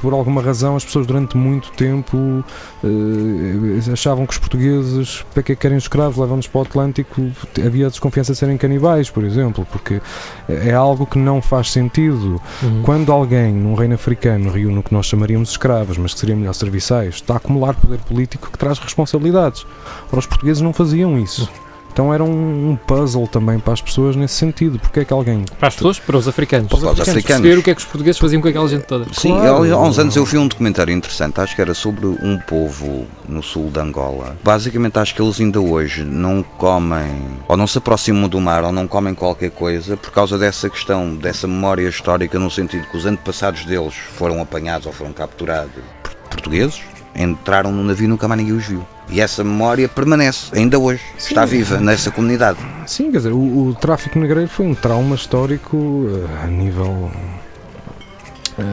por 0.00 0.12
alguma 0.12 0.42
razão 0.42 0.76
as 0.76 0.84
pessoas 0.84 1.06
durante 1.06 1.36
muito 1.36 1.70
tempo 1.72 2.16
uh, 2.16 3.92
achavam 3.92 4.26
que 4.26 4.32
os 4.32 4.38
portugueses, 4.38 5.24
para 5.32 5.42
que 5.42 5.56
querem 5.56 5.76
os 5.76 5.84
escravos, 5.84 6.16
levam-nos 6.18 6.46
para 6.46 6.58
o 6.58 6.62
Atlântico, 6.62 7.30
havia 7.64 7.88
desconfiança 7.88 8.32
de 8.32 8.38
serem 8.38 8.56
canibais, 8.56 9.10
por 9.10 9.24
exemplo, 9.24 9.66
porque 9.70 10.00
é 10.48 10.72
algo 10.72 11.06
que 11.06 11.18
não 11.18 11.40
faz 11.40 11.70
sentido. 11.70 12.40
Uhum. 12.62 12.82
Quando 12.82 13.12
alguém 13.12 13.52
num 13.52 13.74
reino 13.74 13.94
africano 13.94 14.50
reúne 14.50 14.78
o 14.78 14.82
que 14.82 14.92
nós 14.92 15.06
chamaríamos 15.06 15.48
de 15.48 15.52
escravos, 15.52 15.98
mas 15.98 16.14
que 16.14 16.20
seriam 16.20 16.38
melhor 16.38 16.54
serviçais, 16.54 17.16
está 17.16 17.34
a 17.34 17.36
acumular 17.38 17.74
poder 17.74 17.98
político 18.00 18.50
que 18.50 18.58
traz 18.58 18.78
responsabilidades. 18.78 19.66
Ora, 20.10 20.18
os 20.18 20.26
portugueses 20.26 20.62
não 20.62 20.72
faziam 20.72 21.18
isso. 21.18 21.50
Então 21.96 22.12
era 22.12 22.22
um, 22.22 22.72
um, 22.72 22.76
puzzle 22.76 23.26
também 23.26 23.58
para 23.58 23.72
as 23.72 23.80
pessoas 23.80 24.14
nesse 24.16 24.34
sentido. 24.34 24.78
Porque 24.78 25.00
é 25.00 25.04
que 25.06 25.14
alguém. 25.14 25.46
Para 25.58 25.68
as 25.68 25.76
pessoas, 25.76 25.98
para 25.98 26.18
os 26.18 26.28
africanos. 26.28 26.68
Para 26.68 26.76
os 26.76 26.84
africanos. 26.84 27.08
africanos. 27.08 27.40
Perceber 27.40 27.58
o 27.58 27.62
que 27.62 27.70
é 27.70 27.74
que 27.74 27.80
os 27.80 27.86
portugueses 27.86 28.20
faziam 28.20 28.42
com 28.42 28.48
aquela 28.48 28.68
gente 28.68 28.82
toda. 28.82 29.06
Sim, 29.14 29.30
claro. 29.30 29.74
há 29.74 29.80
uns 29.80 29.98
anos 29.98 30.14
eu 30.14 30.22
vi 30.26 30.36
um 30.36 30.46
documentário 30.46 30.92
interessante, 30.92 31.40
acho 31.40 31.56
que 31.56 31.62
era 31.62 31.72
sobre 31.72 32.04
um 32.04 32.38
povo 32.46 33.06
no 33.26 33.42
sul 33.42 33.70
de 33.70 33.80
Angola. 33.80 34.36
Basicamente 34.44 34.98
acho 34.98 35.14
que 35.14 35.22
eles 35.22 35.40
ainda 35.40 35.58
hoje 35.58 36.04
não 36.04 36.42
comem, 36.42 37.18
ou 37.48 37.56
não 37.56 37.66
se 37.66 37.78
aproximam 37.78 38.28
do 38.28 38.42
mar, 38.42 38.62
ou 38.62 38.72
não 38.72 38.86
comem 38.86 39.14
qualquer 39.14 39.50
coisa 39.52 39.96
por 39.96 40.10
causa 40.10 40.36
dessa 40.36 40.68
questão, 40.68 41.16
dessa 41.16 41.46
memória 41.46 41.88
histórica, 41.88 42.38
no 42.38 42.50
sentido 42.50 42.86
que 42.90 42.96
os 42.98 43.06
antepassados 43.06 43.64
deles 43.64 43.94
foram 43.94 44.42
apanhados 44.42 44.86
ou 44.86 44.92
foram 44.92 45.14
capturados 45.14 45.72
por 46.02 46.14
portugueses, 46.28 46.82
entraram 47.16 47.72
no 47.72 47.82
navio 47.82 48.04
e 48.04 48.08
nunca 48.08 48.28
mais 48.28 48.40
ninguém 48.40 48.56
os 48.56 48.66
viu. 48.66 48.84
E 49.08 49.20
essa 49.20 49.44
memória 49.44 49.88
permanece, 49.88 50.50
ainda 50.52 50.78
hoje, 50.78 51.02
Sim. 51.16 51.28
está 51.28 51.44
viva 51.44 51.78
nessa 51.78 52.10
comunidade. 52.10 52.58
Sim, 52.86 53.10
quer 53.10 53.18
dizer, 53.18 53.32
o, 53.32 53.68
o 53.68 53.74
tráfico 53.74 54.18
negreiro 54.18 54.48
foi 54.48 54.66
um 54.66 54.74
trauma 54.74 55.14
histórico 55.14 55.76
uh, 55.76 56.28
a 56.42 56.46
nível 56.46 57.10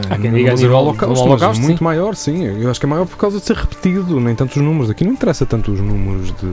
Há 0.08 0.16
quem 0.16 0.32
diga 0.32 0.52
a 0.52 0.54
nível 0.54 0.76
holocausto, 0.76 1.24
holocausto 1.24 1.62
muito 1.62 1.78
sim. 1.78 1.84
maior, 1.84 2.16
sim. 2.16 2.44
Eu 2.44 2.70
acho 2.70 2.80
que 2.80 2.86
é 2.86 2.88
maior 2.88 3.04
por 3.04 3.18
causa 3.18 3.38
de 3.38 3.44
ser 3.44 3.54
repetido, 3.54 4.18
nem 4.18 4.34
tanto 4.34 4.58
os 4.58 4.62
números. 4.62 4.88
Aqui 4.88 5.04
não 5.04 5.12
interessa 5.12 5.44
tanto 5.44 5.72
os 5.72 5.80
números 5.80 6.32
de. 6.32 6.52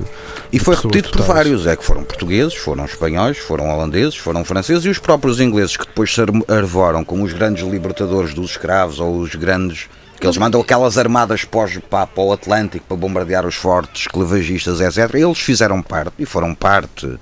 E 0.52 0.60
foi 0.60 0.76
repetido 0.76 1.10
totais. 1.10 1.28
por 1.28 1.34
vários, 1.34 1.66
é 1.66 1.76
que 1.78 1.84
foram 1.84 2.04
portugueses, 2.04 2.56
foram 2.56 2.84
espanhóis, 2.84 3.38
foram 3.38 3.70
holandeses, 3.70 4.18
foram 4.18 4.44
franceses 4.44 4.84
e 4.84 4.90
os 4.90 5.00
próprios 5.00 5.40
ingleses 5.40 5.78
que 5.78 5.86
depois 5.86 6.14
se 6.14 6.22
arvoram 6.50 7.06
como 7.06 7.24
os 7.24 7.32
grandes 7.32 7.66
libertadores 7.66 8.34
dos 8.34 8.52
escravos 8.52 9.00
ou 9.00 9.20
os 9.20 9.34
grandes 9.36 9.88
que 10.22 10.28
eles 10.28 10.38
mandam 10.38 10.62
aquelas 10.62 11.00
armadas 11.00 11.44
pós, 11.44 11.80
para, 11.90 12.06
para 12.06 12.24
o 12.24 12.32
Atlântico 12.32 12.86
para 12.88 12.96
bombardear 12.96 13.44
os 13.44 13.56
fortes 13.56 14.04
esclavagistas, 14.04 14.80
etc. 14.80 15.16
Eles 15.16 15.40
fizeram 15.40 15.82
parte 15.82 16.14
e 16.20 16.26
foram 16.28 16.54
parte, 16.54 17.08
uh, 17.08 17.20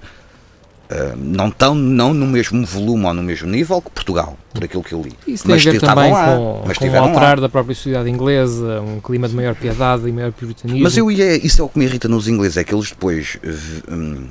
não 1.15 1.49
tão 1.49 1.73
não 1.73 2.13
no 2.13 2.27
mesmo 2.27 2.65
volume 2.65 3.05
ou 3.05 3.13
no 3.13 3.23
mesmo 3.23 3.47
nível 3.47 3.81
que 3.81 3.89
Portugal, 3.89 4.37
por 4.53 4.65
aquilo 4.65 4.83
que 4.83 4.93
eu 4.93 5.01
li. 5.01 5.13
Isso 5.25 5.45
tem 5.45 5.55
mas 5.55 5.65
a 5.65 5.71
ver 5.71 5.79
também 5.79 6.11
lá, 6.11 6.25
com, 6.25 6.63
mas 6.67 6.77
com 6.77 6.89
o 6.89 6.99
alterar 6.99 7.37
lá. 7.37 7.41
da 7.43 7.47
própria 7.47 7.73
sociedade 7.73 8.09
inglesa, 8.09 8.81
um 8.81 8.99
clima 8.99 9.29
de 9.29 9.35
maior 9.35 9.55
piedade 9.55 10.05
e 10.05 10.11
maior 10.11 10.33
puritanismo. 10.33 10.83
Mas 10.83 10.97
eu 10.97 11.09
ia, 11.09 11.37
isso 11.37 11.61
é 11.61 11.63
o 11.63 11.69
que 11.69 11.79
me 11.79 11.85
irrita 11.85 12.09
nos 12.09 12.27
ingleses, 12.27 12.57
é 12.57 12.65
que 12.65 12.75
eles 12.75 12.89
depois 12.89 13.39
um, 13.89 14.27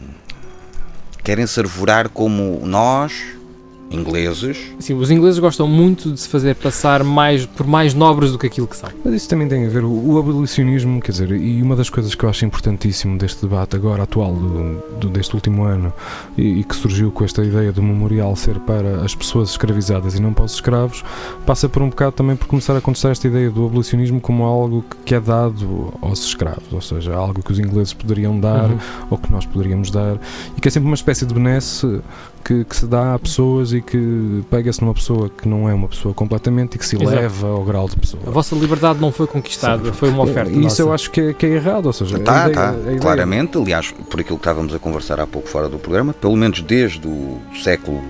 querem 1.24 1.46
se 1.46 1.58
arvorar 1.58 2.10
como 2.10 2.60
nós 2.66 3.37
ingleses. 3.90 4.72
Sim, 4.78 4.94
os 4.94 5.10
ingleses 5.10 5.38
gostam 5.38 5.66
muito 5.66 6.12
de 6.12 6.20
se 6.20 6.28
fazer 6.28 6.54
passar 6.56 7.02
mais, 7.02 7.46
por 7.46 7.66
mais 7.66 7.94
nobres 7.94 8.32
do 8.32 8.38
que 8.38 8.46
aquilo 8.46 8.66
que 8.66 8.76
são. 8.76 8.90
Mas 9.04 9.14
isso 9.14 9.28
também 9.28 9.48
tem 9.48 9.66
a 9.66 9.68
ver, 9.68 9.84
o, 9.84 9.90
o 9.90 10.18
abolicionismo, 10.18 11.00
quer 11.00 11.12
dizer, 11.12 11.30
e 11.32 11.62
uma 11.62 11.74
das 11.74 11.88
coisas 11.88 12.14
que 12.14 12.24
eu 12.24 12.28
acho 12.28 12.44
importantíssimo 12.44 13.18
deste 13.18 13.42
debate 13.42 13.76
agora 13.76 14.02
atual, 14.02 14.34
do, 14.34 14.98
do 14.98 15.08
deste 15.08 15.34
último 15.34 15.64
ano, 15.64 15.92
e, 16.36 16.60
e, 16.60 16.64
que 16.64 16.74
surgiu 16.74 17.10
com 17.10 17.24
esta 17.24 17.42
ideia 17.42 17.72
do 17.72 17.82
memorial 17.82 18.34
ser 18.36 18.58
para 18.60 19.02
as 19.02 19.14
pessoas 19.14 19.50
escravizadas 19.50 20.14
e 20.14 20.20
não 20.20 20.32
para 20.32 20.44
os 20.44 20.54
escravos, 20.54 21.04
passa 21.46 21.68
por 21.68 21.82
um 21.82 21.88
bocado 21.88 22.12
também 22.12 22.36
por 22.36 22.46
começar 22.46 22.76
a 22.76 22.80
contestar 22.80 23.12
esta 23.12 23.26
ideia 23.26 23.50
do 23.50 23.66
abolicionismo 23.66 24.20
como 24.20 24.44
algo 24.44 24.84
que 25.04 25.14
é 25.14 25.20
dado 25.20 25.92
aos 26.02 26.20
escravos, 26.24 26.72
ou 26.72 26.80
seja, 26.80 27.14
algo 27.14 27.42
que 27.42 27.52
os 27.52 27.58
ingleses 27.58 27.92
poderiam 27.92 28.38
dar 28.38 28.70
uhum. 28.70 28.78
ou 29.10 29.18
que 29.18 29.30
nós 29.32 29.46
poderíamos 29.46 29.90
dar, 29.90 30.18
e 30.56 30.60
que 30.60 30.68
é 30.68 30.70
sempre 30.70 30.88
uma 30.88 30.94
espécie 30.94 31.24
de 31.24 31.34
benesse 31.34 32.00
que, 32.48 32.64
que, 32.64 32.76
se 32.76 32.86
dá 32.86 33.14
a 33.14 33.18
pessoas 33.18 33.74
e 33.74 33.82
que 33.82 34.42
pega-se 34.50 34.80
numa 34.80 34.94
pessoa 34.94 35.28
que 35.28 35.46
não 35.46 35.68
é 35.68 35.74
uma 35.74 35.86
pessoa 35.86 36.14
completamente 36.14 36.76
e 36.76 36.78
que 36.78 36.86
se 36.86 36.96
Exato. 36.96 37.14
leva 37.14 37.46
ao 37.48 37.62
grau 37.62 37.86
de 37.86 37.96
pessoa. 37.96 38.22
A 38.26 38.30
vossa 38.30 38.54
liberdade 38.56 38.98
não 38.98 39.12
foi 39.12 39.26
conquistada, 39.26 39.84
Sim. 39.84 39.92
foi 39.92 40.08
uma 40.08 40.22
oferta. 40.22 40.50
Isso 40.50 40.62
nossa. 40.62 40.82
eu 40.82 40.92
acho 40.94 41.10
que 41.10 41.20
é, 41.20 41.32
que 41.34 41.44
é, 41.44 41.50
errado, 41.50 41.84
ou 41.84 41.92
seja, 41.92 42.18
tá, 42.20 42.48
tá. 42.48 42.74
claramente, 43.02 43.58
aliás, 43.58 43.92
por 43.92 44.20
aquilo 44.20 44.38
que 44.38 44.42
estávamos 44.42 44.74
a 44.74 44.78
conversar 44.78 45.20
há 45.20 45.26
pouco 45.26 45.46
fora 45.46 45.68
do 45.68 45.78
programa, 45.78 46.14
pelo 46.14 46.36
menos 46.36 46.62
desde 46.62 47.06
o 47.06 47.38
século 47.62 48.02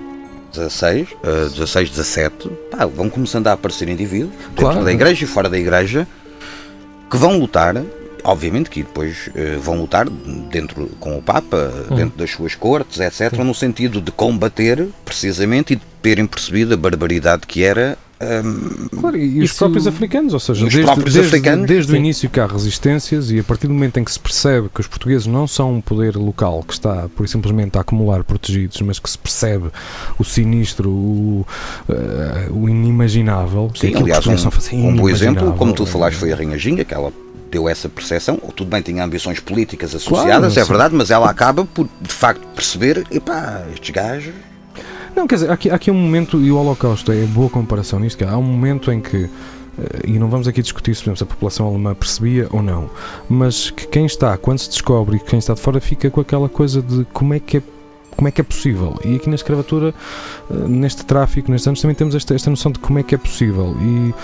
16, 0.54 1.08
uh, 1.14 1.50
16, 1.50 1.90
17, 1.90 2.48
pá, 2.70 2.86
vão 2.86 3.10
começando 3.10 3.48
a 3.48 3.54
aparecer 3.54 3.88
indivíduos 3.88 4.30
dentro 4.50 4.54
Claro. 4.54 4.84
da 4.84 4.92
igreja 4.92 5.24
e 5.24 5.26
fora 5.26 5.48
da 5.48 5.58
igreja 5.58 6.06
que 7.10 7.16
vão 7.16 7.38
lutar, 7.40 7.74
obviamente 8.28 8.68
que 8.70 8.82
depois 8.82 9.28
uh, 9.28 9.58
vão 9.60 9.80
lutar 9.80 10.08
dentro 10.50 10.86
com 11.00 11.16
o 11.18 11.22
Papa, 11.22 11.72
dentro 11.96 12.18
das 12.18 12.30
suas 12.30 12.54
cortes, 12.54 13.00
etc., 13.00 13.32
no 13.38 13.54
sentido 13.54 14.00
de 14.00 14.10
combater 14.12 14.86
precisamente 15.04 15.72
e 15.72 15.76
de 15.76 15.82
terem 16.02 16.26
percebido 16.26 16.74
a 16.74 16.76
barbaridade 16.76 17.46
que 17.46 17.64
era. 17.64 17.96
hum, 18.20 18.88
Claro, 19.00 19.16
e, 19.16 19.38
os 19.38 19.44
Isso- 19.46 19.58
próprios 19.58 19.86
africanos, 19.86 20.34
ou 20.34 20.40
seja, 20.40 20.66
desde, 20.66 20.84
desde- 21.04 21.20
africanos, 21.20 21.66
desde 21.66 21.92
o 21.92 21.96
início 21.96 22.28
que 22.28 22.38
há 22.38 22.46
resistências 22.46 23.30
e 23.30 23.38
a 23.38 23.44
partir 23.44 23.66
do 23.66 23.72
momento 23.72 23.98
em 23.98 24.04
que 24.04 24.12
se 24.12 24.18
percebe 24.20 24.68
que 24.74 24.80
os 24.80 24.86
portugueses 24.86 25.26
não 25.26 25.46
são 25.46 25.74
um 25.76 25.80
poder 25.80 26.16
local 26.16 26.62
que 26.66 26.72
está, 26.74 27.08
por 27.16 27.26
simplesmente, 27.28 27.78
a 27.78 27.80
acumular 27.80 28.22
protegidos, 28.24 28.78
mas 28.82 28.98
que 28.98 29.08
se 29.08 29.16
percebe 29.18 29.70
o 30.18 30.24
sinistro, 30.24 30.90
o, 30.90 31.46
eh, 31.88 32.48
o 32.50 32.68
inimaginável, 32.68 33.70
Sim, 33.74 33.94
é 33.94 33.98
aliás, 33.98 34.26
um, 34.26 34.34
um 34.88 34.96
bom 34.96 35.08
exemplo, 35.08 35.52
como 35.54 35.72
tu 35.72 35.86
falaste, 35.86 36.16
foi 36.18 36.32
a 36.32 36.36
Rainha 36.36 36.58
Ginga, 36.58 36.84
que 36.84 36.92
ela 36.92 37.12
deu 37.50 37.68
essa 37.68 37.88
percepção, 37.88 38.38
ou 38.42 38.52
tudo 38.52 38.70
bem, 38.70 38.82
tinha 38.82 39.04
ambições 39.04 39.40
políticas 39.40 39.94
associadas, 39.94 40.54
Claro, 40.54 40.66
é 40.66 40.68
verdade, 40.68 40.94
mas 40.94 41.10
ela 41.10 41.30
acaba 41.30 41.64
por, 41.64 41.88
de 42.00 42.12
facto, 42.12 42.46
perceber, 42.54 43.06
epá, 43.10 43.64
estes 43.72 43.90
gajos, 43.90 44.34
Não, 45.16 45.26
quer 45.26 45.36
dizer, 45.36 45.50
há 45.50 45.54
aqui, 45.54 45.70
há 45.70 45.74
aqui 45.74 45.90
um 45.90 45.94
momento, 45.94 46.40
e 46.40 46.50
o 46.50 46.56
Holocausto 46.56 47.10
é 47.12 47.24
boa 47.26 47.48
comparação 47.48 47.98
nisto, 47.98 48.18
que 48.18 48.24
há 48.24 48.36
um 48.36 48.42
momento 48.42 48.92
em 48.92 49.00
que, 49.00 49.24
eh, 49.78 50.00
e 50.04 50.18
não 50.18 50.28
vamos 50.28 50.46
aqui 50.46 50.62
discutir 50.62 50.94
se, 50.94 51.02
por 51.02 51.08
exemplo, 51.08 51.18
se 51.18 51.24
a 51.24 51.26
população 51.26 51.66
alemã 51.66 51.94
percebia 51.94 52.46
ou 52.50 52.62
não, 52.62 52.90
mas 53.28 53.70
que 53.70 53.86
quem 53.86 54.06
está, 54.06 54.36
quando 54.36 54.58
se 54.58 54.68
descobre 54.70 55.18
quem 55.18 55.38
está 55.38 55.54
de 55.54 55.60
fora 55.60 55.80
fica 55.80 56.10
com 56.10 56.20
aquela 56.20 56.48
coisa 56.48 56.82
de 56.82 57.04
como 57.12 57.34
é 57.34 57.40
que 57.40 57.56
é 57.56 57.62
como 58.18 58.26
é 58.26 58.32
que 58.32 58.40
é 58.40 58.44
possível? 58.44 58.98
E 59.04 59.14
aqui 59.14 59.28
na 59.28 59.36
escravatura, 59.36 59.94
eh, 60.50 60.54
neste 60.66 61.04
tráfico, 61.06 61.52
nestes 61.52 61.68
anos, 61.68 61.80
também 61.80 61.94
temos 61.94 62.16
esta, 62.16 62.34
esta 62.34 62.50
noção 62.50 62.72
de 62.72 62.80
como 62.80 62.98
é 62.98 63.02
que 63.04 63.14
é 63.14 63.18
possível. 63.18 63.76
E, 63.80 64.14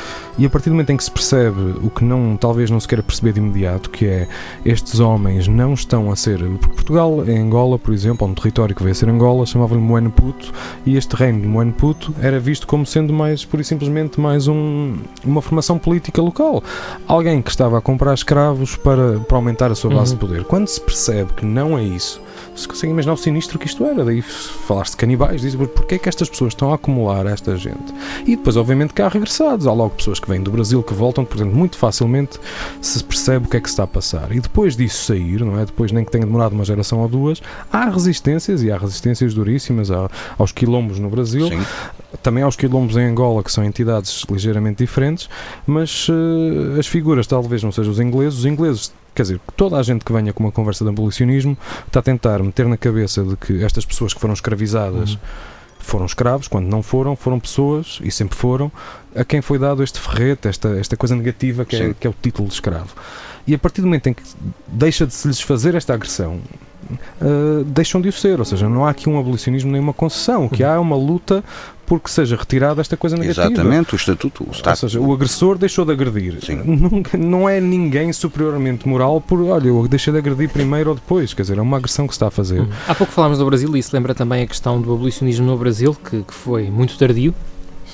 e 0.43 0.45
a 0.45 0.51
partir 0.51 0.69
do 0.69 0.73
momento 0.73 0.91
em 0.91 0.97
que 0.97 1.05
se 1.05 1.11
percebe 1.13 1.77
o 1.81 1.89
que 1.91 2.05
não, 2.05 2.37
talvez 2.37 2.71
não 2.71 2.81
se 2.81 2.89
queira 2.89 3.05
perceber 3.05 3.33
de 3.35 3.39
imediato, 3.39 3.89
que 3.91 4.05
é 4.05 4.29
estes 4.65 4.99
homens 4.99 5.47
não 5.47 5.75
estão 5.75 6.11
a 6.11 6.17
ser. 6.17 6.41
Porque 6.59 6.75
Portugal, 6.75 7.25
em 7.25 7.39
Angola, 7.39 7.79
por 7.79 7.95
exemplo, 7.95 8.25
ou 8.25 8.29
no 8.31 8.35
território 8.35 8.75
que 8.75 8.83
veio 8.83 8.91
a 8.91 8.95
ser 8.97 9.09
Angola, 9.09 9.47
chamava-lhe 9.47 9.81
Moeno 9.81 10.11
Puto, 10.11 10.53
e 10.85 10.97
este 10.97 11.15
reino 11.15 11.41
de 11.43 11.47
Moeno 11.47 11.73
Puto 11.73 12.13
era 12.21 12.41
visto 12.41 12.67
como 12.67 12.85
sendo 12.85 13.13
mais, 13.13 13.45
pura 13.45 13.63
e 13.63 13.65
simplesmente, 13.65 14.21
mais 14.21 14.49
um, 14.49 14.97
uma 15.25 15.41
formação 15.41 15.79
política 15.79 16.21
local. 16.21 16.65
Alguém 17.07 17.41
que 17.41 17.51
estava 17.51 17.79
a 17.79 17.81
comprar 17.81 18.15
escravos 18.15 18.75
para, 18.75 19.21
para 19.21 19.37
aumentar 19.37 19.71
a 19.71 19.75
sua 19.77 19.91
base 19.91 20.15
Uhum. 20.15 20.19
de 20.19 20.27
poder. 20.27 20.45
Quando 20.45 20.67
se 20.67 20.81
percebe 20.81 21.33
que 21.35 21.47
não 21.47 21.79
é 21.79 21.83
isso, 21.85 22.21
se 22.55 22.69
consegue 22.69 22.93
imaginar 22.93 23.15
o 23.15 23.17
sinistro 23.17 23.59
que 23.59 23.67
isto 23.67 23.85
era, 23.85 24.05
daí 24.05 24.23
falar-se 24.23 24.93
de 24.93 24.97
canibais, 24.99 25.41
diz 25.41 25.55
porque 25.55 25.97
é 25.97 25.99
que 25.99 26.09
estas 26.09 26.29
pessoas 26.29 26.53
estão 26.53 26.73
a 26.73 26.77
acumular 26.77 27.27
esta 27.27 27.57
gente? 27.57 27.93
E 28.27 28.37
depois, 28.37 28.57
obviamente, 28.57 28.95
que 28.95 29.03
há 29.03 29.09
regressados, 29.09 29.67
há 29.67 29.73
logo 29.73 29.95
pessoas 29.97 30.21
que 30.21 30.29
vêm 30.29 30.43
do 30.43 30.51
Brasil 30.51 30.83
que 30.83 30.95
voltam, 30.95 31.25
portanto, 31.25 31.55
muito 31.55 31.77
facilmente 31.77 32.39
se 32.81 33.03
percebe 33.03 33.47
o 33.47 33.49
que 33.49 33.57
é 33.57 33.61
que 33.61 33.69
se 33.69 33.73
está 33.73 33.85
a 33.85 33.87
passar. 33.87 34.33
E 34.33 34.41
depois 34.41 34.77
disso 34.77 35.05
sair, 35.05 35.45
não 35.45 35.59
é? 35.59 35.65
Depois 35.65 35.93
nem 35.93 36.05
que 36.05 36.11
tenha 36.11 36.25
demorado 36.25 36.53
uma 36.53 36.65
geração 36.65 37.01
ou 37.01 37.09
duas, 37.09 37.43
há 37.73 37.89
resistências 37.89 38.63
e 38.63 38.71
há 38.71 38.79
resistências 38.79 39.35
duríssimas 39.35 39.91
aos 40.39 40.53
quilombos 40.53 40.99
no 40.99 41.09
Brasil, 41.09 41.49
sim, 41.49 41.61
também 42.23 42.43
aos 42.43 42.57
quilombos 42.57 42.97
em 42.97 43.05
Angola, 43.05 43.43
que 43.43 43.53
são 43.53 43.65
entidades 43.65 44.25
ligeiramente 44.31 44.79
diferentes, 44.79 45.29
mas 45.67 46.07
eh, 46.09 46.79
as 46.79 46.87
figuras 46.87 47.27
talvez 47.27 47.63
não 47.63 47.73
sejam 47.73 47.93
os 47.93 48.01
ingleses. 48.01 48.39
Os 48.41 48.47
ingleses, 48.47 48.93
quer 49.15 49.23
dizer, 49.23 49.41
toda 49.57 49.77
a 49.79 49.83
gente 49.83 50.05
que 50.05 50.13
venha 50.13 50.33
com 50.33 50.43
uma 50.43 50.53
conversa 50.53 50.85
de 50.85 50.91
abolicionismo 50.91 51.57
está 51.87 52.01
a 52.01 52.03
tentar 52.03 52.43
meter 52.43 52.67
na 52.67 52.77
cabeça 52.77 53.23
de 53.23 53.37
que 53.37 53.63
estas 53.63 53.85
pessoas 53.85 54.13
que 54.13 54.21
foram 54.21 54.35
escravizadas 54.35 55.19
foram 55.85 56.07
escravos, 56.07 56.49
quando 56.49 56.67
não 56.67 56.83
foram, 56.83 57.15
foram 57.15 57.39
pessoas, 57.39 58.01
e 58.03 58.11
sempre 58.11 58.37
foram, 58.37 58.73
a 59.15 59.23
quem 59.23 59.43
foi 59.43 59.59
dado 59.59 59.83
este 59.83 60.01
ferrete, 60.01 60.49
esta, 60.49 60.69
esta 60.71 60.97
coisa 60.97 61.15
negativa 61.15 61.65
que 61.65 61.77
é, 61.77 61.95
que 61.95 62.07
é 62.07 62.11
o 62.11 62.15
título 62.21 62.49
de 62.49 62.55
escravo. 62.55 62.95
E 63.47 63.55
a 63.55 63.59
partir 63.59 63.83
do 63.83 63.87
momento 63.87 64.07
em 64.07 64.15
que 64.15 64.23
deixa 64.67 65.07
de 65.07 65.13
se 65.13 65.29
lhes 65.29 65.41
fazer 65.41 65.75
esta 65.75 65.93
agressão, 65.93 66.41
uh, 67.21 67.63
deixam 67.65 68.01
de 68.01 68.09
o 68.09 68.13
ser, 68.13 68.39
ou 68.39 68.45
seja, 68.45 68.69
não 68.69 68.87
há 68.87 68.91
aqui 68.91 69.09
um 69.09 69.19
abolicionismo 69.19 69.71
nem 69.71 69.81
uma 69.81 69.93
concessão, 69.93 70.47
o 70.47 70.49
que 70.49 70.65
há 70.65 70.73
é 70.73 70.79
uma 70.79 70.97
luta 70.97 71.45
por 71.87 72.01
que 72.01 72.11
seja 72.11 72.37
retirada 72.37 72.81
esta 72.81 72.97
coisa 72.97 73.17
negativa. 73.17 73.47
exatamente, 73.47 73.95
o 73.95 73.97
estatuto, 73.97 74.45
o 74.45 74.47
Ou 74.49 74.53
Estado. 74.53 74.77
seja, 74.77 75.01
o 75.01 75.13
agressor 75.13 75.59
deixou 75.59 75.85
de 75.85 75.93
agredir. 75.93 76.39
Sim. 76.45 76.63
Nunca, 76.65 77.17
não 77.17 77.49
é 77.49 77.61
ninguém 77.61 78.13
superiormente 78.13 78.89
moral 78.89 79.21
por, 79.21 79.41
olha, 79.43 79.69
eu 79.69 79.87
deixei 79.89 80.13
de 80.13 80.19
agredir 80.19 80.49
primeiro 80.51 80.91
ou 80.91 80.95
depois. 80.95 81.33
Quer 81.35 81.43
dizer, 81.43 81.59
é 81.59 81.63
uma 81.63 81.77
agressão 81.77 82.07
que 82.07 82.15
se 82.15 82.17
está 82.17 82.29
a 82.29 82.31
fazer. 82.31 82.61
Uhum. 82.61 82.69
Há 82.89 82.95
pouco 82.95 83.13
falámos 83.13 83.39
do 83.39 83.47
Brasil 83.47 83.75
e 83.77 83.79
isso 83.79 83.91
lembra 83.95 84.15
também 84.15 84.43
a 84.43 84.47
questão 84.47 84.81
do 84.81 84.93
abolicionismo 84.93 85.47
no 85.47 85.57
Brasil, 85.57 85.95
que, 85.95 86.23
que 86.23 86.35
foi 86.35 86.71
muito 86.71 86.97
tardio, 86.99 87.35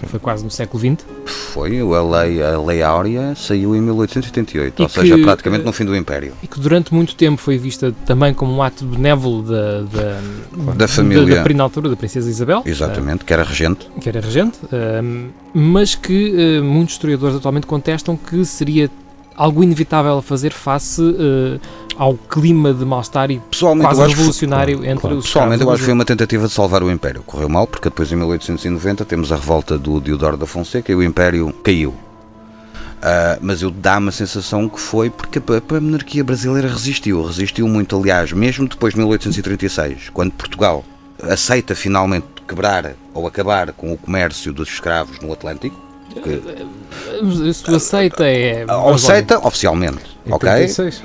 foi 0.09 0.19
quase 0.21 0.45
no 0.45 0.51
século 0.51 0.79
XX. 0.81 1.05
Foi, 1.27 1.79
a 1.81 2.03
lei, 2.03 2.43
a 2.43 2.59
lei 2.61 2.83
Áurea 2.83 3.35
saiu 3.35 3.75
em 3.75 3.81
1888, 3.81 4.79
E 4.79 4.83
ou 4.83 4.89
seja, 4.89 5.17
que, 5.17 5.23
praticamente 5.23 5.63
eh, 5.63 5.67
no 5.67 5.73
fim 5.73 5.85
do 5.85 5.97
Império. 5.97 6.33
e 6.43 6.47
que 6.47 6.61
durante 6.61 6.95
muito 6.95 7.15
tempo 7.15 7.41
foi 7.41 7.59
vista 7.59 7.93
também 8.07 8.33
como 8.33 8.53
um 8.55 8.63
ato 8.63 8.85
benévolo 8.85 9.43
da, 9.43 9.83
da, 9.83 10.75
Da 10.77 10.89
família. 10.89 11.37
da, 11.37 11.43
da, 11.43 11.55
na 11.55 11.65
altura 11.65 11.89
da 11.89 11.97
Princesa 11.97 12.29
Isabel, 12.31 12.63
Exatamente, 12.65 13.25
que 13.25 13.33
era 13.33 13.43
regente. 13.43 13.89
eh, 13.97 14.01
que 14.01 14.09
era 14.09 14.21
regente, 14.21 14.59
eh, 14.73 15.03
mas 15.53 15.95
que 15.95 16.35
eh, 16.37 16.61
muitos 16.61 16.95
historiadores 16.95 17.37
atualmente 17.37 17.67
contestam 17.67 18.17
que 18.17 18.45
seria 18.45 18.89
algo 19.41 19.65
inevitável 19.65 20.19
a 20.19 20.23
fazer 20.23 20.53
face 20.53 21.01
eh, 21.01 21.59
ao 21.97 22.15
clima 22.15 22.75
de 22.75 22.85
mal-estar 22.85 23.31
e 23.31 23.41
Pessoalmente, 23.51 23.87
quase 23.87 24.03
que 24.03 24.17
revolucionário 24.17 24.77
claro, 24.77 24.91
entre 24.91 25.01
claro. 25.01 25.17
os 25.17 25.25
Pessoalmente, 25.25 25.63
eu 25.63 25.71
acho 25.71 25.79
que 25.79 25.85
foi 25.87 25.95
uma 25.95 26.05
tentativa 26.05 26.47
de 26.47 26.53
salvar 26.53 26.83
o 26.83 26.91
Império. 26.91 27.23
Correu 27.23 27.49
mal, 27.49 27.67
porque 27.67 27.89
depois, 27.89 28.13
em 28.13 28.17
1890, 28.17 29.05
temos 29.07 29.33
a 29.33 29.37
revolta 29.37 29.79
do 29.79 29.99
Diodoro 29.99 30.37
da 30.37 30.47
Fonseca 30.47 30.93
e 30.93 30.95
o 30.95 31.03
Império 31.03 31.51
caiu. 31.65 31.95
Ah, 33.03 33.39
mas 33.41 33.63
eu 33.63 33.71
dá-me 33.71 34.11
a 34.11 34.13
sensação 34.13 34.69
que 34.69 34.79
foi 34.79 35.09
porque 35.09 35.39
a, 35.39 35.77
a 35.77 35.81
monarquia 35.81 36.23
brasileira 36.23 36.69
resistiu. 36.69 37.25
Resistiu 37.25 37.67
muito, 37.67 37.97
aliás, 37.97 38.33
mesmo 38.33 38.69
depois 38.69 38.93
de 38.93 39.01
1836, 39.01 40.11
quando 40.11 40.33
Portugal 40.33 40.85
aceita 41.23 41.75
finalmente 41.75 42.27
quebrar 42.47 42.93
ou 43.15 43.27
acabar 43.27 43.73
com 43.73 43.91
o 43.91 43.97
comércio 43.97 44.53
dos 44.53 44.69
escravos 44.69 45.19
no 45.21 45.33
Atlântico. 45.33 45.90
Que, 46.15 47.53
Se 47.53 47.63
tu 47.63 47.77
aceita 47.77 48.27
é... 48.27 48.65
ou 48.69 48.95
aceita 48.95 49.39
oficialmente, 49.47 50.19
Em 50.27 50.33
ok? 50.33 50.49
36. 50.49 51.03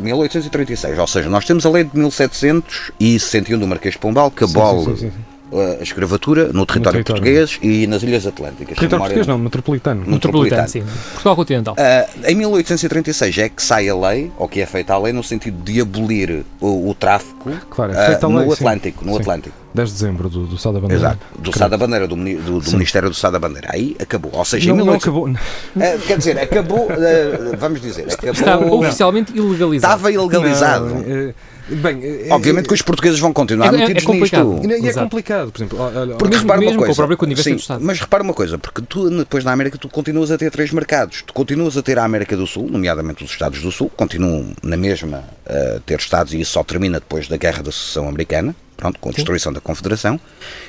1836, 0.00 0.98
ou 0.98 1.06
seja, 1.06 1.28
nós 1.28 1.44
temos 1.44 1.66
a 1.66 1.70
lei 1.70 1.84
de 1.84 1.96
1761 1.96 3.58
do 3.58 3.66
Marquês 3.66 3.94
de 3.94 3.98
Pombal 3.98 4.30
que 4.30 4.44
abole 4.44 5.10
A 5.52 5.82
escravatura 5.82 6.46
no 6.52 6.66
território, 6.66 7.04
território. 7.04 7.22
português 7.22 7.58
e 7.62 7.86
nas 7.86 8.02
Ilhas 8.02 8.26
Atlânticas. 8.26 8.66
Território 8.76 8.90
Memória- 8.90 9.14
português 9.14 9.26
não, 9.28 9.38
metropolitano. 9.38 10.04
Metropolitano, 10.04 10.68
sim. 10.68 10.82
Portugal 11.12 11.36
continental. 11.36 11.76
Ah, 11.78 12.06
em 12.26 12.34
1836 12.34 13.38
é 13.38 13.48
que 13.48 13.62
sai 13.62 13.88
a 13.88 13.96
lei, 13.96 14.32
ou 14.38 14.48
que 14.48 14.60
é 14.60 14.66
feita 14.66 14.92
a 14.94 14.98
lei, 14.98 15.12
no 15.12 15.22
sentido 15.22 15.62
de 15.62 15.80
abolir 15.80 16.44
o, 16.60 16.90
o 16.90 16.94
tráfico 16.94 17.50
Claro, 17.70 17.92
é 17.92 18.16
a 18.16 18.28
no 18.28 18.38
lei, 18.38 18.46
sim. 18.48 18.52
Atlântico. 18.54 19.04
No 19.04 19.12
Sim. 19.14 19.20
Atlântico. 19.20 19.54
10 19.72 19.88
de 19.88 19.94
dezembro 19.94 20.28
do, 20.28 20.46
do 20.46 20.58
Sá 20.58 20.72
da 20.72 20.80
Bandeira. 20.80 21.02
Exato. 21.02 21.18
Do 21.38 21.56
Sá 21.56 21.68
da 21.68 21.76
Bandeira, 21.76 22.08
do, 22.08 22.16
do- 22.16 22.60
do. 22.60 22.70
Ministério 22.72 23.08
do 23.08 23.14
Sá 23.14 23.30
da 23.30 23.38
Bandeira. 23.38 23.68
Aí 23.72 23.94
acabou. 24.00 24.32
Ou 24.34 24.44
seja, 24.44 24.68
Não, 24.74 24.74
em 24.74 24.78
não 24.86 24.96
18... 24.96 25.02
acabou. 25.02 25.28
Ah, 25.76 25.98
quer 26.06 26.18
dizer, 26.18 26.38
acabou, 26.40 26.88
ah, 26.90 27.56
vamos 27.58 27.80
dizer, 27.80 28.06
acabou. 28.10 28.80
oficialmente 28.80 29.32
ilegalizado. 29.36 29.94
Estava 29.94 30.10
ilegalizado. 30.12 30.86
Não, 30.86 31.00
é- 31.28 31.34
bem, 31.68 32.00
é- 32.04 32.28
Obviamente 32.32 32.68
que 32.68 32.74
os 32.74 32.82
portugueses 32.82 33.18
vão 33.18 33.32
continuar 33.32 33.66
É- 33.72 33.76
é- 33.76 33.80
metidos 33.80 34.02
é 34.02 34.06
complicado. 34.06 34.52
nisto. 34.54 34.70
E, 34.70 34.80
e 34.84 34.88
é 34.88 34.92
complicado, 34.92 35.50
por 35.52 35.58
exemplo. 35.58 35.80
Olha, 35.80 36.00
olha, 36.00 36.14
Porque 36.16 36.30
Mesmo- 36.30 36.42
repara 36.42 36.60
uma 36.60 36.64
mesmo 36.66 36.78
com 36.78 36.84
coisa, 36.86 36.96
própria 36.96 37.16
conivência 37.16 37.50
sim, 37.50 37.56
do 37.56 37.60
Estado. 37.60 37.84
Mas 37.84 38.00
repara 38.00 38.22
uma 38.22 38.34
coisa, 38.34 38.58
porque 38.58 38.82
tu 38.82 39.10
depois 39.10 39.44
na 39.44 39.52
América 39.52 39.78
tu 39.78 39.88
continuas 39.88 40.30
a 40.30 40.38
ter 40.38 40.50
três 40.50 40.70
mercados. 40.72 41.22
Tu 41.26 41.32
continuas 41.32 41.76
a 41.76 41.82
ter 41.82 41.98
a 41.98 42.04
América 42.04 42.36
do 42.36 42.46
Sul, 42.46 42.68
nomeadamente 42.70 43.24
os 43.24 43.30
Estados 43.30 43.60
do 43.62 43.72
Sul, 43.72 43.90
continuam 43.96 44.52
na 44.62 44.76
mesma 44.76 45.24
a 45.46 45.80
ter 45.80 45.98
Estados 45.98 46.32
e 46.34 46.40
isso 46.40 46.52
só 46.52 46.62
termina 46.64 46.98
depois 47.00 47.28
da 47.28 47.36
Guerra 47.36 47.62
da 47.62 47.72
Secessão 47.72 48.08
Americana, 48.08 48.54
pronto, 48.76 48.98
com 49.00 49.08
a 49.08 49.12
destruição 49.12 49.52
da 49.52 49.60
Confederação, 49.60 50.20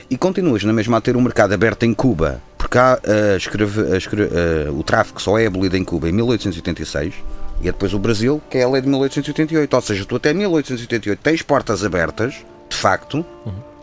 e 0.10 0.18
continuas 0.18 0.64
na 0.64 0.72
mesma 0.74 0.98
a 0.98 1.02
ter 1.02 1.16
um 1.18 1.22
mercado 1.22 1.54
aberto 1.54 1.84
em 1.84 1.94
Cuba, 1.94 2.42
porque 2.58 2.78
há, 2.78 2.94
ah, 3.04 3.36
escreve- 3.38 3.94
ah, 3.94 3.98
escre- 3.98 4.30
ah, 4.32 4.72
o 4.72 4.82
tráfico 4.84 5.22
só 5.22 5.38
é 5.38 5.46
abolido 5.46 5.76
em 5.76 5.84
Cuba 5.84 6.08
em 6.10 6.12
1886. 6.14 7.14
E 7.62 7.68
é 7.68 7.72
depois 7.72 7.94
o 7.94 8.00
Brasil, 8.00 8.42
que 8.50 8.58
é 8.58 8.64
a 8.64 8.70
lei 8.70 8.82
de 8.82 8.88
1888. 8.88 9.74
Ou 9.74 9.82
seja, 9.82 10.06
tu 10.06 10.16
até 10.16 10.34
1888 10.34 11.20
tens 11.20 11.42
portas 11.42 11.84
abertas, 11.84 12.36
de 12.70 12.76
facto, 12.76 13.26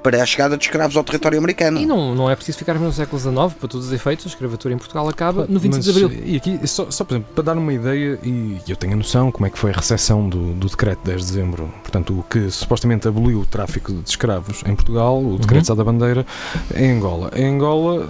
para 0.05 0.22
a 0.22 0.27
chegada 0.27 0.55
de 0.55 0.62
escravos 0.62 0.95
ao 0.99 1.03
território 1.03 1.39
americano. 1.39 1.81
E 1.81 1.87
não, 1.87 2.14
não 2.14 2.31
é 2.31 2.37
preciso 2.37 2.59
ficar 2.59 2.75
no 2.75 2.93
século 2.93 3.18
XIX, 3.18 3.35
para 3.59 3.68
todos 3.68 3.87
os 3.87 3.93
efeitos, 3.93 4.27
a 4.27 4.29
escravatura 4.29 4.75
em 4.75 4.77
Portugal 4.77 5.09
acaba 5.09 5.47
no 5.49 5.59
25 5.59 5.77
Mas, 5.77 5.85
de 5.85 5.91
Abril. 6.05 6.22
E 6.27 6.37
aqui, 6.37 6.68
só, 6.68 6.91
só 6.91 7.05
por 7.05 7.14
exemplo, 7.14 7.33
para 7.35 7.45
dar 7.45 7.57
uma 7.57 7.72
ideia, 7.72 8.18
e 8.22 8.61
eu 8.68 8.77
tenho 8.77 8.93
a 8.93 8.97
noção 8.97 9.33
como 9.33 9.47
é 9.47 9.51
que 9.51 9.59
foi 9.59 9.70
a 9.70 9.75
recepção 9.75 10.29
do, 10.29 10.53
do 10.53 10.68
decreto 10.68 10.99
de 10.99 11.07
10 11.07 11.20
de 11.22 11.27
dezembro, 11.27 11.72
portanto, 11.81 12.18
o 12.18 12.22
que 12.22 12.51
supostamente 12.51 13.09
aboliu 13.09 13.41
o 13.41 13.47
tráfico 13.47 13.95
de 13.95 14.11
escravos 14.11 14.62
em 14.66 14.75
Portugal, 14.75 15.18
o 15.18 15.39
decreto 15.39 15.55
Uhum. 15.55 15.64
Sá 15.64 15.75
da 15.75 15.85
Bandeira, 15.85 16.27
em 16.75 16.93
Angola. 16.93 17.31
Em 17.35 17.55
Angola, 17.55 18.07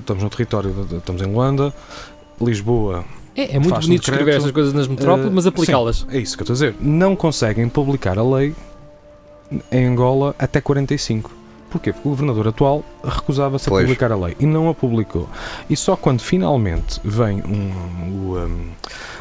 estamos 0.00 0.22
no 0.22 0.28
território, 0.28 0.86
estamos 0.92 1.22
em 1.22 1.32
Luanda, 1.32 1.72
Lisboa. 2.38 3.06
É, 3.38 3.54
é 3.54 3.58
muito 3.60 3.68
Faz-se 3.68 3.86
bonito 3.86 4.00
um 4.00 4.04
decreto, 4.04 4.18
escrever 4.18 4.36
estas 4.36 4.50
coisas 4.50 4.72
nas 4.72 4.88
metrópoles, 4.88 5.30
eh, 5.30 5.32
mas 5.32 5.46
aplicá-las. 5.46 6.04
é 6.10 6.18
isso 6.18 6.36
que 6.36 6.42
eu 6.42 6.52
estou 6.52 6.54
a 6.54 6.56
dizer. 6.56 6.74
Não 6.80 7.14
conseguem 7.14 7.68
publicar 7.68 8.18
a 8.18 8.22
lei 8.22 8.52
em 9.70 9.86
Angola 9.86 10.34
até 10.36 10.60
45. 10.60 11.30
Porquê? 11.70 11.92
Porque 11.92 12.08
o 12.08 12.10
governador 12.10 12.48
atual 12.48 12.84
recusava-se 13.04 13.68
a 13.68 13.72
publicar 13.72 14.10
a 14.10 14.16
lei 14.16 14.34
e 14.40 14.46
não 14.46 14.68
a 14.68 14.74
publicou. 14.74 15.28
E 15.70 15.76
só 15.76 15.94
quando 15.94 16.20
finalmente 16.20 17.00
vem 17.04 17.40
um, 17.42 17.72
o, 18.10 18.38
um, 18.38 18.70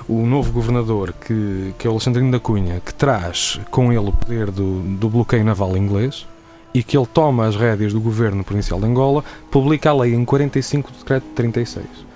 o 0.08 0.26
novo 0.26 0.52
governador, 0.52 1.14
que, 1.14 1.76
que 1.78 1.86
é 1.86 1.90
o 1.90 1.94
Alexandrino 1.94 2.32
da 2.32 2.40
Cunha, 2.40 2.82
que 2.84 2.96
traz 2.96 3.60
com 3.70 3.94
ele 3.94 4.10
o 4.10 4.14
poder 4.14 4.50
do, 4.50 4.80
do 4.98 5.10
bloqueio 5.10 5.44
naval 5.44 5.78
inglês 5.78 6.26
e 6.74 6.82
que 6.82 6.98
ele 6.98 7.08
toma 7.14 7.46
as 7.46 7.56
rédeas 7.56 7.94
do 7.94 8.02
governo 8.02 8.44
provincial 8.44 8.80
de 8.80 8.88
Angola, 8.88 9.24
publica 9.52 9.92
a 9.92 9.94
lei 9.94 10.16
em 10.16 10.26
45 10.26 10.92
do 10.92 10.98
decreto 11.00 11.24
de 11.24 11.32
36. 11.32 12.07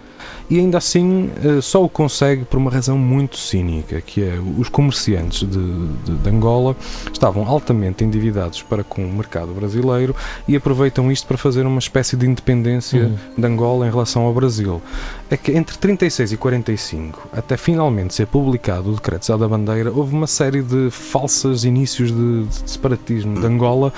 E 0.52 0.60
ainda 0.60 0.78
assim 0.78 1.30
eh, 1.44 1.62
só 1.62 1.82
o 1.82 1.88
consegue 1.88 2.44
por 2.44 2.58
uma 2.58 2.70
razão 2.70 2.98
muito 2.98 3.38
cínica, 3.38 4.02
que 4.02 4.22
é 4.22 4.38
os 4.60 4.68
comerciantes 4.68 5.48
de, 5.50 5.88
de- 6.06 6.18
de 6.22 6.30
Angola 6.30 6.76
estavam 7.12 7.48
altamente 7.48 8.04
endividados 8.04 8.62
para 8.62 8.84
com 8.84 9.02
o 9.06 9.14
mercado 9.14 9.54
brasileiro 9.54 10.14
e 10.46 10.54
aproveitam 10.56 11.10
isto 11.10 11.26
para 11.26 11.38
fazer 11.38 11.66
uma 11.66 11.80
espécie 11.80 12.18
de 12.18 12.28
independência 12.28 13.04
Uhum. 13.06 13.16
de 13.38 13.48
Angola 13.48 13.88
em 13.88 13.90
relação 13.90 14.24
ao 14.24 14.34
Brasil. 14.34 14.82
É 15.30 15.38
que 15.38 15.54
entre 15.54 15.78
36 15.78 16.34
e 16.34 16.38
45, 16.38 17.30
até 17.32 17.56
finalmente 17.56 18.14
ser 18.14 18.28
publicado 18.28 18.92
o 18.92 18.96
Decreto 18.96 19.38
da 19.38 19.48
Bandeira, 19.48 19.90
houve 19.90 20.14
uma 20.14 20.28
série 20.28 20.62
de 20.62 20.90
falsos 20.92 21.64
inícios 21.64 22.12
de, 22.12 22.44
de 22.44 22.70
separatismo 22.70 23.40
de 23.40 23.46
Angola 23.46 23.94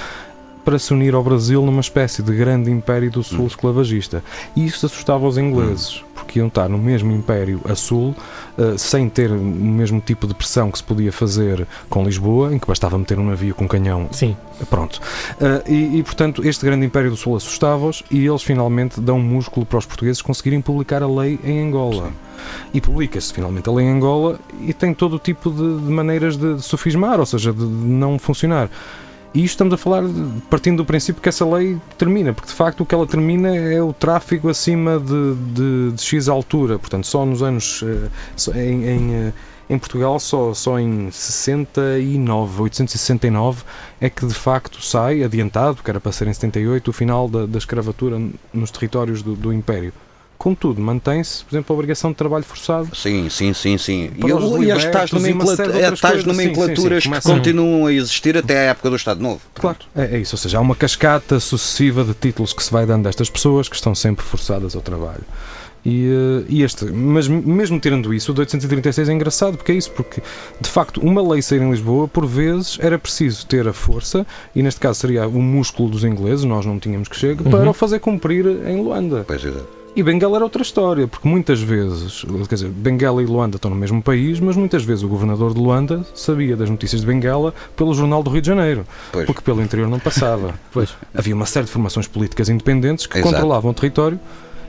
para 0.63 0.79
se 0.79 0.93
unir 0.93 1.13
ao 1.13 1.23
Brasil 1.23 1.61
numa 1.65 1.81
espécie 1.81 2.21
de 2.21 2.33
grande 2.33 2.71
império 2.71 3.11
do 3.11 3.23
sul 3.23 3.47
esclavagista. 3.47 4.23
E 4.55 4.65
isso 4.65 4.85
assustava 4.85 5.27
os 5.27 5.37
ingleses, 5.37 6.03
porque 6.13 6.39
iam 6.39 6.47
estar 6.47 6.69
no 6.69 6.77
mesmo 6.77 7.11
império 7.11 7.61
a 7.65 7.75
sul, 7.75 8.15
eh, 8.57 8.75
sem 8.77 9.09
ter 9.09 9.31
o 9.31 9.39
mesmo 9.39 9.99
tipo 9.99 10.27
de 10.27 10.33
pressão 10.33 10.71
que 10.71 10.77
se 10.77 10.83
podia 10.83 11.11
fazer 11.11 11.67
com 11.89 12.03
Lisboa, 12.03 12.53
em 12.53 12.59
que 12.59 12.67
bastava 12.67 12.97
meter 12.97 13.19
um 13.19 13.25
navio 13.25 13.53
com 13.55 13.65
um 13.65 13.67
canhão 13.67 14.07
Sim. 14.11 14.35
Pronto. 14.69 15.01
Uh, 15.41 15.69
e, 15.69 15.99
e, 15.99 16.03
portanto, 16.03 16.45
este 16.47 16.65
grande 16.65 16.85
Império 16.85 17.09
do 17.09 17.17
Sul 17.17 17.35
assustava-os 17.35 18.03
e 18.09 18.25
eles 18.25 18.43
finalmente 18.43 19.01
dão 19.01 19.19
músculo 19.19 19.65
para 19.65 19.79
os 19.79 19.85
portugueses 19.85 20.21
conseguirem 20.21 20.61
publicar 20.61 21.01
a 21.03 21.07
lei 21.07 21.39
em 21.43 21.67
Angola. 21.67 22.11
E 22.73 22.79
publica-se 22.79 23.33
finalmente 23.33 23.67
a 23.69 23.73
lei 23.73 23.85
em 23.85 23.91
Angola 23.91 24.39
e 24.61 24.73
tem 24.73 24.93
todo 24.93 25.15
o 25.15 25.19
tipo 25.19 25.49
de, 25.49 25.85
de 25.85 25.91
maneiras 25.91 26.37
de, 26.37 26.55
de 26.55 26.61
sofismar, 26.61 27.19
ou 27.19 27.25
seja, 27.25 27.51
de, 27.51 27.59
de 27.59 27.65
não 27.65 28.19
funcionar. 28.19 28.69
E 29.33 29.39
isto 29.39 29.53
estamos 29.55 29.73
a 29.73 29.77
falar 29.77 30.03
partindo 30.47 30.77
do 30.77 30.85
princípio 30.85 31.21
que 31.21 31.27
essa 31.27 31.43
lei 31.43 31.79
termina, 31.97 32.33
porque 32.33 32.49
de 32.49 32.55
facto 32.55 32.81
o 32.81 32.85
que 32.85 32.93
ela 32.93 33.07
termina 33.07 33.55
é 33.55 33.81
o 33.81 33.91
tráfego 33.91 34.47
acima 34.47 34.99
de, 34.99 35.35
de, 35.53 35.91
de 35.93 36.01
X 36.01 36.29
altura. 36.29 36.77
Portanto, 36.77 37.07
só 37.07 37.25
nos 37.25 37.41
anos. 37.41 37.83
eh, 37.83 38.09
em, 38.55 38.85
em, 38.85 39.13
eh, 39.15 39.33
em 39.69 39.79
Portugal, 39.79 40.19
só, 40.19 40.53
só 40.53 40.77
em 40.77 41.09
69, 41.09 42.61
869, 42.61 43.63
é 43.99 44.09
que 44.09 44.25
de 44.25 44.33
facto 44.33 44.83
sai 44.83 45.23
adiantado, 45.23 45.81
que 45.81 45.89
era 45.89 45.99
para 45.99 46.11
ser 46.11 46.27
em 46.27 46.33
78, 46.33 46.89
o 46.89 46.93
final 46.93 47.27
da, 47.27 47.45
da 47.45 47.57
escravatura 47.57 48.21
nos 48.53 48.71
territórios 48.71 49.23
do, 49.23 49.35
do 49.35 49.53
Império. 49.53 49.93
Contudo, 50.43 50.81
mantém-se, 50.81 51.41
por 51.45 51.55
exemplo, 51.55 51.73
a 51.73 51.75
obrigação 51.75 52.11
de 52.11 52.17
trabalho 52.17 52.43
forçado. 52.43 52.93
Sim, 52.93 53.29
sim, 53.29 53.53
sim, 53.53 53.77
sim. 53.77 54.11
E, 54.13 54.19
Para 54.19 54.35
o- 54.35 54.61
e 54.61 54.69
as 54.71 54.83
tais, 54.83 55.09
libertos 55.09 55.13
uma 55.13 55.19
nomenclatu- 55.21 55.55
série 55.55 55.71
de 55.71 55.77
outras 55.77 55.99
tais 56.01 56.13
coisas. 56.15 56.35
Sim, 56.35 56.41
sim, 56.41 56.53
sim, 56.53 56.53
nomenclaturas 56.59 57.03
que 57.07 57.21
continuam 57.21 57.85
a 57.85 57.93
existir 57.93 58.37
até 58.37 58.59
à 58.59 58.71
época 58.71 58.89
do 58.89 58.95
Estado 58.97 59.21
Novo. 59.21 59.39
Claro, 59.55 59.77
é, 59.95 60.17
é 60.17 60.19
isso. 60.19 60.35
Ou 60.35 60.37
seja, 60.37 60.57
há 60.57 60.61
uma 60.61 60.75
cascata 60.75 61.39
sucessiva 61.39 62.03
de 62.03 62.13
títulos 62.13 62.51
que 62.51 62.61
se 62.61 62.69
vai 62.71 62.85
dando 62.85 63.05
a 63.05 63.09
estas 63.09 63.29
pessoas 63.29 63.69
que 63.69 63.75
estão 63.77 63.95
sempre 63.95 64.25
forçadas 64.25 64.75
ao 64.75 64.81
trabalho. 64.81 65.23
E, 65.85 66.07
eh, 66.07 66.45
e 66.49 66.61
este, 66.63 66.85
mas 66.85 67.27
mesmo 67.29 67.79
tirando 67.79 68.13
isso, 68.13 68.31
o 68.31 68.35
de 68.35 68.41
836 68.41 69.07
é 69.07 69.13
engraçado 69.13 69.55
porque 69.57 69.71
é 69.71 69.75
isso, 69.75 69.91
porque 69.91 70.21
de 70.59 70.69
facto 70.69 70.99
uma 71.01 71.21
lei 71.25 71.41
sair 71.41 71.61
em 71.61 71.69
Lisboa, 71.71 72.05
por 72.07 72.25
vezes 72.25 72.77
era 72.81 72.99
preciso 72.99 73.45
ter 73.45 73.65
a 73.67 73.73
força, 73.73 74.27
e 74.53 74.61
neste 74.61 74.79
caso 74.81 74.99
seria 74.99 75.25
o 75.27 75.41
músculo 75.41 75.89
dos 75.89 76.03
ingleses, 76.03 76.43
nós 76.45 76.65
não 76.65 76.79
tínhamos 76.79 77.07
que 77.07 77.15
chegar, 77.17 77.43
para 77.43 77.59
Uhum. 77.63 77.69
o 77.69 77.73
fazer 77.73 77.99
cumprir 77.99 78.45
em 78.65 78.81
Luanda. 78.81 79.23
Pois 79.25 79.43
é. 79.45 79.82
E 79.95 80.01
Benguela 80.01 80.37
era 80.37 80.43
outra 80.43 80.63
história, 80.63 81.07
porque 81.07 81.27
muitas 81.27 81.61
vezes, 81.61 82.25
quer 82.49 82.55
dizer, 82.55 82.69
Benguela 82.69 83.21
e 83.21 83.27
Luanda 83.27 83.57
estão 83.57 83.69
no 83.69 83.77
mesmo 83.77 84.01
país, 84.01 84.39
mas 84.39 84.55
muitas 84.55 84.83
vezes 84.83 85.03
o 85.03 85.07
governador 85.07 85.53
de 85.53 85.59
Luanda 85.59 86.03
sabia 86.15 86.57
das 86.57 86.67
notícias 86.67 87.01
de 87.01 87.07
Benguela 87.07 87.53
pelo 87.75 87.93
Jornal 87.93 88.23
do 88.23 88.31
Rio 88.31 88.41
de 88.41 88.47
Janeiro, 88.47 88.87
Pois. 89.11 89.27
porque 89.27 89.41
pelo 89.41 89.61
interior 89.61 89.87
não 89.87 89.99
passava. 89.99 90.55
Pois. 90.73 90.95
Havia 91.13 91.35
uma 91.35 91.45
série 91.45 91.67
de 91.67 91.71
formações 91.71 92.07
políticas 92.07 92.49
independentes 92.49 93.05
que 93.05 93.19
Exato. 93.19 93.31
controlavam 93.35 93.69
o 93.69 93.73
território 93.75 94.19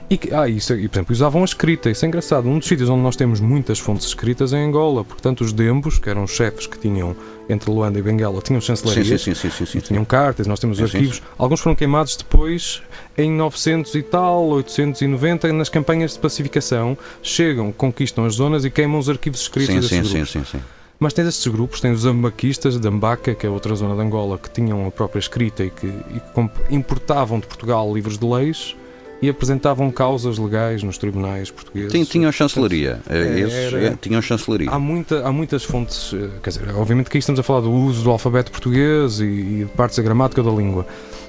e 0.07 0.17
que, 0.17 0.31
ah, 0.31 0.47
isso, 0.47 0.73
e, 0.75 0.87
por 0.87 0.97
exemplo, 0.97 1.13
usavam 1.13 1.41
a 1.41 1.45
escrita. 1.45 1.89
Isso 1.89 2.05
é 2.05 2.07
engraçado. 2.07 2.47
Um 2.47 2.59
dos 2.59 2.67
sítios 2.67 2.89
onde 2.89 3.01
nós 3.01 3.15
temos 3.15 3.39
muitas 3.39 3.79
fontes 3.79 4.05
escritas 4.05 4.53
é 4.53 4.57
em 4.57 4.67
Angola. 4.67 5.03
Portanto, 5.03 5.41
os 5.41 5.51
dembos, 5.51 5.97
que 5.97 6.07
eram 6.07 6.25
os 6.25 6.31
chefes 6.31 6.67
que 6.67 6.77
tinham 6.77 7.15
entre 7.49 7.69
Luanda 7.69 7.99
e 7.99 8.01
Benguela, 8.01 8.41
tinham 8.41 8.59
chancelarias. 8.61 9.21
sim, 9.21 9.33
sim, 9.33 9.49
sim, 9.49 9.65
sim. 9.65 9.79
Tinham 9.79 10.03
cartas, 10.05 10.47
nós 10.47 10.59
temos 10.59 10.81
arquivos. 10.81 11.21
Alguns 11.37 11.59
foram 11.59 11.75
queimados 11.75 12.15
depois, 12.15 12.81
em 13.17 13.31
900 13.31 13.93
e 13.95 14.01
tal, 14.01 14.47
890, 14.47 15.51
nas 15.53 15.69
campanhas 15.69 16.13
de 16.13 16.19
pacificação. 16.19 16.97
Chegam, 17.21 17.71
conquistam 17.71 18.25
as 18.25 18.35
zonas 18.35 18.65
e 18.65 18.69
queimam 18.69 18.99
os 18.99 19.09
arquivos 19.09 19.41
escritos 19.41 19.73
Sim, 19.73 19.81
desses 19.81 20.09
sim, 20.09 20.25
sim, 20.25 20.39
sim, 20.39 20.45
sim. 20.45 20.61
Mas 20.99 21.13
tens 21.13 21.27
estes 21.27 21.47
grupos, 21.47 21.81
tens 21.81 21.99
os 21.99 22.05
ambaquistas 22.05 22.79
de 22.79 22.87
Ambaca, 22.87 23.35
que 23.35 23.45
é 23.45 23.49
outra 23.49 23.75
zona 23.75 23.95
de 23.95 24.01
Angola, 24.01 24.37
que 24.37 24.49
tinham 24.49 24.87
a 24.87 24.91
própria 24.91 25.19
escrita 25.19 25.63
e 25.63 25.69
que, 25.69 25.87
e 25.87 26.19
que 26.19 26.73
importavam 26.73 27.39
de 27.39 27.47
Portugal 27.47 27.93
livros 27.93 28.17
de 28.17 28.25
leis 28.25 28.75
e 29.21 29.29
apresentavam 29.29 29.89
causas 29.91 30.37
legais 30.37 30.83
nos 30.83 30.97
tribunais 30.97 31.49
portugueses. 31.49 31.91
Tinham, 31.91 32.05
tinham 32.05 32.31
chancelaria. 32.31 32.99
É, 33.09 33.39
Esses 33.39 33.73
era- 33.73 33.83
eh, 33.85 33.97
tinham 34.01 34.21
chancelaria. 34.21 34.69
Há, 34.69 34.77
muita, 34.77 35.25
há 35.27 35.31
muitas 35.31 35.63
fontes, 35.63 36.13
eh, 36.13 36.29
quer 36.43 36.49
dizer, 36.49 36.75
obviamente 36.75 37.05
que 37.05 37.11
aqui 37.11 37.17
estamos 37.19 37.39
a 37.39 37.43
falar 37.43 37.61
do 37.61 37.71
uso 37.71 38.03
do 38.03 38.11
alfabeto 38.11 38.51
português 38.51 39.19
e, 39.19 39.23
e 39.23 39.57
de 39.65 39.71
partes 39.75 39.97
da 39.97 40.03
gramática 40.03 40.43
da 40.43 40.51
língua, 40.51 40.85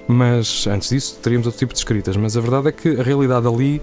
mas 0.09 0.66
antes 0.66 0.91
disso 0.91 1.18
teríamos 1.22 1.47
outro 1.47 1.59
tipo 1.59 1.72
de 1.72 1.78
escritas. 1.78 2.16
Mas 2.16 2.37
a 2.37 2.41
verdade 2.41 2.68
é 2.68 2.72
que 2.72 3.01
a 3.01 3.03
realidade 3.03 3.47
ali 3.47 3.80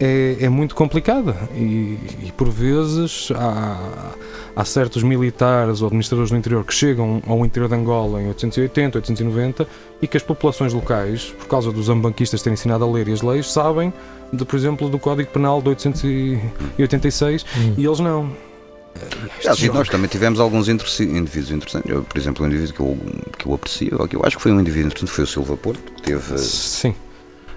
é, 0.00 0.38
é 0.40 0.48
muito 0.48 0.74
complicada 0.74 1.36
e, 1.54 1.98
e 2.22 2.32
por 2.36 2.48
vezes 2.48 3.28
há, 3.34 4.12
há 4.56 4.64
certos 4.64 5.02
militares 5.02 5.82
ou 5.82 5.88
administradores 5.88 6.30
do 6.30 6.36
interior 6.38 6.64
que 6.64 6.72
chegam 6.72 7.22
ao 7.26 7.44
interior 7.44 7.68
de 7.68 7.74
Angola 7.74 8.20
em 8.22 8.28
880, 8.28 8.96
890 8.98 9.68
e 10.00 10.08
que 10.08 10.16
as 10.16 10.22
populações 10.22 10.72
locais, 10.72 11.34
por 11.38 11.46
causa 11.48 11.70
dos 11.70 11.90
ambanquistas 11.90 12.40
terem 12.42 12.54
ensinado 12.54 12.82
a 12.84 12.90
ler 12.90 13.08
e 13.08 13.12
as 13.12 13.20
leis, 13.20 13.52
sabem, 13.52 13.92
de, 14.32 14.44
por 14.44 14.56
exemplo, 14.56 14.88
do 14.88 14.98
Código 14.98 15.30
Penal 15.30 15.60
de 15.60 15.68
886 15.68 17.44
Hum. 17.56 17.74
e 17.76 17.84
eles 17.84 18.00
não. 18.00 18.30
Aliás, 19.40 19.62
e 19.62 19.68
nós 19.68 19.88
também 19.88 20.08
tivemos 20.08 20.40
alguns 20.40 20.68
indivíduos 20.68 21.50
interessantes. 21.50 21.90
Eu, 21.90 22.02
por 22.02 22.18
exemplo, 22.18 22.44
um 22.44 22.48
indivíduo 22.48 22.74
que 22.74 22.80
eu, 22.80 22.98
que 23.38 23.46
eu 23.46 23.54
aprecio, 23.54 24.08
que 24.08 24.16
eu 24.16 24.22
acho 24.24 24.36
que 24.36 24.42
foi 24.42 24.52
um 24.52 24.60
indivíduo 24.60 24.86
interessante, 24.88 25.12
foi 25.12 25.24
o 25.24 25.26
Silva 25.26 25.56
Porto, 25.56 25.92
que 25.92 26.02
teve, 26.02 26.38
Sim, 26.38 26.94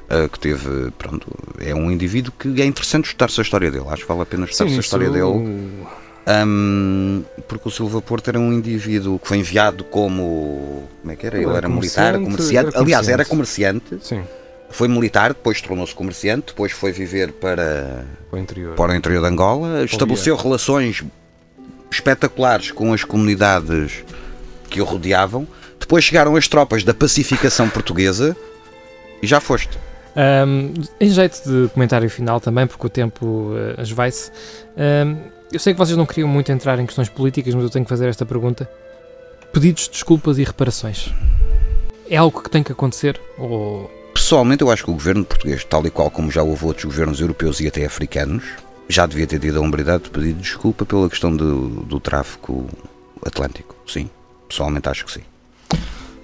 eh, 0.09 0.27
que 0.27 0.39
teve, 0.39 0.91
pronto, 0.97 1.27
é 1.59 1.73
um 1.73 1.91
indivíduo 1.91 2.33
que 2.37 2.61
é 2.61 2.65
interessante 2.65 3.05
estudar-se 3.05 3.39
a 3.39 3.43
história 3.43 3.71
dele. 3.71 3.85
Acho 3.89 4.03
que 4.03 4.07
vale 4.07 4.21
a 4.21 4.25
pena 4.25 4.45
estudar-se 4.45 4.75
a 4.75 4.79
história 4.79 5.09
dele. 5.09 5.83
Hum, 6.25 7.23
porque 7.49 7.67
o 7.67 7.71
Silva 7.71 8.01
Porto 8.01 8.29
era 8.29 8.39
um 8.39 8.53
indivíduo 8.53 9.19
que 9.19 9.27
foi 9.27 9.37
enviado 9.37 9.83
como. 9.83 10.87
Como 11.01 11.11
é 11.11 11.15
que 11.15 11.25
era? 11.27 11.37
Ele 11.37 11.45
era 11.47 11.57
era 11.57 11.69
militar, 11.69 12.13
comerciante, 12.13 12.31
comerciante. 12.31 12.69
era 12.69 12.79
Aliás, 12.79 13.09
era 13.09 13.25
comerciante. 13.25 13.85
comerciante, 13.89 14.25
Sim, 14.27 14.43
foi 14.69 14.87
militar, 14.87 15.33
depois 15.33 15.61
tornou-se 15.61 15.93
comerciante, 15.93 16.47
depois 16.47 16.71
foi 16.71 16.91
viver 16.91 17.33
para, 17.33 18.05
para 18.29 18.39
o 18.39 18.41
interior. 18.41 18.75
para 18.75 18.91
o 18.93 18.95
interior 18.95 19.21
de 19.21 19.27
Angola, 19.27 19.83
estabeleceu 19.83 20.35
relações 20.35 21.03
espetaculares 21.91 22.71
com 22.71 22.93
as 22.93 23.03
comunidades 23.03 24.03
que 24.69 24.81
o 24.81 24.85
rodeavam. 24.85 25.47
Depois 25.79 26.05
chegaram 26.05 26.35
as 26.35 26.47
tropas 26.47 26.83
da 26.83 26.93
pacificação 26.93 27.69
portuguesa 27.69 28.35
e 29.21 29.27
já 29.27 29.39
foste. 29.39 29.77
Ahm, 30.15 30.73
em 30.99 31.09
jeito 31.09 31.41
de 31.43 31.69
comentário 31.73 32.09
final 32.09 32.39
também, 32.39 32.67
porque 32.67 32.85
o 32.85 32.89
tempo 32.89 33.25
uh, 33.25 33.81
esvai-se, 33.81 34.31
ahm, 34.77 35.17
eu 35.51 35.59
sei 35.59 35.73
que 35.73 35.79
vocês 35.79 35.97
não 35.97 36.05
queriam 36.05 36.27
muito 36.27 36.51
entrar 36.51 36.79
em 36.79 36.85
questões 36.85 37.09
políticas, 37.09 37.53
mas 37.53 37.63
eu 37.63 37.69
tenho 37.69 37.85
que 37.85 37.89
fazer 37.89 38.07
esta 38.07 38.25
pergunta. 38.25 38.69
Pedidos 39.51 39.83
de 39.83 39.91
desculpas 39.91 40.37
e 40.37 40.43
reparações. 40.43 41.13
É 42.09 42.17
algo 42.17 42.41
que 42.41 42.49
tem 42.49 42.63
que 42.63 42.71
acontecer? 42.71 43.19
Ou... 43.37 43.89
Pessoalmente, 44.13 44.61
eu 44.61 44.71
acho 44.71 44.83
que 44.83 44.91
o 44.91 44.93
governo 44.93 45.23
português, 45.23 45.63
tal 45.63 45.85
e 45.85 45.91
qual 45.91 46.09
como 46.09 46.31
já 46.31 46.41
houve 46.43 46.65
outros 46.65 46.85
governos 46.85 47.21
europeus 47.21 47.59
e 47.59 47.67
até 47.67 47.85
africanos, 47.85 48.43
já 48.89 49.05
devia 49.05 49.27
ter 49.27 49.39
tido 49.39 49.57
a 49.57 49.61
hombridade 49.61 50.03
de 50.03 50.09
pedir 50.09 50.33
desculpa 50.33 50.85
pela 50.85 51.09
questão 51.09 51.35
do, 51.35 51.69
do 51.83 51.99
tráfico 51.99 52.67
atlântico. 53.25 53.75
Sim, 53.87 54.09
pessoalmente 54.47 54.89
acho 54.89 55.05
que 55.05 55.11
sim. 55.11 55.21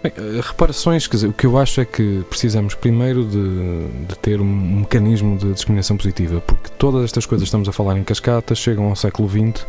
Bem, 0.02 0.14
reparações, 0.42 1.08
quer 1.08 1.18
dizer, 1.18 1.28
o 1.28 1.34
que 1.34 1.46
eu 1.46 1.58
acho 1.58 1.82
é 1.82 1.86
que 1.86 2.24
precisamos 2.30 2.74
primeiro 2.74 3.26
de, 3.26 3.88
de 4.08 4.18
ter 4.22 4.40
um 4.40 4.46
mecanismo 4.80 5.38
de 5.38 5.52
discriminação 5.52 5.98
positiva, 5.98 6.40
porque 6.40 6.70
todas 6.78 7.04
estas 7.04 7.26
coisas 7.26 7.44
que 7.44 7.48
estamos 7.50 7.68
a 7.68 7.74
falar 7.74 7.98
em 7.98 8.04
cascata 8.06 8.56
chegam 8.56 8.86
ao 8.86 8.96
século 8.96 9.28
XX 9.28 9.66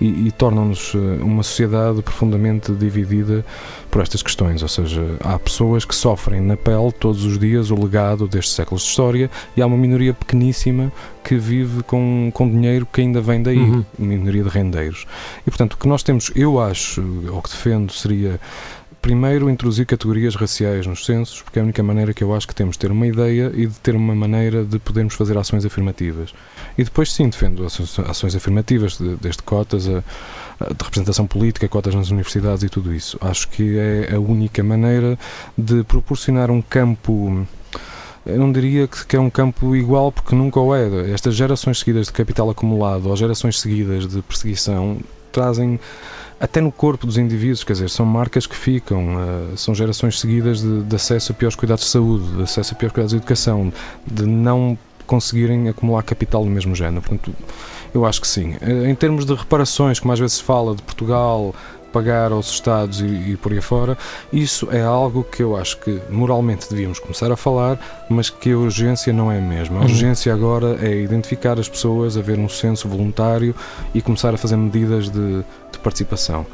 e, 0.00 0.28
e 0.28 0.30
tornam-nos 0.30 0.92
eh, 0.94 0.98
uma 1.20 1.42
sociedade 1.42 2.00
profundamente 2.00 2.70
dividida 2.70 3.44
por 3.90 4.00
estas 4.02 4.22
questões, 4.22 4.62
ou 4.62 4.68
seja, 4.68 5.16
há 5.18 5.36
pessoas 5.36 5.84
que 5.84 5.96
sofrem 5.96 6.40
na 6.40 6.56
pele 6.56 6.92
todos 6.92 7.24
os 7.24 7.36
dias 7.36 7.72
o 7.72 7.74
legado 7.74 8.28
destes 8.28 8.54
séculos 8.54 8.84
de 8.84 8.88
história 8.90 9.28
e 9.56 9.62
há 9.62 9.66
uma 9.66 9.76
minoria 9.76 10.14
pequeníssima 10.14 10.92
que 11.24 11.34
vive 11.36 11.82
com, 11.82 12.30
com 12.32 12.48
dinheiro 12.48 12.86
que 12.86 13.00
ainda 13.00 13.20
vem 13.20 13.42
daí, 13.42 13.58
Uhum. 13.58 13.84
minoria 13.98 14.44
de 14.44 14.48
rendeiros. 14.48 15.06
E 15.46 15.50
portanto, 15.50 15.74
o 15.74 15.76
que 15.76 15.88
nós 15.88 16.02
temos, 16.04 16.30
eu 16.36 16.60
acho, 16.60 17.02
ou 17.32 17.42
que 17.42 17.50
defendo, 17.50 17.92
seria 17.92 18.40
primeiro 19.02 19.50
introduzir 19.50 19.84
categorias 19.84 20.36
raciais 20.36 20.86
nos 20.86 21.04
censos, 21.04 21.42
porque 21.42 21.58
é 21.58 21.62
a 21.62 21.64
única 21.64 21.82
maneira 21.82 22.14
que 22.14 22.22
eu 22.22 22.32
acho 22.32 22.46
que 22.46 22.54
temos 22.54 22.76
de 22.76 22.78
ter 22.78 22.92
uma 22.92 23.06
ideia 23.06 23.50
e 23.52 23.66
de 23.66 23.74
ter 23.80 23.96
uma 23.96 24.14
maneira 24.14 24.64
de 24.64 24.78
podermos 24.78 25.14
fazer 25.14 25.36
ações 25.36 25.66
afirmativas. 25.66 26.32
E 26.78 26.84
depois 26.84 27.12
sim 27.12 27.28
defendo 27.28 27.66
ações, 27.66 28.36
afirmativas, 28.36 28.96
de, 28.96 29.16
desde 29.16 29.42
cotas 29.42 29.88
a, 29.88 30.02
de 30.72 30.84
representação 30.84 31.26
política, 31.26 31.68
cotas 31.68 31.96
nas 31.96 32.10
universidades 32.10 32.62
e 32.62 32.68
tudo 32.68 32.94
isso. 32.94 33.18
Acho 33.20 33.48
que 33.48 33.76
é 33.76 34.14
a 34.14 34.20
única 34.20 34.62
maneira 34.62 35.18
de 35.58 35.82
proporcionar 35.82 36.50
um 36.50 36.62
campo 36.62 37.44
eu 38.24 38.38
não 38.38 38.52
diria 38.52 38.86
que, 38.86 39.16
é 39.16 39.20
um 39.20 39.28
campo 39.28 39.74
igual 39.74 40.12
porque 40.12 40.32
nunca 40.32 40.60
o 40.60 40.72
é. 40.72 41.10
Estas 41.10 41.34
gerações 41.34 41.80
seguidas 41.80 42.06
de 42.06 42.12
capital 42.12 42.48
acumulado 42.48 43.08
ou 43.08 43.16
gerações 43.16 43.58
seguidas 43.58 44.06
de 44.06 44.22
perseguição 44.22 45.00
trazem 45.32 45.80
até 46.42 46.60
no 46.60 46.72
corpo 46.72 47.06
dos 47.06 47.18
indivíduos, 47.18 47.62
quer 47.62 47.74
dizer, 47.74 47.88
são 47.88 48.04
marcas 48.04 48.48
que 48.48 48.56
ficam, 48.56 49.14
uh, 49.14 49.56
são 49.56 49.72
gerações 49.72 50.18
seguidas 50.18 50.60
de, 50.60 50.82
de, 50.82 50.96
acesso 50.96 51.30
a 51.30 51.34
piores 51.36 51.54
cuidados 51.54 51.84
de 51.84 51.90
saúde, 51.90 52.36
de 52.36 52.42
acesso 52.42 52.74
a 52.74 52.76
piores 52.76 52.92
cuidados 52.92 53.12
de 53.12 53.18
educação, 53.18 53.72
de 54.04 54.26
não 54.26 54.76
conseguirem 55.06 55.68
acumular 55.68 56.02
capital 56.02 56.42
do 56.42 56.50
mesmo 56.50 56.74
género. 56.74 57.00
Portanto, 57.00 57.32
eu 57.94 58.04
acho 58.04 58.20
que 58.20 58.26
sim. 58.26 58.56
Uh, 58.60 58.86
em 58.88 58.94
termos 58.96 59.24
de 59.24 59.32
reparações, 59.32 60.00
como 60.00 60.12
às 60.12 60.18
vezes 60.18 60.38
se 60.38 60.42
fala 60.42 60.74
de 60.74 60.82
Portugal, 60.82 61.54
pagar 61.92 62.32
aos 62.32 62.50
Estados 62.50 63.00
e, 63.00 63.04
e, 63.04 63.36
por 63.36 63.52
aí 63.52 63.60
fora, 63.60 63.96
isso 64.32 64.68
é 64.70 64.80
algo 64.80 65.22
que 65.22 65.42
eu 65.42 65.56
acho 65.56 65.78
que 65.78 66.00
moralmente 66.08 66.68
devíamos 66.68 66.98
começar 66.98 67.30
a 67.30 67.36
falar, 67.36 67.78
mas 68.08 68.30
que 68.30 68.52
a 68.52 68.58
urgência 68.58 69.12
não 69.12 69.30
é 69.30 69.38
a 69.38 69.40
mesma. 69.40 69.76
A 69.76 69.80
uhum. 69.80 69.86
urgência 69.86 70.32
agora 70.32 70.78
é 70.80 70.96
identificar 70.96 71.58
as 71.58 71.68
pessoas, 71.68 72.16
haver 72.16 72.38
um 72.38 72.48
senso 72.48 72.88
voluntário 72.88 73.54
e 73.94 74.00
começar 74.00 74.34
a 74.34 74.36
fazer 74.36 74.56
medidas 74.56 75.10
de, 75.10 75.44
de 75.70 75.78
participação. 75.82 76.46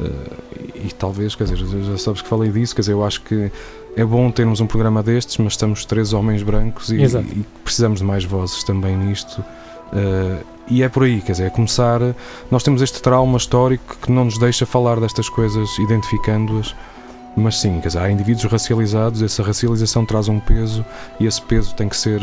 Uh, 0.00 0.72
e, 0.74 0.88
e, 0.88 0.94
talvez, 0.98 1.34
quer 1.34 1.44
dizer, 1.44 1.56
já 1.56 1.98
sabes 1.98 2.22
que 2.22 2.28
falei 2.28 2.50
disso, 2.50 2.74
quer 2.74 2.82
dizer, 2.82 2.92
eu 2.92 3.04
acho 3.04 3.22
que 3.22 3.50
é 3.96 4.04
bom 4.04 4.30
termos 4.30 4.60
um 4.60 4.66
programa 4.66 5.02
destes, 5.02 5.36
mas 5.38 5.52
estamos 5.52 5.84
três 5.84 6.12
homens 6.12 6.42
brancos 6.42 6.90
e, 6.90 6.96
e 6.96 7.46
precisamos 7.62 8.00
de 8.00 8.04
mais 8.04 8.24
vozes 8.24 8.64
também 8.64 8.96
nisto. 8.96 9.44
Uh, 9.92 10.42
e 10.72 10.82
é 10.82 10.88
por 10.88 11.02
aí, 11.02 11.20
quer 11.20 11.32
dizer, 11.32 11.44
é 11.44 11.50
começar. 11.50 12.00
Nós 12.50 12.62
temos 12.62 12.80
este 12.80 13.02
trauma 13.02 13.36
histórico 13.36 13.94
que 14.00 14.10
não 14.10 14.24
nos 14.24 14.38
deixa 14.38 14.64
falar 14.64 14.98
destas 14.98 15.28
coisas, 15.28 15.68
identificando-as. 15.78 16.74
Mas 17.36 17.60
sim, 17.60 17.78
quer 17.80 17.88
dizer, 17.88 17.98
há 17.98 18.10
indivíduos 18.10 18.50
racializados, 18.50 19.22
essa 19.22 19.42
racialização 19.42 20.06
traz 20.06 20.28
um 20.28 20.40
peso 20.40 20.82
e 21.20 21.26
esse 21.26 21.42
peso 21.42 21.74
tem 21.74 21.90
que 21.90 21.96
ser. 21.96 22.22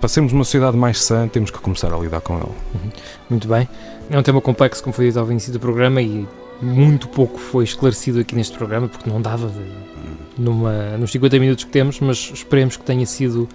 Para 0.00 0.08
sermos 0.08 0.32
uma 0.32 0.44
sociedade 0.44 0.78
mais 0.78 1.02
sã, 1.02 1.28
temos 1.28 1.50
que 1.50 1.58
começar 1.58 1.92
a 1.92 1.98
lidar 1.98 2.22
com 2.22 2.36
ele. 2.36 2.46
Uhum. 2.46 2.90
Muito 3.28 3.46
bem. 3.46 3.68
É 4.08 4.18
um 4.18 4.22
tema 4.22 4.40
complexo, 4.40 4.82
como 4.82 4.94
foi 4.94 5.08
dito 5.08 5.18
ao 5.18 5.30
início 5.30 5.52
do 5.52 5.60
programa, 5.60 6.00
e 6.00 6.26
muito 6.62 7.06
pouco 7.08 7.38
foi 7.38 7.64
esclarecido 7.64 8.20
aqui 8.20 8.34
neste 8.34 8.56
programa, 8.56 8.88
porque 8.88 9.10
não 9.10 9.20
dava 9.20 9.48
de, 9.48 10.42
numa, 10.42 10.96
nos 10.96 11.12
50 11.12 11.38
minutos 11.38 11.64
que 11.64 11.70
temos, 11.70 12.00
mas 12.00 12.30
esperemos 12.32 12.78
que 12.78 12.84
tenha 12.84 13.04
sido 13.04 13.46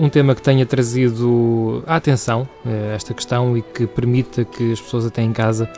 um 0.00 0.08
tema 0.08 0.34
que 0.34 0.42
tenha 0.42 0.66
trazido 0.66 1.84
a 1.86 1.96
atenção 1.96 2.48
uh, 2.64 2.94
esta 2.94 3.14
questão 3.14 3.56
e 3.56 3.62
que 3.62 3.86
permita 3.86 4.44
que 4.44 4.72
as 4.72 4.80
pessoas 4.80 5.06
até 5.06 5.22
em 5.22 5.32
casa 5.32 5.70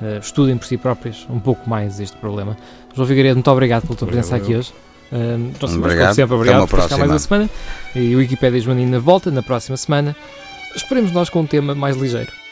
uh, 0.00 0.18
estudem 0.18 0.56
por 0.56 0.66
si 0.66 0.78
próprias 0.78 1.26
um 1.28 1.38
pouco 1.38 1.68
mais 1.68 2.00
este 2.00 2.16
problema. 2.16 2.56
João 2.94 3.06
Figueiredo, 3.06 3.36
muito 3.36 3.50
obrigado 3.50 3.82
pela 3.82 3.96
tua 3.96 4.08
presença 4.08 4.36
aqui 4.36 4.54
hoje. 4.54 4.72
Uh, 5.12 5.76
obrigado. 5.76 6.14
Sempre, 6.14 6.34
obrigado 6.34 6.66
por 6.66 6.78
estar 6.78 6.96
mais 6.96 7.10
uma 7.10 7.18
semana. 7.18 7.50
E 7.94 8.14
o 8.14 8.18
Wikipédia 8.18 8.60
Joanina 8.60 8.98
volta 8.98 9.30
na 9.30 9.42
próxima 9.42 9.76
semana. 9.76 10.16
Esperemos 10.74 11.12
nós 11.12 11.28
com 11.28 11.40
um 11.40 11.46
tema 11.46 11.74
mais 11.74 11.96
ligeiro. 11.96 12.43